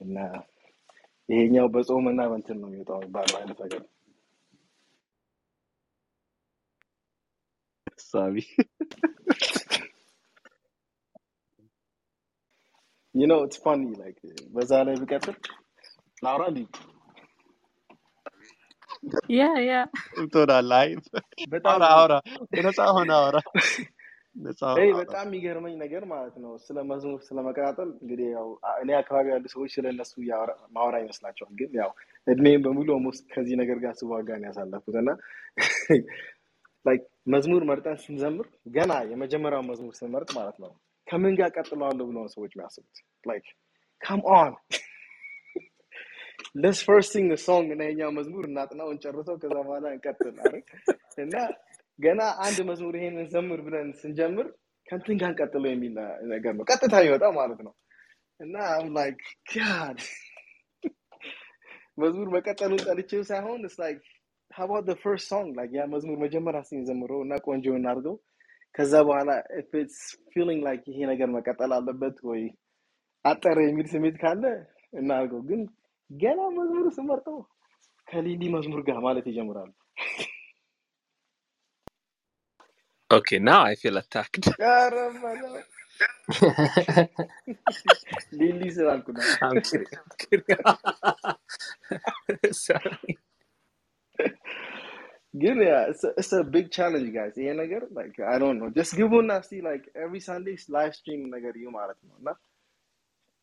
[0.00, 0.16] እና
[1.28, 3.92] ይሄኛው በጾም እና በእንትን ነው የሚወጣው የሚባለው አይነት ነገር ነው።
[8.08, 8.36] ሳሚ
[13.18, 14.20] you know it's funny like
[14.54, 15.36] በዛ ላይ ብቀጥል
[16.22, 16.60] ላውራ እንዲ
[19.32, 19.72] yeah yeah።
[20.32, 20.88] ትሆናለህ። አይ
[21.52, 22.14] በጣም አውራ አውራ።
[22.66, 23.38] ነፃ ሆነ አውራ።
[24.78, 28.48] ይህ በጣም የሚገርመኝ ነገር ማለት ነው ስለ መዝሙር ስለ መቀጣጠል እንግዲህ ያው
[28.82, 30.12] እኔ አካባቢ ያሉ ሰዎች ስለ እነሱ
[30.76, 31.90] ማውራ ይመስላቸዋል ግን ያው
[32.26, 35.10] እድሜም በሙሉ almost ከዚህ ነገር ጋር ስዋጋ ነው ያሳለፍኩት እና
[36.84, 38.46] like መዝሙር መርጠን ስንዘምር
[38.76, 40.70] ገና የመጀመሪያው መዝሙር ስንመርጥ ማለት ነው
[41.08, 42.98] ከምን ጋር ቀጥለዋለሁ ብሎ ነው ሰዎች የሚያስቡት
[43.30, 43.46] like
[44.02, 44.52] come on
[46.62, 50.62] let's first sing song እና የኛው መዝሙር እናጥናው እንጨርሰው ከዛ በኋላ እንቀጥል አይደል
[51.24, 51.36] እና
[51.98, 54.46] ገና አንድ መዝሙር ይሄን እንዘምር ብለን ስንጀምር
[54.88, 55.94] ከንትን ጋር እንቀጥለው የሚል
[56.34, 57.74] ነገር ነው ቀጥታ የሚወጣው ማለት ነው
[58.40, 59.22] እና I'm like
[59.54, 59.96] God.
[62.02, 64.02] መዝሙር መቀጠሉን ጠልቼው ሳይሆን it's like
[64.50, 65.46] how about the first song?
[65.58, 68.14] Like ያ መዝሙር መጀመሪያ ስንዘምረው እና ቆንጆ እናድርገው
[68.74, 69.30] ከዛ በኋላ
[69.80, 69.98] it's
[70.32, 72.42] feeling like ይሄ ነገር መቀጠል አለበት ወይ
[73.24, 74.42] አጠረ የሚል ስሜት ካለ
[74.92, 75.60] እናድርገው። ግን
[76.10, 77.38] ገና መዝሙር ስመርጠው
[78.08, 79.70] ከሊሊ መዝሙር ጋር ማለት ይጀምራሉ።
[83.10, 84.44] okay now I feel attacked
[88.40, 89.22] ሊሊ ስላልኩ ነው
[95.42, 95.58] ግን
[96.38, 97.34] a big challenge guys.
[97.42, 97.82] ይሄ ነገር
[98.34, 98.68] I don't know.
[98.78, 102.28] Just ግቡና እስቲ like every Sunday live stream ነገር እዩ ማለት ነው እና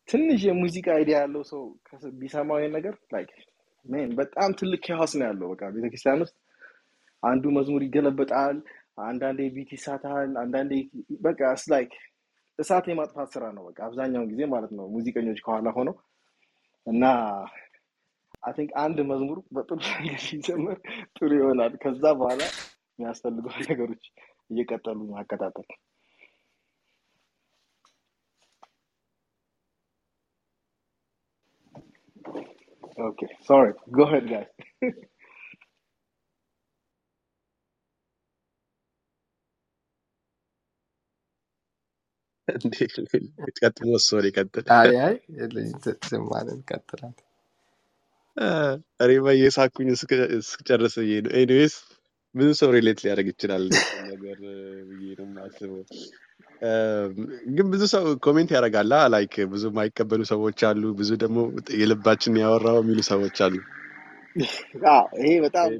[0.09, 1.61] ትንሽ የሙዚቃ idea ያለው ሰው
[2.21, 3.33] ቢሰማው ይሄን ነገር like
[3.85, 6.35] man በጣም ትልቅ chaos ነው ያለው በቃ ቤተክርስቲያን ውስጥ
[7.23, 8.57] አንዱ መዝሙር ይገለበጣል
[9.09, 10.73] አንዳንዴ beat ይሳታል አንዳንዴ
[11.27, 11.41] በቃ
[11.75, 11.95] like
[12.59, 15.95] እሳት የማጥፋት ስራ ነው በቃ አብዛኛውን ጊዜ ማለት ነው ሙዚቀኞች ከኋላ ሆነው
[16.87, 17.03] እና
[18.45, 20.77] I think አንድ መዝሙር በጥሩ ነገር ሲጀምር
[21.15, 22.41] ጥሩ ይሆናል። ከዛ በኋላ
[22.99, 24.03] የሚያስፈልጉ ነገሮች
[24.49, 25.69] እየቀጠሉ ማቀጣጠል።
[33.05, 34.51] okay sorry go ahead guys
[43.59, 45.15] ቀጥሎ sorry ቀጥል I
[46.51, 47.24] እንቀጥላለን።
[49.03, 51.75] እኔ በየሳኩኝ እስክ- እስክጨርስ ብዬ ነው። anyways
[52.35, 53.65] ብዙ ሰው relate ሊያደርግ ይችላል
[54.07, 54.39] ነገር
[54.89, 55.83] ብዬ ነው የማስበው።
[57.55, 61.39] ግን ብዙ ሰው comment ያደርጋላ like ብዙ የማይቀበሉ ሰዎች አሉ፣ ብዙ ደግሞ
[61.81, 63.55] የልባችን ያወራው የሚሉ ሰዎች አሉ።
[65.19, 65.71] ይሄ በጣም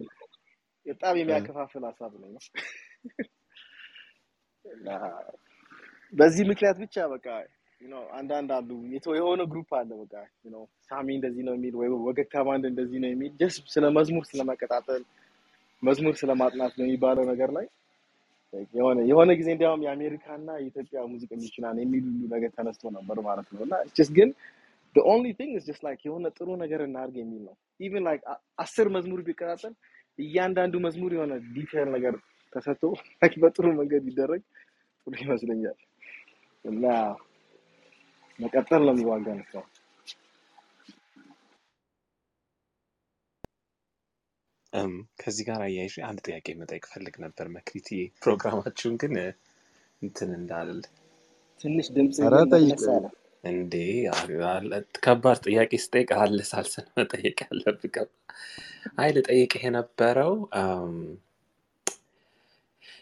[0.86, 2.32] በጣም የሚያከፋፍል ሀሳብ ነው
[6.14, 7.28] በዚህ ምክንያት ብቻ በቃ
[8.18, 8.70] አንዳንድ አሉ።
[9.18, 10.14] የሆነ group አለ በቃ
[10.90, 15.04] ሳሚ እንደዚህ ነው የሚል ወይ ወገግታ ባንድ እንደዚህ ነው የሚል just ስለ መዝሙር ስለመቀጣጠል
[15.84, 17.66] መዝሙር ስለማጥናት በሚባለው ነገር ላይ
[18.74, 23.62] የሆነ የሆነ ጊዜ እንዲያውም የአሜሪካና የኢትዮጵያ ሙዚቀኞች ምናምን የሚል ሁሉ ነገር ተነስቶ ነበር ማለት ነው።
[23.66, 24.30] እና just ግን
[25.40, 28.22] thing is just like የሆነ ጥሩ ነገር እናድርግ የሚል ነው። Even like
[28.60, 29.74] አስር መዝሙር ቢቀጣጠል
[30.20, 32.16] እያንዳንዱ መዝሙር የሆነ detail ነገር
[32.56, 32.84] ተሰጥቶ
[33.44, 34.42] በጥሩ መንገድ ቢደረግ
[35.08, 35.78] ጥሩ ይመስለኛል።
[36.66, 36.86] እና
[38.40, 38.84] መቀጠል
[39.52, 39.64] ሰው
[44.74, 44.92] እም፣
[45.22, 47.90] ከዚህ ጋር አያይዤ አንድ ጥያቄ መጠየቅ ፈልግ ነበር መክሊት
[48.24, 49.16] ፕሮግራማችሁን ግን
[50.02, 50.82] እንትን እንዳልል።
[51.62, 52.18] ትንሽ ድምፅ
[53.44, 53.76] እንዴ
[55.06, 58.12] ከባድ ጥያቄ ስጠይቅ አለሳልሰን መጠየቅ ያለብህ ገባ
[59.02, 60.34] I ልጠይቅህ የነበረው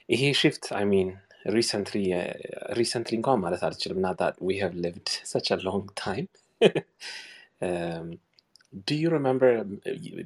[0.09, 1.09] ይሄ shift I mean
[1.45, 1.97] recently
[2.73, 4.09] recently እንኳን ማለት አልችልም። Now
[4.47, 6.27] we have lived such a long time
[8.83, 9.53] do you remember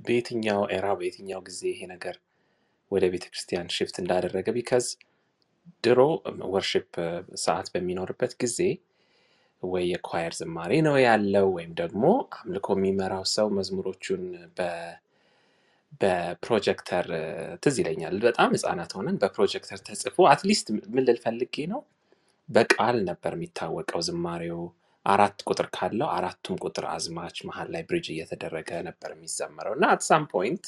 [0.05, 2.15] በየትኛው era በየትኛው ጊዜ ይሄ ነገር
[2.91, 4.47] ወደ ቤተ ክርስቲያን shift እንዳደረገ?
[4.57, 4.85] Because
[5.83, 5.99] ድሮ
[6.53, 6.89] worship
[7.43, 8.59] ሰዓት በሚኖርበት ጊዜ
[9.63, 12.03] ወይ የ choir ዝማሬ ነው ያለው ወይም ደግሞ
[12.37, 14.23] አምልኮ የሚመራው ሰው መዝሙሮቹን
[16.01, 17.05] በፕሮጀክተር
[17.63, 21.81] ትዝ ይለኛል። በጣም ህፃናት ሆነን በፕሮጀክተር ተጽፎ at least ምን ፈልጌ ነው?
[22.49, 24.61] በቃል ነበር የሚታወቀው ዝማሬው።
[25.05, 30.03] አራት ቁጥር ካለው አራቱም ቁጥር አዝማች መሀል ላይ bridge እየተደረገ ነበር የሚዘመረው። እና at
[30.33, 30.65] point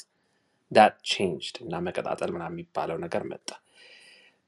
[0.72, 3.48] that changed እና መቀጣጠል ምናምን የሚባለው ነገር መጣ።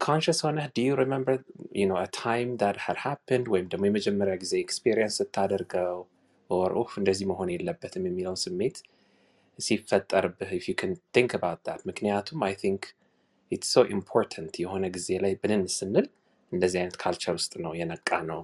[0.00, 1.36] conscious ሆነህ do remember
[2.18, 3.46] time that had happened?
[3.52, 5.98] ወይም ደግሞ የመጀመሪያ ጊዜ experience ስታደርገው?
[6.50, 6.92] Or ኡፍ!
[7.00, 8.78] እንደዚህ መሆን የለበትም የሚለውን ስሜት
[9.58, 11.80] ሲፈጠርብህ if you can think about that.
[11.90, 12.82] ምክንያቱም I think
[13.52, 16.06] it's so important የሆነ ጊዜ ላይ ብንን ስንል
[16.52, 18.40] እንደዚህ አይነት culture ውስጥ ነው የነቃ ነው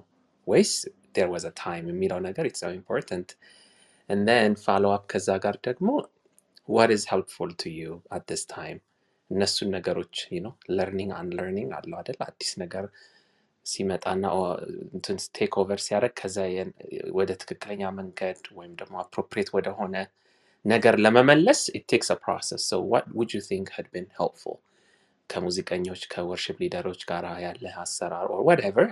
[0.47, 0.73] ወይስ
[1.17, 3.29] there was a time የሚለው ነገር it's so important
[4.09, 4.51] and then
[5.13, 5.89] ከዛ ጋር ደግሞ
[6.77, 8.79] what is helpful to you at this time?
[9.31, 10.15] እነሱን ነገሮች
[10.45, 12.17] ነው learning unlearning አለው አይደል?
[12.27, 12.85] አዲስ ነገር
[13.65, 14.23] ሲመጣና
[15.37, 16.37] take over ሲያደርግ ከዛ
[17.19, 19.95] ወደ ትክክለኛ መንገድ ወይም ደግሞ appropriate ወደሆነ
[20.64, 24.56] ነገር ለመመለስ it takes a process so what would you think had been helpful
[25.30, 28.84] ከሙዚቀኞች ከወርሽፕ ሊደሮች ጋር ያለ አሰራር or whatever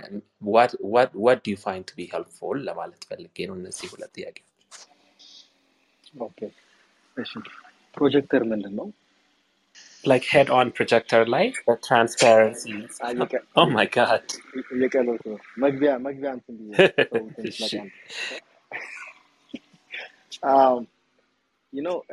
[0.55, 4.49] what what what do you find to be helpful ለማለት ፈልጌ ነው እነዚህ ሁለት ጥያቄዎች
[6.27, 6.39] ኦኬ
[7.17, 7.31] እሺ
[7.97, 8.87] ፕሮጀክተር ምንድን ነው
[10.11, 11.45] like head on projector ላይ
[11.89, 12.73] transparency
[13.05, 14.25] አ- እየቀ- oh my god
[14.75, 16.71] እየቀለድኩ ነው መግቢያ መግቢያ እንትን ብዬ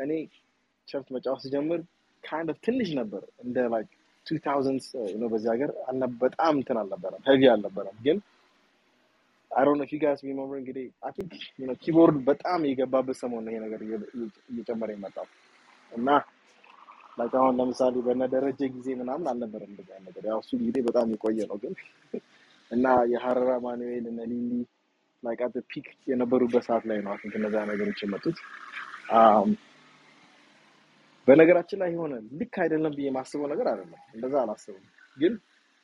[0.03, 0.11] እኔ
[0.88, 1.82] church መጫወት ስጀምር
[2.23, 3.91] of ትንሽ ነበር። እንደ like
[4.26, 5.72] 2000s uh, you know በዚህ ሀገር
[6.23, 8.18] በጣም እንትን አልነበረም heavy አልነበረም። ግን
[9.91, 10.88] you guys remember እንግዲህ
[11.61, 15.27] know keyboard በጣም የገባበት ሰሞን ይሄ ነገር እየ- እየ- እየጨመረ የመጣው።
[15.91, 16.10] እና
[17.19, 21.40] like አሁን ለምሳሌ በነ ደረጀ ጊዜ ምናምን አልነበረም እንደዚህ ነገር። ያው እሱ ጊዜ በጣም የቆየ
[21.52, 21.76] ነው ግን
[22.72, 24.52] እና የሀረራ ማኑኤል እነ ሊሊ
[25.41, 28.38] at the peak የነበሩበት ሰዓት ላይ ነው I think እነዛ ነገሮች የመጡት
[31.27, 34.84] በነገራችን ላይ የሆነ ልክ አይደለም ብዬ የማስበው ነገር አይደለም። እንደዛ አላስብም።
[35.18, 35.34] ግን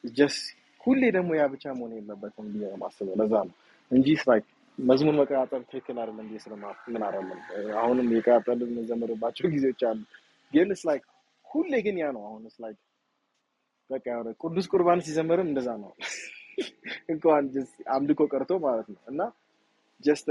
[0.03, 0.43] just
[0.83, 3.55] ሁሌ ደግሞ ያ ብቻ መሆን የለበትም ብዬ ነው የማስበው። ለዛ ነው
[3.91, 7.39] እንጂ like መዝሙር መቀጣጠል ትክክል አይደለም ብዬ ስለማምን አይደለም
[7.81, 9.99] አሁንም የቀጣጠል የምንዘምርባቸው ጊዜዎች አሉ።
[10.53, 11.05] ግን ስ like
[11.45, 12.79] ሁሌ ግን ያ ነው አሁን ስ like
[13.89, 14.05] በቃ
[14.43, 15.91] ቅዱስ ቁርባን ሲዘምርም እንደዛ ነው።
[17.13, 17.43] እንኳን
[17.95, 19.21] አምልኮ ቀርቶ ማለት ነው። እና
[20.03, 20.27] just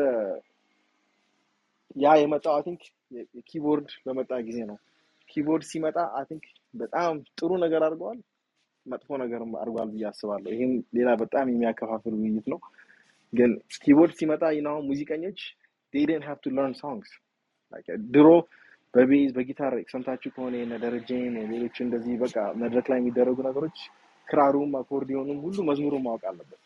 [1.96, 2.82] ያ የመጣው I think
[3.36, 4.76] የ keyboard በመጣ ጊዜ ነው።
[5.28, 6.44] keyboard ሲመጣ I think
[6.74, 8.18] በጣም ጥሩ ነገር አድርገዋል
[8.86, 12.60] መጥፎ ነገርም አድርጓል ብዬ አስባለሁ። ይህም ሌላ በጣም የሚያከፋፍል ውይይት ነው።
[13.32, 13.50] ግን
[13.82, 15.40] ኪቦርድ ሲመጣ ያው ሙዚቀኞች
[16.22, 17.08] have to learn songs.
[17.72, 18.28] Like ድሮ
[18.94, 23.76] በቤዝ በጊታር ሰምታችሁ ከሆነ የነ ደረጀን ሌሎች እንደዚህ በቃ መድረክ ላይ የሚደረጉ ነገሮች
[24.28, 26.60] ክራሩም አኮርዲዮኑም ሁሉ መዝሙሩን ማወቅ አለበት።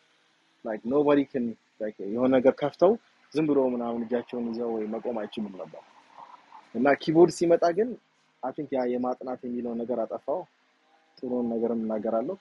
[0.65, 2.93] Like የሆነ ነገር ከፍተው
[3.33, 5.83] ዝም ብሎ ምናምን እጃቸውን ይዘው ወይ መቆም አይችሉም ነበር።
[6.75, 7.89] እና ኪቦርድ ሲመጣ ግን
[8.43, 10.41] አይ ያ የማጥናት የሚለው ነገር አጠፋው።
[11.17, 12.35] ጥሩን ነገርም እናገራለሁ።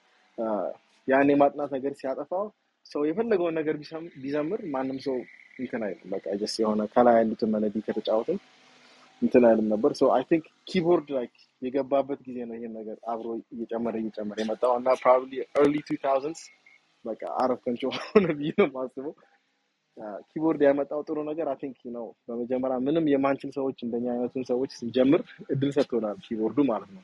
[1.09, 2.45] ያን የማጥናት ነገር ሲያጠፋው
[2.87, 3.75] ሰው የፈለገውን ነገር
[4.23, 5.17] ቢዘምር ማንም ሰው
[5.59, 8.39] እንትን አይልም። በቃ just የሆነ ከላይ ያሉትን melody ከተጫወትን
[9.23, 13.95] እንትን አይልም ነበር። So I think ኪቦርድ like የገባበት ጊዜ ነው ይሄን ነገር አብሮ እየጨመረ
[14.03, 16.43] እየጨመረ የመጣው። እና probably early two thousands
[17.05, 19.15] በቃ አረፍ ከንጮ ሆነ ብዬ ነው የማስበው
[20.31, 25.21] ኪቦርድ ያመጣው ጥሩ ነገር I think ነው በመጀመሪያ ምንም የማንችል ሰዎች እንደኛ አይነቱን ሰዎች ስንጀምር
[25.55, 27.03] እድል ሰጥቶናል ኪቦርዱ ማለት ነው።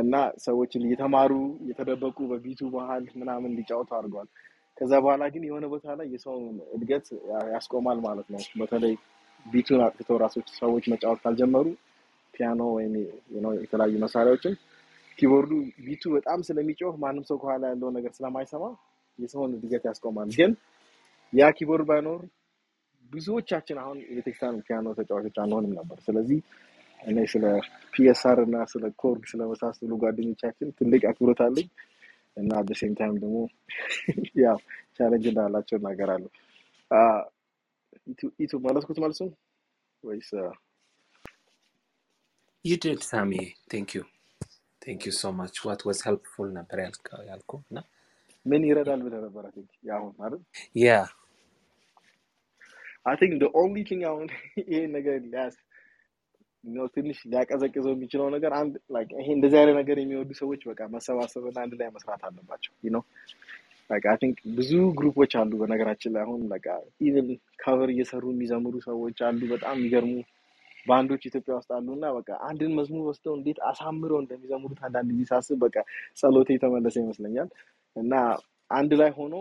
[0.00, 0.14] እና
[0.44, 1.32] ሰዎችን እየተማሩ
[1.62, 4.28] እየተደበቁ በ beat ኡ ባህል ምናምን እንዲጫወቱ አድርገዋል
[4.76, 7.06] ከዛ በኋላ ግን የሆነ ቦታ ላይ የሰውን እድገት
[7.52, 8.94] ያስቆማል ማለት ነው። በተለይ
[9.46, 11.66] beat ኡን አጥፍተው ራሶች ሰዎች መጫወት ካልጀመሩ
[12.34, 12.94] ፒያኖ ወይም
[13.60, 14.54] የተለያዩ መሳሪያዎችን
[15.18, 15.52] ኪቦርዱ
[15.84, 18.64] beat ኡ በጣም ስለሚጮህ ማንም ሰው ከኋላ ያለው ነገር ስለማይሰማ
[19.18, 20.50] የሰውን እድገት ያስቆማል። ግን
[21.32, 22.20] ያ ኪቦርድ ባይኖር
[23.04, 26.38] ብዙዎቻችን አሁን የቤተክርስቲያን ፒያኖ ተጫዋቾች አንሆንም ነበር ስለዚህ
[27.00, 27.46] እኔ ስለ
[27.94, 31.68] PSR እና ስለ Korg ስለመሳሰሉ ጓደኞቻችን ትልቅ አክብሮት አለኝ
[32.36, 33.36] እና በ same time ደግሞ
[34.44, 34.58] ያው
[34.98, 36.30] challenge እንዳላቸው እናገራለሁ
[38.44, 39.30] ኢቱ መለስኩት መልሱን
[40.04, 40.30] Yes you
[42.64, 43.56] did, Sammy.
[43.70, 44.04] Thank you.
[44.82, 45.64] Thank you so much.
[45.64, 46.78] What was helpful ነበር
[47.30, 47.78] ያልከው እና
[48.50, 49.42] ምን ይረዳል ብለህ ነበር?
[49.48, 50.42] I think ያሁን አይደል?
[50.86, 51.06] Yeah.
[53.10, 54.28] I think the only thing አሁን
[54.60, 55.56] ይሄ ነገር ሊያስ
[56.64, 61.58] ነው ትንሽ ሊያቀዘቅዘው የሚችለው ነገር አንድ like ይሄ እንደዚህ አይነት ነገር የሚወዱ ሰዎች በቃ መሰባሰብና
[61.66, 63.04] አንድ ላይ መስራት አለባቸው you know?
[63.90, 66.66] Like I think ብዙ ግሩፖች አሉ በነገራችን ላይ አሁን በቃ
[67.08, 67.28] even
[67.62, 70.14] cover እየሰሩ የሚዘምሩ ሰዎች አሉ በጣም የሚገርሙ
[70.86, 75.58] ባንዶች ኢትዮጵያ ውስጥ አሉ እና በቃ አንድን መዝሙር ወስደው እንዴት አሳምረው እንደሚዘምሩት አንዳንድ ጊዜ ሳስብ
[75.66, 75.76] በቃ
[76.20, 77.48] ጸሎቴ የተመለሰ ይመስለኛል
[77.96, 78.14] እና
[78.70, 79.34] አንድ ላይ ሆኖ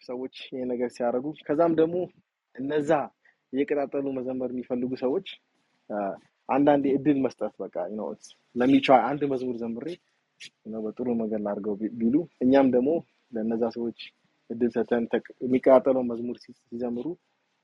[0.00, 1.96] ሰዎች ይሄ ነገር ሲያደርጉ ከዛም ደግሞ
[2.56, 2.90] እነዛ
[3.52, 5.26] እየቀጣጠሉ መዘመር የሚፈልጉ ሰዎች
[6.48, 7.76] አንዳንዴ እድል መስጠት በቃ
[8.56, 9.86] ለሚቻ አንድ መዝሙር ዘምሬ
[10.84, 12.90] በጥሩ መንገድ ላድርገው ቢሉ እኛም ደግሞ
[13.32, 14.00] ለእነዛ ሰዎች
[14.50, 15.04] እድል ሰተን
[15.44, 17.06] የሚቀጣጠለውን መዝሙር ሲዘምሩ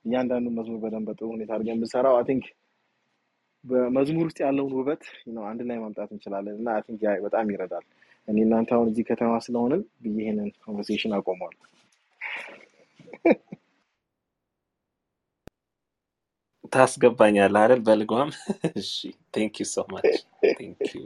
[0.04, 2.44] እያንዳንዱ መዝሙር በደንብ በጥሩ ሁኔታ አድርገን ብንሰራው I think
[3.64, 5.02] በመዝሙር ውስጥ ያለውን ውበት
[5.50, 6.68] አንድ ላይ ማምጣት እንችላለን እና
[7.10, 7.84] አይ በጣም ይረዳል።
[8.28, 11.56] እኔ እናንተ አሁን እዚህ ከተማ ስለሆንን ብዬ ይሄንን conversation አቆመዋል።
[16.72, 18.28] ታስገባኛለህ አይደል በልጓም
[18.80, 18.92] እሺ
[19.34, 20.08] thank you so much
[20.58, 21.02] thank you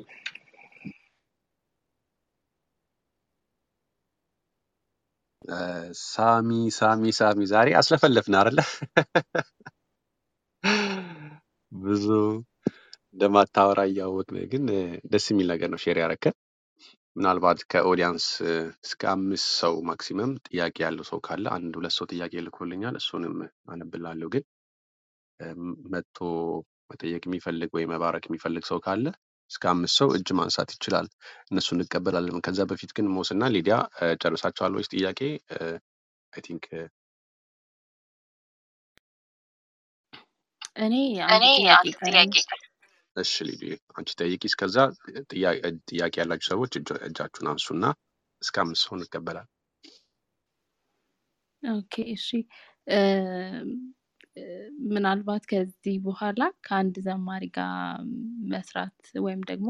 [6.05, 8.59] ሳሚ ሳሚ ሳሚ ዛሬ አስለፈለፍን አይደለ?
[11.73, 12.07] ብዙ
[13.15, 14.65] እንደማታወራ እያወቅን ግን
[15.13, 16.35] ደስ የሚል ነገር ነው share ያረከን።
[17.17, 18.25] ምናልባት ከ audience
[18.87, 23.35] እስከ አምስት ሰው maximum ጥያቄ ያለው ሰው ካለ አንድ ሁለት ሰው ጥያቄ ልኮልኛል። እሱንም
[23.73, 24.45] አነብላለሁ። ግን
[25.93, 26.19] መጥቶ
[26.91, 29.07] መጠየቅ የሚፈልግ ወይ መባረክ የሚፈልግ ሰው ካለ
[29.51, 31.07] እስከ አምስት ሰው እጅ ማንሳት ይችላል።
[31.51, 35.21] እነሱ እንቀበላለን። ከዛ በፊት ግን ሞስና ሊዲያ እ፣ ጨርሳችኋል ወይስ ጥያቄ?
[36.33, 36.65] I think
[41.31, 42.64] እኔ አንድ ጥያቄ ቀረኝ።
[43.17, 43.63] እሺ ሊዲ
[43.97, 44.77] አንቺ ጠይቂ። እስከዛ
[45.31, 45.59] ጥያ-
[45.91, 47.85] ጥያቄ ያላችሁ ሰዎች እጆ- እጃችሁን አንሱና
[48.43, 49.51] እስከ አምስት ሰው እንቀበላለን።
[51.63, 52.27] Okay እሺ
[54.89, 57.77] ምናልባት ከዚህ በኋላ ከአንድ ዘማሪ ጋር
[58.53, 58.97] መስራት
[59.27, 59.69] ወይም ደግሞ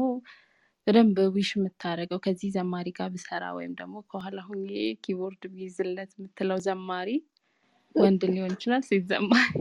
[0.87, 4.65] በደንብ wish የምታደርገው ከዚህ ዘማሪ ጋር ብሰራ ወይም ደግሞ ከኋላ ሁኜ
[5.03, 7.09] ኪቦርድ ቢይዝለት የምትለው ዘማሪ
[7.95, 9.53] ወንድ ሊሆን ይችላል፣ ሴት ዘማሪ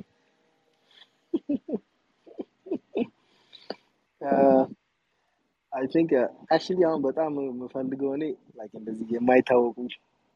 [5.73, 6.11] I think
[6.49, 8.25] actually አሁን በጣም የምፈልገው እኔ
[8.59, 9.77] like እንደዚህ የማይታወቁ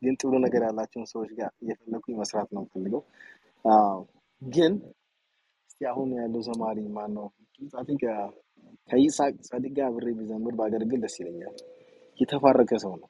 [0.03, 3.03] ግን ጥሩ ነገር ያላቸውን ሰዎች ጋር እየፈለኩኝ መስራት ነው የምፈልገው።
[3.65, 3.99] አዎ፣
[4.43, 4.73] ግን
[5.71, 7.27] እስቲ አሁን ያለው ዘማሪ ማን ነው?
[7.75, 8.03] I think
[8.91, 11.57] ከይስሐቅ ሰዲቅ አብሬ ቢዘምር ባገለግል ደስ ይለኛል።
[12.19, 13.09] የተባረከ ሰው ነው።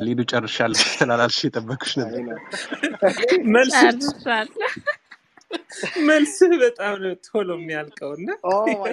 [0.00, 2.22] ሊዱ ጨርሻለሁ ስላላልሽ የጠበኩሽ ነበር።
[6.08, 8.28] መልስህ በጣም ነው ቶሎ የሚያልቀው እና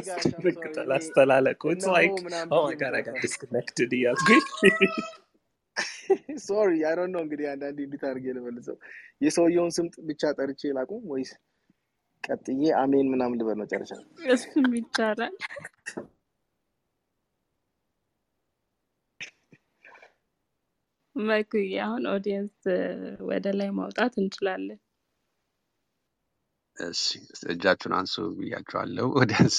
[0.09, 3.91] ያስደነግጣል እኔ አስተላለቁ ኢትስ እነሆ ላይክ ምናምን ኦ ብዬ ማይ ጋድ አይ ጋት ነበር። ዲስኮኔክትድ
[3.97, 4.41] እያልኩኝ
[6.43, 8.77] ሶሪ አይ ዶንት ኖ እንግዲህ አንዳንዴ እንዴት አድርጌ ልመልሰው።
[9.25, 11.31] የሰውየውን ስም ብቻ ጠርቼ ላቁም ወይስ
[12.23, 13.91] ቀጥዬ አሜን ምናምን ልበል መጨረሻ
[14.33, 15.33] እሱም ይቻላል።
[21.15, 22.57] መኩዬ አሁን audience
[23.29, 24.79] ወደ ላይ ማውጣት እንችላለን።
[26.77, 27.01] እሺ
[27.53, 29.57] እጃችሁን አንሱ ብያችኋለሁ። audience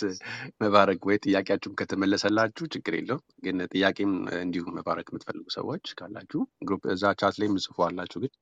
[0.62, 7.12] መባረክ ወይ ጥያቄያችሁም ከተመለሰላችሁ ችግር የለው። ግን ጥያቄም እንዲሁ መባረክ የምትፈልጉ ሰዎች ካላችሁ group እዛ
[7.20, 8.32] chat ላይ ምጽፉ አላችሁ። ግን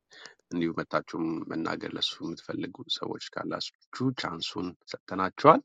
[0.52, 5.62] እንዲሁ መታችሁም መናገር ለሱ የምትፈልጉ ሰዎች ካላችሁ chance ኡን ሰጥተናችኋል።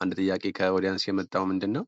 [0.00, 1.84] አንድ ጥያቄ ከ audience የመጣው ምንድን ነው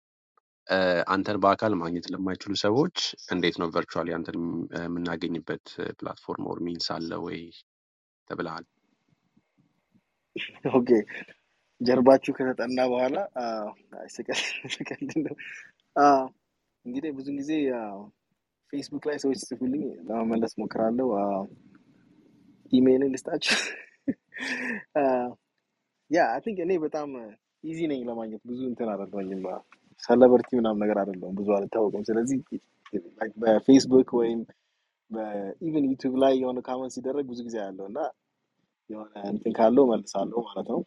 [1.12, 2.96] አንተን በአካል ማግኘት ለማይችሉ ሰዎች
[3.34, 4.36] እንዴት ነው virtually አንተን
[4.80, 5.64] የምናገኝበት
[5.98, 7.38] platform or means አለ ወይ
[8.30, 8.66] ተብለሃል።
[10.78, 10.90] Okay
[11.80, 13.16] ጀርባችሁ ከተጠና በኋላ
[16.86, 17.50] እንግዲህ ብዙ ጊዜ
[18.72, 21.08] ፌስቡክ ላይ ሰዎች ጽፉልኝ ለመመለስ ሞክራለሁ።
[22.72, 23.58] ኢሜይልን ልስጣችሁ።
[26.10, 27.08] Yeah I think እኔ በጣም
[27.64, 29.42] easy ነኝ ለማግኘት ብዙ እንትን አይደለሁኝም።
[30.02, 32.38] ሰለበርቲ ምናምን ነገር አይደለሁም፣ ብዙ አልታወቅም። ስለዚህ
[33.42, 34.40] በፌስቡክ ወይም
[35.10, 37.98] በ even ዩቲዩብ ላይ የሆነ comment ሲደረግ ብዙ ጊዜ ያለው እና
[38.90, 40.80] የሆነ እንትን ካለው መልሳለሁ ማለት ነው።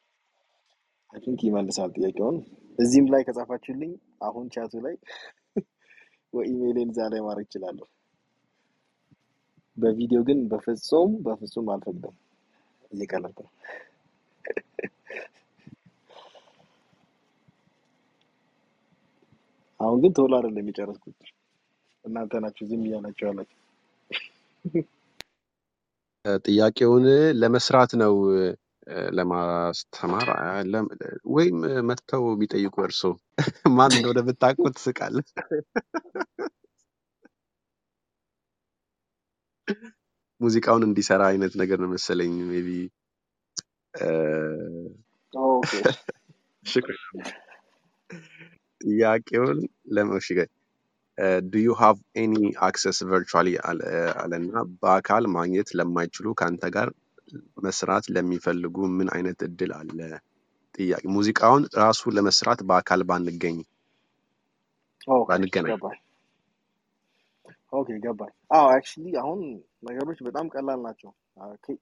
[1.13, 2.37] I think ይመልሳል ጥያቄውን።
[2.79, 4.95] እዚህም ላይ ከጻፋችሁልኝ አሁን ቻቱ ላይ
[6.33, 7.87] ወይ ኢሜይሌን እዛ ላይ ማድረግ እችላለሁ።
[9.77, 12.15] በቪዲዮ ግን በፍጹም በፍጹም አልፈቅድም።
[12.91, 13.51] እየቀለድኩ ነው።
[19.81, 21.19] አሁን ግን ቶሎ አይደለም የጨረስኩት።
[22.05, 23.57] እናንተ ናችሁ ዝም እያላችሁ ያላችሁ።
[26.45, 27.05] ጥያቄውን
[27.41, 28.15] ለመስራት ነው
[29.17, 30.29] ለማስተማር
[31.35, 31.57] ወይም
[31.89, 33.01] መጥተው ቢጠይቁ እርሶ
[33.77, 35.15] ማን እንደሆነ ብታውቁት ስቃል
[40.41, 42.69] ሙዚቃውን እንዲሰራ አይነት ነገር ነው መሰለኝ maybe
[45.33, 45.71] okay
[48.83, 49.59] ጥያቄውን
[49.95, 50.27] ለመሽ
[51.47, 52.33] do you have any
[52.67, 53.47] access virtually
[54.21, 54.51] አለና
[54.81, 56.89] በአካል ማግኘት ለማይችሉ ከአንተ ጋር
[57.65, 59.99] መስራት ለሚፈልጉ ምን አይነት እድል አለ?
[60.75, 63.57] ጥያቄ ሙዚቃውን ራሱ ለመስራት በአካል ባንገኝ
[65.09, 65.99] okay ባንገናኝ ገባኝ።
[67.73, 69.39] okay ገባኝ። አዎ actually አሁን
[69.87, 71.11] ነገሮች በጣም ቀላል ናቸው።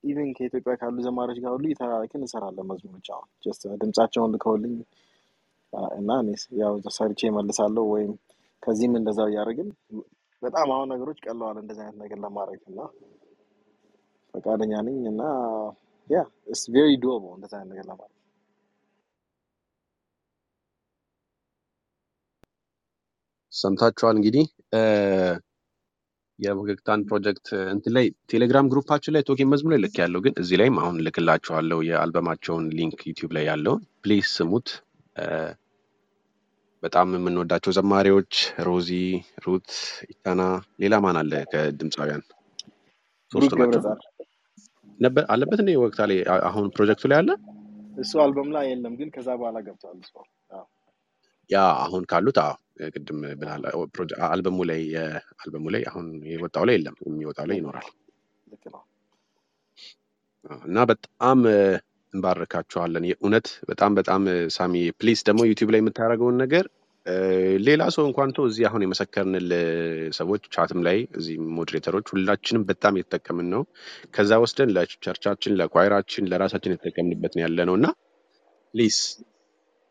[0.09, 4.75] even ከኢትዮጵያ ካሉ ዘማሪዎች ጋር ሁሉ እየተላላክን እንሰራለን መዝሙሮች። አሁን just ድምጻቸውን ልከውልኝ
[5.97, 6.09] እና
[6.59, 8.11] ያው ሰርቼ እመልሳለሁ ወይም
[8.63, 9.69] ከዚህም እንደዛው እያደረግን
[10.41, 12.79] በጣም አሁን ነገሮች ቀለዋል እንደዚህ አይነት ነገር ለማድረግ እና
[14.33, 15.21] ፈቃደኛ ነኝ እና
[16.09, 18.15] ያ it's very doable እንደዚህ አይነት ነገር ለማድረግ
[23.53, 24.81] ሰምታችኋል። እንግዲህ እ፣
[26.39, 30.77] የወገግታን ፕሮጀክት እንትን ላይ ቴሌግራም ግሩፓችን ላይ Talking መዝሙር ላይ ልክ ያለው ግን እዚህ ላይም
[30.81, 34.69] አሁን ልክላችኋለሁ የአልበማቸውን link ዩቲዩብ ላይ ያለውን please ስሙት።
[36.83, 38.33] በጣም የምንወዳቸው ዘማሪዎች
[38.67, 38.89] ሮዚ፣
[39.45, 39.69] ሩት፣
[40.07, 40.41] ኢታና፣
[40.81, 42.23] ሌላ ማን አለ ከድምፃውያን?
[43.31, 43.81] ሶስቱ ናቸው።
[44.99, 46.19] ነበር አለበት እንደ ወቅታ ላይ
[46.49, 47.29] አሁን ፕሮጀክቱ ላይ አለ?
[47.99, 49.99] እሱ አልበም ላይ የለም፣ ግን ከዛ በኋላ ገብቷል
[51.49, 52.37] yeah አሁን ካሉት
[52.89, 53.19] ቅድም
[54.27, 57.87] አልበሙ ላይ የአልበሙ ላይ አሁን የወጣው ላይ የለም የሚወጣው ላይ ይኖራል።
[60.65, 61.39] እና በጣም
[62.13, 64.21] እንባርካችኋለን። የእውነት በጣም በጣም
[64.55, 66.65] ሳሚ please ደግሞ ዩቲዩብ ላይ የምታደርገውን ነገር
[67.67, 69.47] ሌላ ሰው እንኳን ቶ እዚህ አሁን የመሰከርንል
[70.17, 73.61] ሰዎች ቻትም ላይ እዚህ ሞዴሬተሮች ሁላችንም በጣም የተጠቀምን ነው።
[74.15, 77.87] ከዛ ወስደን ለቸርቻችን ለኳይራችን ለራሳችን የተጠቀምንበት ነው ያለ ነው እና
[78.73, 78.97] please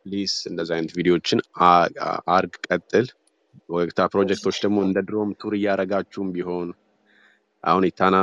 [0.06, 1.40] please እንደዚህ አይነት ቪዲዮዎችን
[2.32, 3.08] አርግ ቀጥል።
[3.74, 6.68] ወቅታ ፕሮጀክቶች ደግሞ እንደ ድሮም tour እያረጋችሁም ቢሆን
[7.64, 8.16] አሁን ኢታና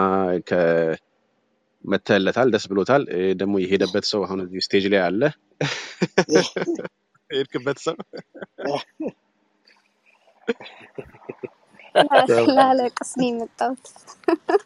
[1.86, 5.22] ከመተለታል ደስ ብሎታል እ፣ ደግሞ የሄደበት ሰው አሁን እዚህ stage ላይ አለ
[7.30, 7.96] የሄድክበት ሰው
[12.30, 13.86] ያው ላለቅስ ነው የመጣሁት።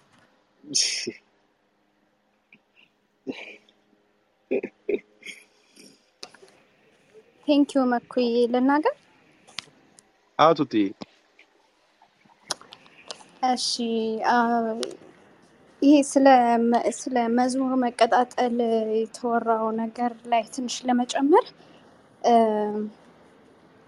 [7.44, 8.24] thank you መኩዬ
[8.54, 8.96] ልናገር።
[10.40, 10.74] አዎ ቱቲ
[13.50, 13.70] እሺ
[14.30, 14.36] አ፣
[15.82, 15.96] ይሄ
[16.94, 18.56] ስለ መዝሙር መቀጣጠል
[18.96, 21.46] የተወራው ነገር ላይ ትንሽ ለመጨመር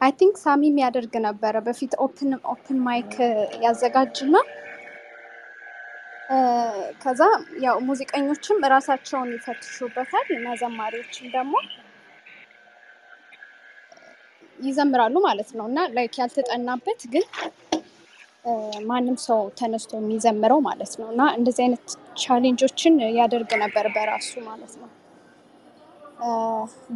[0.02, 3.14] I think ሳሚም ያደርግ ነበረ በፊት open open mic
[3.65, 4.35] ያዘጋጅና
[7.03, 7.22] ከዛ
[7.65, 11.53] ያው ሙዚቀኞችም እራሳቸውን ይፈትሹበታል እና ዘማሪዎችም ደግሞ
[14.59, 17.26] ይዘምራሉ ማለት ነው እና like ያልተጠናበት ግን
[18.85, 21.85] ማንም ሰው ተነስቶ የሚዘምረው ማለት ነው። እና እንደዚህ አይነት
[22.22, 24.89] ቻሌንጆችን ያደርግ ነበር በራሱ ማለት ነው።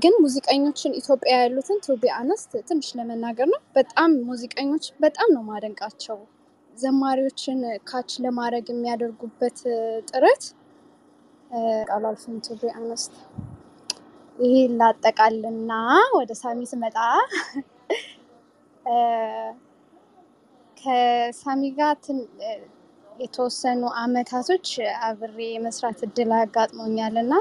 [0.02, 6.18] ግን ሙዚቀኞችን ኢትዮጵያ ያሉትን to be honest ትንሽ ለመናገር ነው። በጣም ሙዚቀኞች በጣም ነው ማደንቃቸው።
[6.78, 7.60] ዘማሪዎችን
[7.90, 9.60] catch ለማድረግ የሚያደርጉበት
[10.10, 10.44] ጥረት
[11.52, 11.60] እ፣
[11.90, 13.14] ቃል አልፍም to be honest
[14.40, 15.74] ይሄ ላጠቃልና
[16.18, 16.98] ወደ ሳሚ ስመጣ
[20.86, 21.94] ከሳሚ ጋር
[23.18, 24.68] የተወሰኑ አመታቶች
[25.06, 27.34] አብሬ የመስራት እድል አጋጥሞኛል እና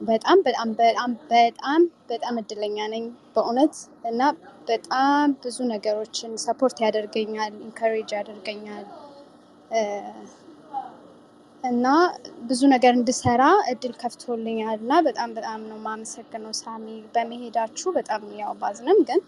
[0.00, 3.04] በጣም በጣም በጣም በጣም በጣም እድለኛ ነኝ
[3.34, 3.74] በእውነት
[4.04, 4.22] እና
[4.68, 8.86] በጣም ብዙ ነገሮችን support ያደርገኛል፣ encourage ያደርገኛል
[11.64, 11.86] እና
[12.48, 13.42] ብዙ ነገር እንድሰራ
[13.72, 19.20] እድል ከፍቶልኛል እና በጣም በጣም ነው የማመሰግነው ሳሚ። በመሄዳችሁ በጣም ያው ባዝንም ግን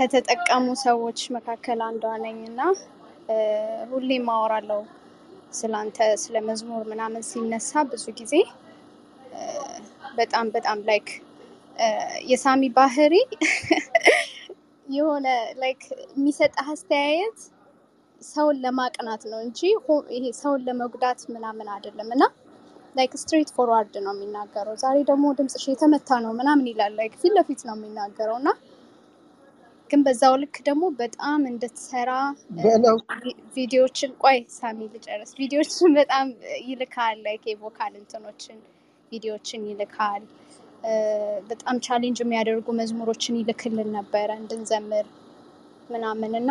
[0.00, 2.60] ከተጠቀሙ ሰዎች መካከል አንዷ ነኝ እና
[3.28, 3.36] እ፣
[3.90, 4.80] ሁሌም አወራለሁ
[5.52, 8.34] ስላንተ ስለ መዝሙር ምናምን ሲነሳ ብዙ ጊዜ
[10.18, 11.08] በጣም በጣም like
[12.30, 13.14] የሳሚ ባህሪ
[14.94, 15.26] የሆነ
[15.60, 15.82] like
[16.12, 17.38] የሚሰጥህ አስተያየት
[18.22, 19.60] ሰውን ለማቅናት ነው እንጂ
[20.16, 22.24] ይሄ ሰውን ለመጉዳት ምናምን አይደለም እና
[22.96, 27.74] like straightforward ነው የሚናገረው። ዛሬ ደግሞ ድምፅሽ የተመታ ነው ምናምን ይላል። like ፊት ለፊት ነው
[27.78, 28.50] የሚናገረው እና
[29.90, 32.10] ግን በዛው ልክ ደግሞ በጣም እንድትሰራ
[33.56, 36.26] ቪዲዮዎችን ቆይ ሳሚ ልጨርስ። ቪዲዮዎችን በጣም
[36.66, 38.58] ይልካል። like የ vocal እንትኖችን
[39.12, 40.22] ቪዲዮዎችን ይልካል።
[41.50, 45.06] በጣም challenge የሚያደርጉ መዝሙሮችን ይልክልን ነበረ እንድንዘምር
[45.90, 46.50] ምናምን እና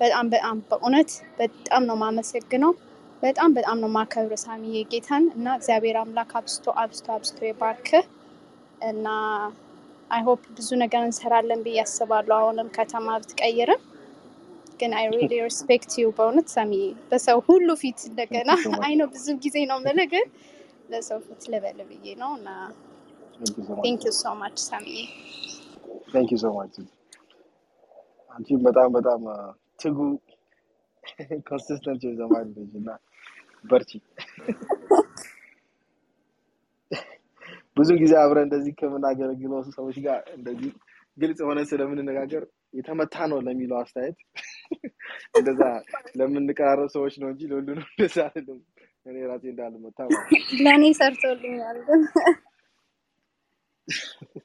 [0.00, 2.72] በጣም በጣም በእውነት በጣም ነው የማመሰግነው።
[3.22, 8.04] በጣም በጣም ነው የማከብር ሳሚዬ ጌታን እና እግዚአብሔር አምላክ አብስቶ አብስቶ አብስቶ ይባርክህ
[8.88, 9.06] እና
[10.10, 13.82] I hope ብዙ ነገር እንሰራለን ብዬ አስባለሁ። አሁንም ከተማ ብትቀይርም
[14.80, 18.86] ግን I really respect you በእውነት ሳሚዬ፣ በሰው ሁሉ ፊት እንደገና thank you so much
[18.86, 20.26] አይ ነው ብዙ ጊዜ ነው የምልህ፣ ግን
[20.90, 22.48] በሰው ፊት ልበል ብዬ ነው እና
[23.38, 25.00] thank you so much thank you so much ሳሚዬ።
[26.12, 26.76] thank you so much
[28.30, 29.38] አንቺም በጣም በጣም አ፣
[29.80, 29.98] ትጉ
[31.48, 32.90] consistent ዘማሪ ነች እና
[33.64, 33.90] በርቺ።
[37.78, 40.70] ብዙ ጊዜ አብረን እንደዚህ ከምናገለግለው ሰዎች ጋር እንደዚህ
[41.18, 42.42] ግልጽ ሆነ ስለምንነጋገር
[42.74, 44.18] የተመታ ነው ለሚለው አስተያየት
[45.38, 45.60] እንደዛ
[46.18, 48.60] ለምንቀራረብ ሰዎች ነው እንጂ ለሁሉንም እንደዛ አይደለም።
[49.06, 50.20] እኔ ራሴ እንዳልመታ ነው።
[50.64, 51.78] ለእኔ ሰርቶልኛል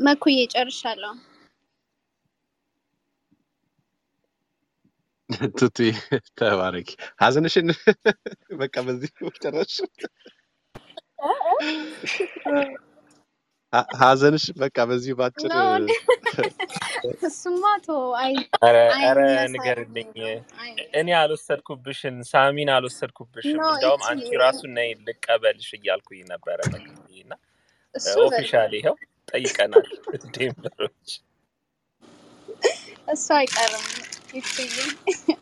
[0.00, 1.12] መኩዬ ጨርሻለሁ።
[5.58, 5.78] ቱቱ
[6.38, 6.88] ተባረኪ።
[7.22, 7.68] ሀዘንሽን
[8.60, 9.74] በቃ በዚህ ጨረሽ።
[14.00, 15.52] ሀዘንሽ በቃ በዚሁ ባጭር?
[17.22, 17.88] እሱማ ቶ
[18.18, 18.34] አይ
[19.02, 19.18] ኧረ
[19.52, 20.10] ንገርልኝ።
[21.00, 26.58] እኔ አልወሰድኩብሽን፣ ሳሚን አልወሰድኩብሽም። እቺ አንቺ ራሱ ነይ ልቀበልሽ እያልኩኝ ነበረ
[27.16, 27.32] እና
[28.24, 28.96] officially ይኸው
[29.28, 29.86] ጠይቀናል።
[30.36, 31.10] ዴምበሮች
[33.08, 33.84] እሱ አይቀርም
[34.32, 34.76] ይትዬ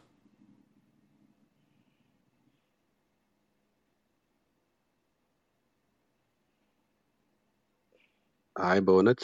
[8.56, 9.22] አይ በእውነት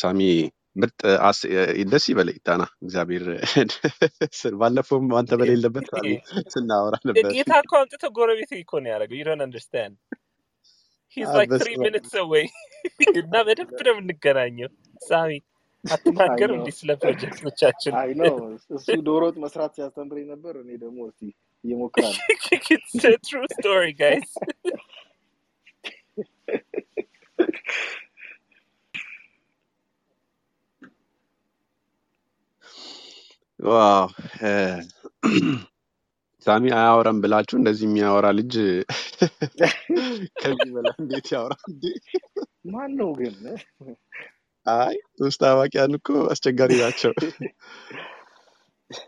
[0.00, 0.20] ሳሚ
[0.80, 1.48] ምርጥ አስ-
[1.92, 3.24] ደስ ይበለኝ ጣና እግዚአብሔር
[4.60, 6.08] ባለፈውም አንተ በሌለበት ሳሚ
[6.54, 9.96] ስናወራ ነበር። ጌታ እኮ አምጥቶ ጎረቤት እኮ ነው ያደረገው። You don't understand
[11.16, 12.46] He's uh, like three በስመ minutes away
[13.14, 14.70] እና በደንብ ነው የምንገናኘው።
[15.02, 15.32] ሳሚ
[15.84, 18.34] አትናገር ነው እንዲህ ስለ ፕሮጀክቶቻችን አይ ነው
[18.76, 21.22] እሱ ዶሮ ወጥ መስራት ሲያስተምረኝ ነበር። እኔ ደግሞ እስቲ
[23.56, 24.30] story, guys.
[33.60, 34.06] ዋው
[34.42, 34.50] እ፣
[36.46, 38.54] ሳሚ አያወራም ብላችሁ እንደዚህ የሚያወራ ልጅ
[40.40, 41.84] ከዚህ በላይ እንዴት ያወራ እንዴ?
[42.72, 43.34] ማን ነው ግን?
[44.66, 47.12] አይ ውስጥ አዋቂያን እኮ አስቸጋሪ ናቸው።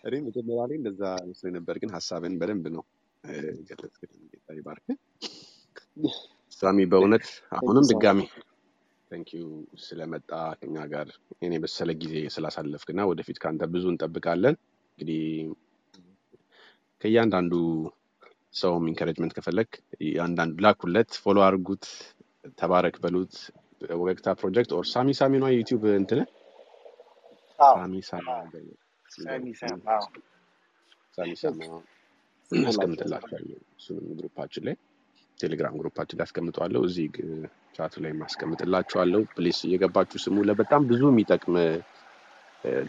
[0.07, 2.85] እኔ መጀመሪያ ላይ እንደዛ መስሎኝ ነበር፣ ግን ሀሳብን በደንብ ነው
[3.25, 3.35] እ፣
[3.69, 4.87] ገለጽክልኝ። ጌታ ይባርክ
[6.59, 7.27] ሳሚ። በእውነት
[7.59, 8.21] አሁንም ድጋሚ
[9.11, 9.45] thank you
[9.85, 10.31] ስለመጣ
[10.61, 11.09] ከኛ ጋር
[11.43, 14.57] እኔ በሰለ ጊዜ ስላሳለፍክና ወደፊት ከአንተ ብዙ እንጠብቃለን።
[14.99, 15.23] እንግዲህ
[17.03, 17.55] ከእያንዳንዱ
[18.55, 19.71] ሰውም encouragement ከፈለግ
[20.25, 21.85] አንዳንዱ ላኩለት፣ follow አድርጉት፣
[22.59, 23.35] ተባረክ በሉት።
[23.99, 26.21] ወገግታ ፕሮጀክት or ሳሚ ሳሚ ነው ዩቲዩብ እንትን
[27.59, 27.75] አዎ
[28.11, 28.25] ሳሚ
[33.77, 34.77] እሱንም group ኣችን ላይ
[35.41, 37.07] ቴሌግራም group ኣችን ላይ አስቀምጠዋለሁ። እዚህ
[37.77, 41.57] ቻቱ ላይ ማስቀምጥላችኋለሁ። Please እየገባችሁ ስሙ። ለበጣም ብዙ የሚጠቅም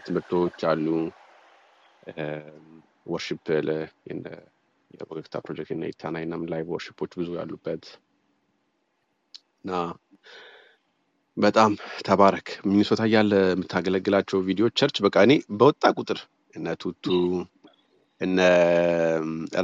[0.04, 0.86] ትምህርቶች አሉ።
[3.06, 3.46] worship
[4.94, 7.84] የወገግታ ፕሮጀክት እና ኢታናይናም live worship ኦች ብዙ ያሉበት
[9.62, 9.70] እና
[11.40, 11.72] በጣም
[12.06, 16.18] ተባረክ። ሚኒሶታ እያለ የምታገለግላቸው ቪዲዮዎች church በቃ እኔ በወጣ ቁጥር
[16.54, 17.06] እነ ቱቱ
[18.20, 18.38] እነ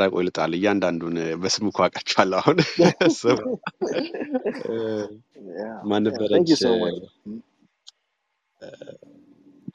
[0.01, 2.59] ረቆ ይልጣል እያንዳንዱን በስም እኮ አውቃቸዋለሁ። አሁን
[5.91, 6.51] ማን ነበረች?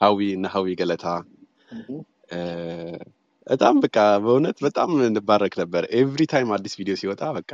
[0.02, 1.06] ሀዊ እና ሀዊ ገለታ
[2.32, 2.38] እ፣
[3.46, 7.52] በጣም በቃ በእውነት በጣም እንባረክ ነበር። every time አዲስ ቪዲዮ ሲወጣ በቃ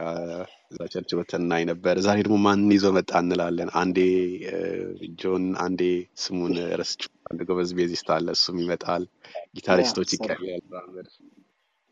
[0.72, 3.98] እዛ church ወተን እናይ ነበር። ዛሬ ደግሞ ማን ይዞ መጣ እንላለን። አንዴ
[5.22, 5.82] ጆን፣ አንዴ
[6.24, 9.04] ስሙን ረስቼው፣ አንድ ጎበዝ bassist አለ፣ እሱም ይመጣል።
[9.56, 10.12] guitarist ኦች
[10.66, 11.08] brother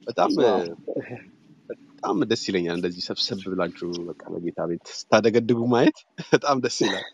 [0.07, 0.33] በጣም
[1.71, 5.99] በጣም ደስ ይለኛል። እንደዚህ ሰብሰብ ብላችሁ በቃ በጌታ ቤት ስታደገድጉ ማየት
[6.33, 7.07] በጣም ደስ ይላል።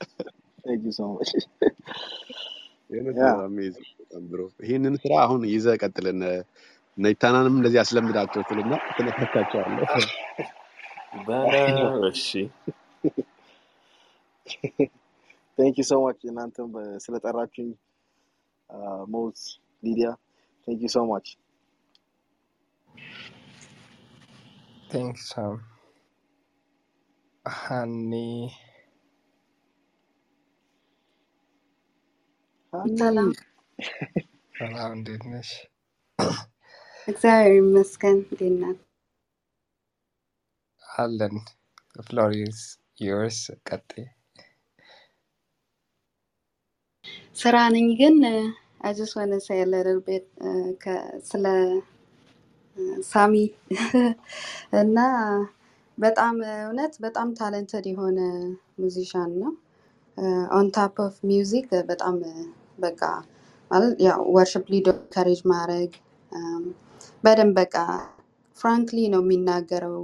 [4.63, 6.21] ይህንን ስራ አሁን ይዘህ ቀጥልን።
[6.97, 9.91] ነይታናንም እንደዚህ አስለምዳቸው ትልና ትነካካቸዋለህ።
[11.27, 12.27] በለው። እሺ።
[15.59, 16.71] Thank you so much እናንተም
[17.05, 17.71] ስለጠራችሁኝ
[19.15, 19.41] ሞዝ
[19.83, 20.09] ሊዲያ
[20.69, 21.29] thank you so much
[24.91, 25.55] Thanks ሳም
[27.45, 28.13] ሀኒ
[32.99, 33.31] ሰላም
[34.55, 35.51] ሰላም፣ እንዴት ነሽ?
[37.09, 38.79] እግዚአብሔር ይመስገን። እንዴት ናት?
[40.83, 41.35] አለን
[42.41, 42.59] is
[43.01, 43.39] yours።
[43.69, 44.05] ቀጥይ።
[47.37, 48.17] ስራ ነኝ ግን
[48.81, 50.27] I just wanna say a little bit
[51.25, 51.45] ስለ
[53.07, 53.35] ሳሚ
[54.83, 54.99] እና
[55.99, 58.19] በጣም እውነት በጣም talented የሆነ
[58.79, 59.53] musician ነው።
[60.53, 62.17] On top of music በጣም
[62.79, 63.03] በቃ
[63.71, 65.93] ማለት ያው worship leader encourage ማድረግ
[67.25, 67.77] በደንብ በቃ
[68.57, 69.99] frankly ነው የሚናገረው።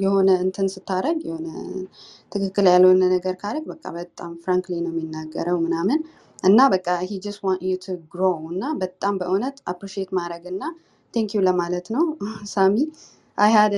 [0.00, 1.48] የሆነ እንትን ስታደርግ የሆነ
[2.32, 5.98] ትክክል ያልሆነ ነገር ካደረግ በቃ በጣም frankly ነው የሚናገረው ምናምን
[6.42, 8.22] እና በቃ he just want you to grow
[8.52, 10.62] እና በጣም በእውነት appreciate ማድረግ እና
[11.14, 12.04] thank you ለማለት ነው።
[12.54, 12.76] ሳሚ
[13.38, 13.74] I had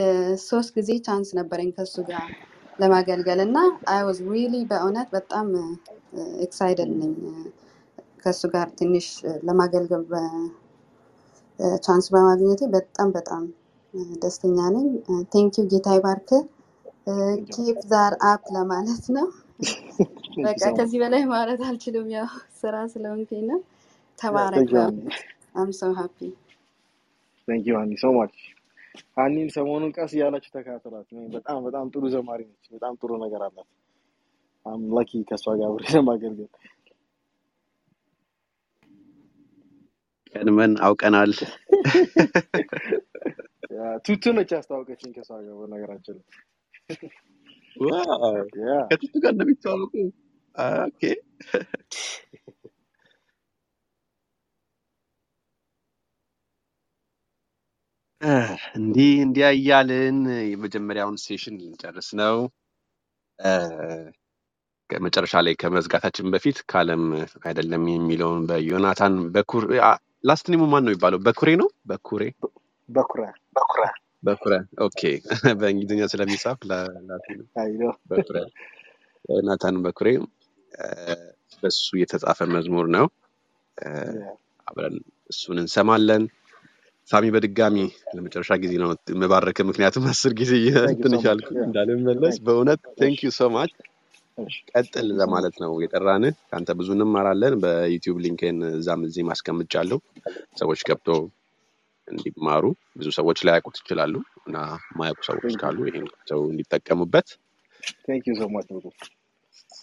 [0.47, 2.29] ሶስት ጊዜ chance ነበረኝ ከሱ ጋር
[2.79, 3.59] ለማገልገል እና
[3.93, 5.49] I was really በእውነት በጣም
[6.47, 7.13] excited ነኝ
[8.23, 9.07] ከሱ ጋር ትንሽ
[9.47, 10.05] ለማገልገል
[11.85, 13.43] chance በማግኘቴ በጣም በጣም
[14.23, 14.87] ደስተኛ ነኝ።
[15.33, 16.31] Thank you ጌታ ይባርክ።
[17.53, 19.27] Keep that up ለማለት ነው።
[20.47, 22.29] በቃ ከዚህ በላይ ማለት አልችልም። ያው
[22.61, 23.61] ስራ ስለሆንኩኝ ነው።
[24.19, 24.73] ተባረክ
[25.57, 26.19] I'm so happy።
[27.49, 28.37] Thank you ሃኒ so much
[29.17, 30.51] ሃኒን ሰሞኑን ቀስ እያላችሁ
[31.13, 33.69] እኔ በጣም በጣም ጥሩ ዘማሪ ነች። በጣም ጥሩ ነገር አላት።
[34.67, 36.51] I'm lucky ከእሷ ጋር አብሬ ለማገልገል
[40.35, 41.33] ቀድመን አውቀናል።
[44.07, 46.17] ቱቱ ነች ያስተዋወቀችኝ ከእሷ ጋር በነገራችን
[48.91, 49.95] ከቱቱ ጋር እንደሚተዋወቁ
[50.87, 51.03] Okay።
[58.79, 60.17] እንዲህ እንዲያ እያልን
[60.49, 62.37] የመጀመሪያውን session ልንጨርስ ነው።
[63.39, 63.53] እ፣
[64.91, 67.03] ከመጨረሻ ላይ ከመዝጋታችን በፊት ከአለም
[67.45, 69.65] አይደለም የሚለውን በዮናታን በኩር
[70.25, 71.21] last name ኡ ማን ነው የሚባለው?
[71.27, 71.69] በኩሬ ነው?
[71.91, 72.23] በኩሬ?
[72.89, 73.23] በኩራ
[74.25, 74.53] በኩረ
[74.87, 75.01] okay።
[75.61, 76.59] በእንግሊዝኛ ስለሚጻፍ
[78.11, 78.37] በኩረ
[79.29, 80.09] ዮናታን በኩሬ።
[81.63, 83.07] በሱ የተጻፈ መዝሙር ነው።
[84.67, 84.97] አብረን
[85.31, 86.23] እሱን እንሰማለን።
[87.09, 87.77] ሳሚ በድጋሚ
[88.17, 90.83] ለመጨረሻ ጊዜ ነው የምባረክ፣ ምክንያቱም አስር ጊዜ ያ
[91.65, 93.73] እንዳልመለስ። በእውነት thank you so much።
[94.73, 99.99] ቀጥል ለማለት ነው የጠራንህ። ከአንተ ብዙ እንማራለን። በዩቲዩብ ሊንክን እዛም እዚህ ማስቀምጫለሁ።
[100.61, 101.09] ሰዎች ገብቶ
[102.09, 102.65] እንዲማሩ
[102.97, 104.15] ብዙ ሰዎች ላያውቁት ይችላሉ
[104.47, 104.57] እና
[104.99, 107.29] ማያውቁ ሰዎች ካሉ ይህን ሰው እንዲጠቀሙበት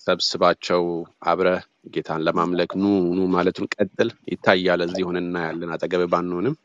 [0.06, 0.84] ሰብስባቸው
[1.32, 1.62] አብረህ
[1.94, 6.56] ጌታን ለማምለክ ኑ ኑ ማለቱን ቀጥል። ይታያል። እዚህ ሆነን እናያለን። አጠገብ ባንሆንም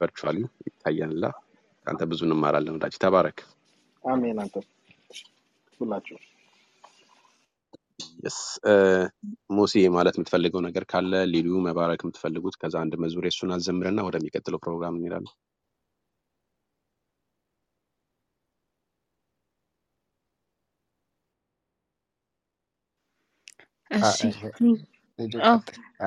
[0.00, 0.36] virtually
[0.68, 1.24] ይታያልና
[1.86, 3.38] ከአንተ ብዙ እንማራለን። ወዳጅ ተባረክ።
[4.04, 4.56] አሜን። አንተ
[5.80, 6.16] ሁላችሁ
[9.56, 14.96] ሞሲ ማለት የምትፈልገው ነገር ካለ ሊሉ መባረክ የምትፈልጉት ከዛ አንድ መዝሙር የሱን አዘምርና ወደሚቀጥለው ፕሮግራም
[14.98, 15.34] እንሄዳለን።
[23.90, 24.18] እሺ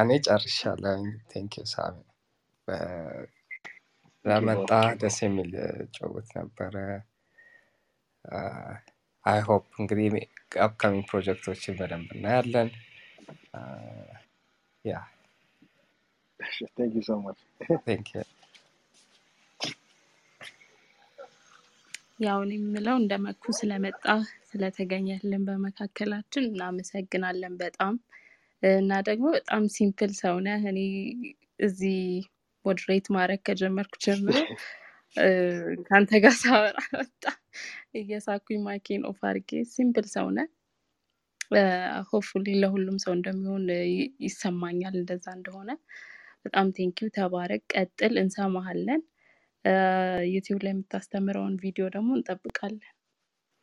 [0.02, 1.02] እኔ ጨርሻለሁ።
[1.32, 1.98] thank you ሳሚ።
[4.26, 4.70] ለመጣ
[5.02, 5.52] ደስ የሚል
[5.96, 6.76] ጭውውት ነበረ።
[9.26, 10.08] I hope እንግዲህ
[10.62, 12.70] upcoming ፕሮጀክቶችን በደንብ እናያለን።
[13.54, 14.12] uh,
[14.86, 14.96] yeah
[22.20, 24.04] ያው እኔ የምለው እንደ መኩ ስለመጣ
[24.50, 27.94] ስለተገኘልን በመካከላችን እናመሰግናለን በጣም።
[28.64, 30.36] እና ደግሞ በጣም simple ሰው
[30.66, 30.80] እኔ
[31.60, 31.98] እዚህ
[32.66, 34.36] moderate ማድረግ ከጀመርኩ ጀምሮ
[35.86, 37.38] ከአንተ ጋር ሳወራ በጣም
[38.00, 40.48] እየሳኩኝ mic ኬን off አድርጌ simple ሰው ነህ።
[42.10, 43.66] hopefully ለሁሉም ሰው እንደሚሆን
[44.26, 45.72] ይሰማኛል እንደዛ እንደሆነ።
[46.46, 49.02] በጣም thank you፣ ተባረክ፣ ቀጥል፣ እንሰማሃለን።
[50.32, 52.94] ዩቲዩብ ላይ የምታስተምረውን ቪዲዮ ደግሞ እንጠብቃለን።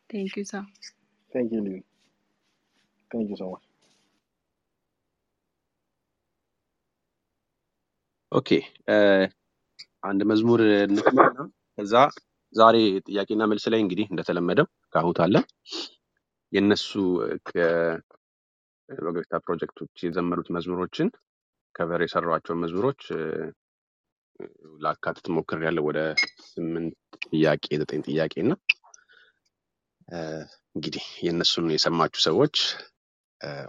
[0.09, 0.61] thank you ሳ
[3.33, 3.65] so much
[8.31, 8.49] okay
[10.03, 11.37] አንድ መዝሙር እንስማና
[11.77, 11.93] ከዛ
[12.55, 12.75] ዛሬ
[13.07, 15.35] ጥያቄና መልስ ላይ እንግዲህ እንደተለመደው Kahoot አለ
[16.53, 16.91] የእነሱ
[18.89, 21.09] በገግታ ፕሮጀክቶች የዘመሩት መዝሙሮችን
[21.75, 23.23] cover የሰሯቸውን መዝሙሮች እ፣
[24.81, 25.99] ላካትት ሞክሬያለሁ። ወደ
[26.47, 26.95] ስምንት
[27.27, 28.53] ጥያቄ ዘጠኝ ጥያቄ እና
[30.75, 32.55] እንግዲህ የእነሱን የሰማችሁ ሰዎች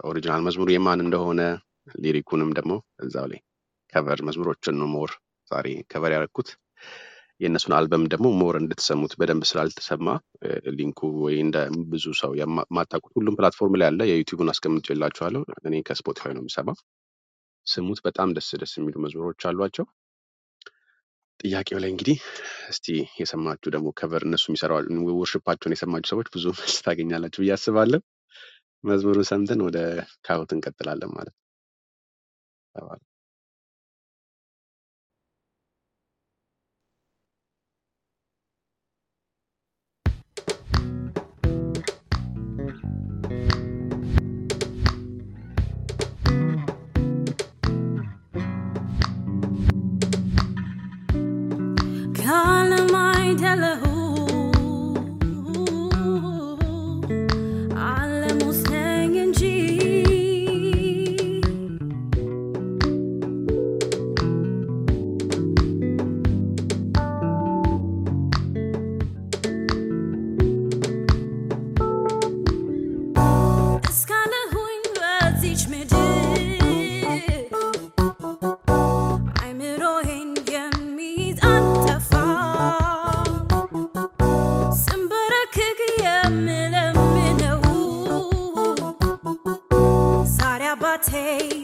[0.05, 1.41] original መዝሙሩ የማን እንደሆነ
[1.95, 3.39] lyric ኡንም ደግሞ እዛው ላይ
[3.93, 5.11] cover መዝሙሮችን more
[5.51, 6.49] ዛሬ cover ያደረኩት።
[7.41, 10.07] የእነሱን አልበም ደግሞ more እንድትሰሙት በደንብ ስላልተሰማ
[10.77, 11.57] link ኡ ወይ እንደ
[11.91, 16.77] ብዙ ሰው የማ- የማታውቁት ሁሉም platform ላይ አለ። የዩቲዩቡን አስቀምጬላችኋለሁ። እኔ ከስፖቲፋይ ነው የምሰማው።
[17.67, 19.85] ስሙት። በጣም ደስ ደስ የሚሉ መዝሙሮች አሏቸው።
[21.39, 22.17] ጥያቄው ላይ እንግዲህ
[22.71, 22.87] እስቲ
[23.21, 24.73] የሰማችሁ ደግሞ ከቨር እነሱ የሚሰራ
[25.19, 28.01] ውርሽፓቸውን የሰማችሁ ሰዎች ብዙ መልስ ታገኛላችሁ ብዬ አስባለሁ።
[28.83, 29.79] መዝሙሩን ሰምተን ወደ
[30.25, 31.35] ካሁት እንቀጥላለን ማለት
[32.61, 33.10] ነው።
[91.09, 91.60] ዛሬ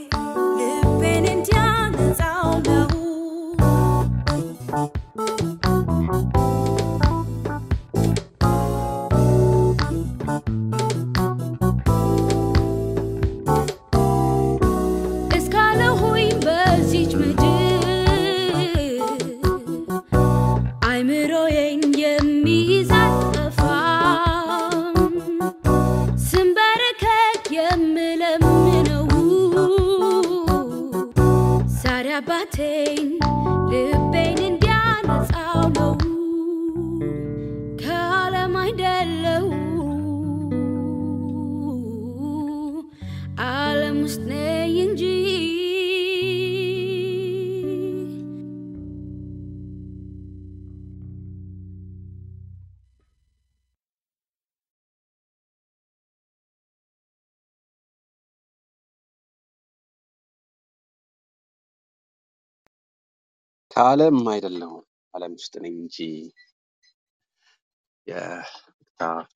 [63.77, 64.83] ከዓለም አይደለሁም
[65.13, 65.97] ዓለም ውስጥ ነኝ እንጂ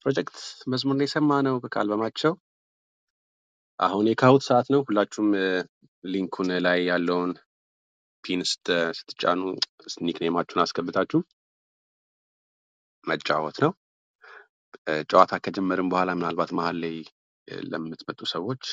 [0.02, 0.38] ፕሮጀክት
[0.72, 2.34] መዝሙር ነው የሰማነው ከአልበማቸው።
[3.80, 5.30] አሁን የ Kahoot ሰዓት ነው። ሁላችሁም
[6.04, 7.32] link ኡን ላይ ያለውን
[8.24, 9.42] pin ስት- ስትጫኑ
[10.08, 11.22] nickname ኣችሁን አስገብታችሁ
[13.06, 13.74] መጫወት ነው።
[15.12, 16.96] ጨዋታ ከጀመርን በኋላ ምናልባት መሀል ላይ
[17.72, 18.64] ለምትመጡ ሰዎች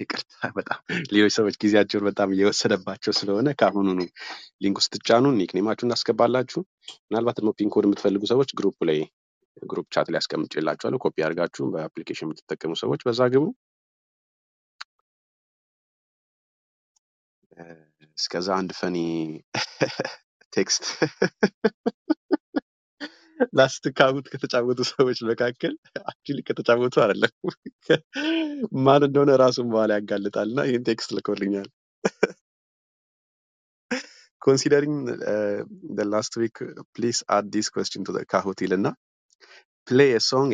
[0.00, 0.24] ይቅርታ
[0.56, 0.78] በጣም
[1.14, 4.00] ሌሎች ሰዎች ጊዜያቸውን በጣም እየወሰደባቸው ስለሆነ ከአሁኑኑ
[4.62, 6.60] link ውስጥ ትጫኑ nickname ኣችሁን ታስገባላችሁ።
[7.06, 9.00] ምናልባት ደግሞ pin code የምትፈልጉ ሰዎች group ላይ
[9.66, 13.44] group chat ላይ አስቀምጬላችኋለሁ። ኮፒ አድርጋችሁ በ application የምትጠቀሙ ሰዎች በዛ ግቡ።
[18.18, 18.96] እስከዛ አንድ funny
[20.52, 20.84] text
[23.58, 25.74] last Kahoot ከተጫወቱ ሰዎች መካከል
[26.10, 27.32] actually ከተጫወቱ አይደለም።
[28.86, 31.68] ማን እንደሆነ ራሱን በኋላ ያጋልጣል እና ይህን text ልኮልኛል።
[34.42, 35.06] considering
[36.12, 36.56] last week
[36.94, 38.02] please add this question
[38.32, 38.88] Kahoot ይልና
[39.88, 40.52] play song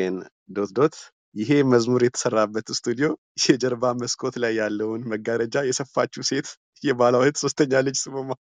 [0.57, 0.97] dot dot
[1.37, 3.09] ይሄ መዝሙር የተሰራበት ስቱዲዮ
[3.45, 6.49] የጀርባ መስኮት ላይ ያለውን መጋረጃ የሰፋችው ሴት
[6.83, 7.99] የባሏ እህት ሶስተኛ ልጅ
[8.29, 8.41] ማ-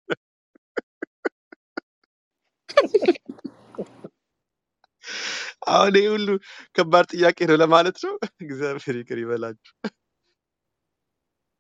[5.68, 6.30] አሁን ይህ ሁሉ
[6.76, 8.14] ከባድ ጥያቄ ነው ለማለት ነው።
[8.46, 9.74] እግዚአብሔር ይቅር ይበላችሁ።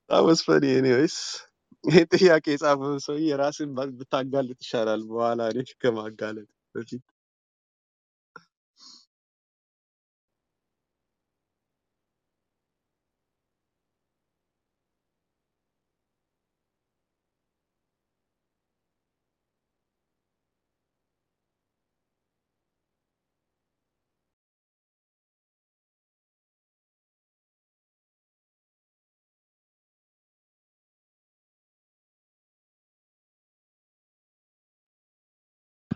[0.10, 1.18] it was funny anyways
[1.84, 3.70] ይህ ጥያቄ የጻፈው ሰውዬ የራስን
[4.00, 7.04] ብታጋልጥ ይሻላል፣ በኋላ እኔ ከማጋለጥ በፊት።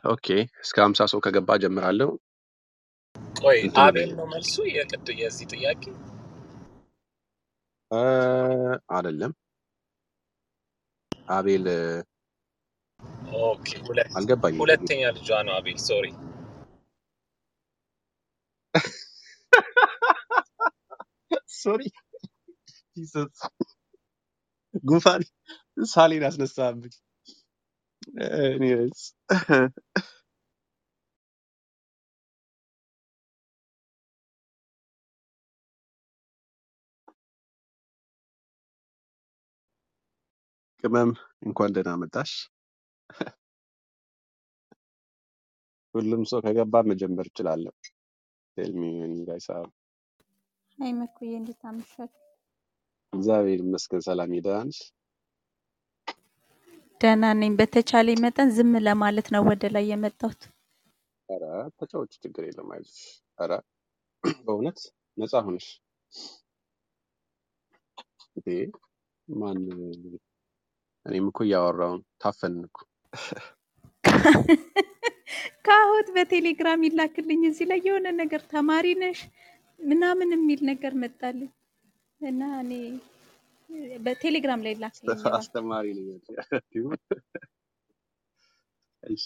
[0.03, 0.27] okay
[0.63, 2.09] እስከ ሀምሳ ሰው ከገባ ጀምራለሁ።
[3.41, 5.83] ቆይ አቤል ነው መልሱ የቅድ የዚህ ጥያቄ?
[7.91, 8.01] እ፣
[8.95, 9.31] አይደለም
[11.35, 11.65] አቤል
[13.43, 13.67] okay
[14.17, 16.05] አልገባኝም። ሁለተኛ ልጇ ነው አቤል። sorry
[21.61, 21.81] sorry
[24.83, 25.23] ጉንፋን
[25.91, 26.93] ሳሌን አስነሳብኝ።
[28.13, 29.01] anyways
[40.83, 41.11] ቅመም
[41.45, 42.31] እንኳን ደህና መጣሽ።
[45.95, 47.73] ሁሉም ሰው ከገባ መጀመር እችላለሁ።
[48.57, 48.83] tell me
[49.29, 49.47] guys
[50.77, 52.21] አይ መኩዬ እንዴት አመሻችሁ?
[53.13, 54.31] እግዚአብሔር ይመስገን ሰላም
[54.61, 54.79] ነሽ?
[57.03, 60.41] ደህና ነኝ። በተቻለኝ መጠን ዝም ለማለት ነው ወደ ላይ የመጣሁት።
[61.29, 61.43] ኧረ
[61.79, 63.01] ተጫወች፣ ችግር የለም አይዞሽ።
[63.39, 63.51] ኧረ
[64.45, 64.79] በእውነት
[65.17, 65.67] ነፃ ሆነሽ
[68.35, 68.47] እንዴ?
[69.27, 69.59] ማን
[71.05, 72.77] እኔም እኮ እያወራውን ታፈንን እኮ
[75.65, 79.19] ከአሁት በቴሌግራም ይላክልኝ እዚህ ላይ የሆነ ነገር ተማሪ ነሽ
[79.79, 81.51] ምናምን የሚል ነገር መጣልኝ
[82.21, 82.71] እና እኔ
[84.03, 86.07] በቴሌግራም ላይ እባክህ። አስተማሪ ነኝ
[89.03, 89.25] እሺ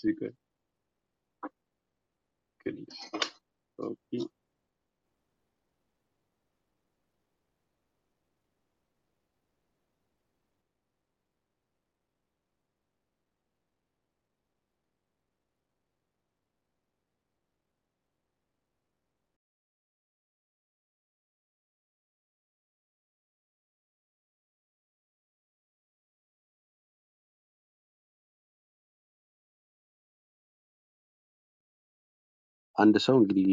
[32.77, 33.47] አንድ ሰው እንግዲህ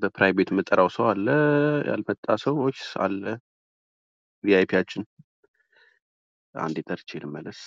[0.00, 1.26] በ private የምጠራው ሰው አለ፣
[1.88, 3.22] ያልመጣ ሰዎች አለ።
[4.44, 5.04] VIP ያችን
[6.54, 7.60] አንዴ ጠርቼ ልመለስ።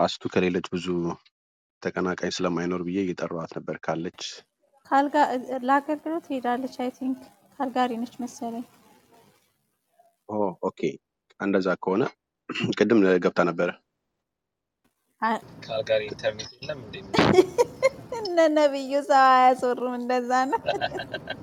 [0.00, 0.86] አስቱ ከሌለች ብዙ
[1.82, 4.22] ተቀናቃኝ ስለማይኖር ብዬ እየጠራኋት ነበር። ካለች
[5.68, 7.20] ለአገልግሎት ሄዳለች። I think
[7.58, 8.64] ካልጋሪ ነች መሰለኝ።
[10.28, 10.36] oh
[10.68, 10.80] okay፣
[11.40, 12.02] እንደዛ ከሆነ
[12.78, 13.70] ቅድም ገብታ ነበረ።
[15.64, 16.96] ካልጋሪ ኢንተርኔት የለም እንዴ?
[18.20, 20.60] እነ ነብዩ ሰው አያስወሩም። እንደዛ ነው።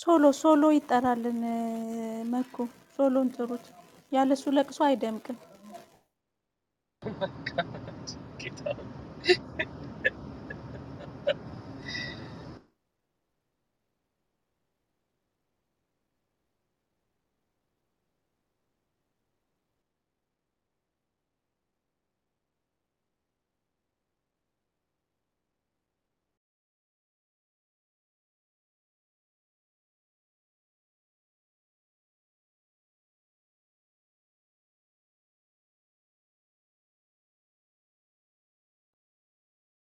[0.00, 1.40] ሶሎ ሶሎ ይጠራልን
[2.32, 2.56] መኩ
[2.96, 3.64] ሶሎን ጥሩት።
[4.12, 5.38] ያለሱ ለቅሶ አይደምቅም።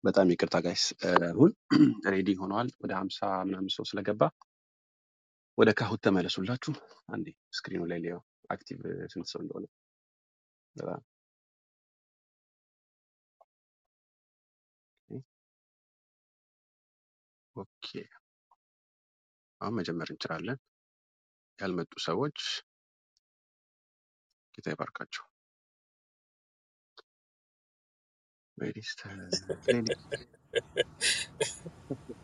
[0.04, 0.84] በጣም ይቅርታ guys።
[1.28, 1.52] አሁን
[2.14, 3.18] ready ሆነዋል። ወደ ሀምሳ
[3.48, 4.22] ምናምን ሰው ስለገባ
[5.58, 6.74] ወደ Kahoot ተመለሱላችሁ።
[7.08, 7.26] አንዴ
[7.58, 8.20] screen ኑ ላይ ሊያው
[8.50, 8.80] active
[9.12, 9.66] ስንት ሰው እንደሆነ
[17.56, 17.86] okay።
[19.60, 20.58] አሁን መጀመር እንችላለን።
[21.58, 22.38] ያልመጡ ሰዎች
[24.54, 25.24] ጌታ ይባርካቸው።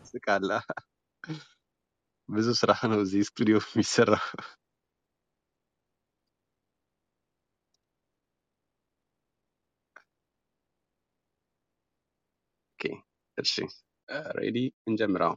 [0.09, 0.51] ስቃላ
[2.29, 4.25] ብዙ ስራ ነው እዚህ ስቱዲዮ የሚሰራው።
[13.37, 13.53] እሺ
[14.37, 14.57] ሬዲ
[14.87, 15.33] እንጀምራው።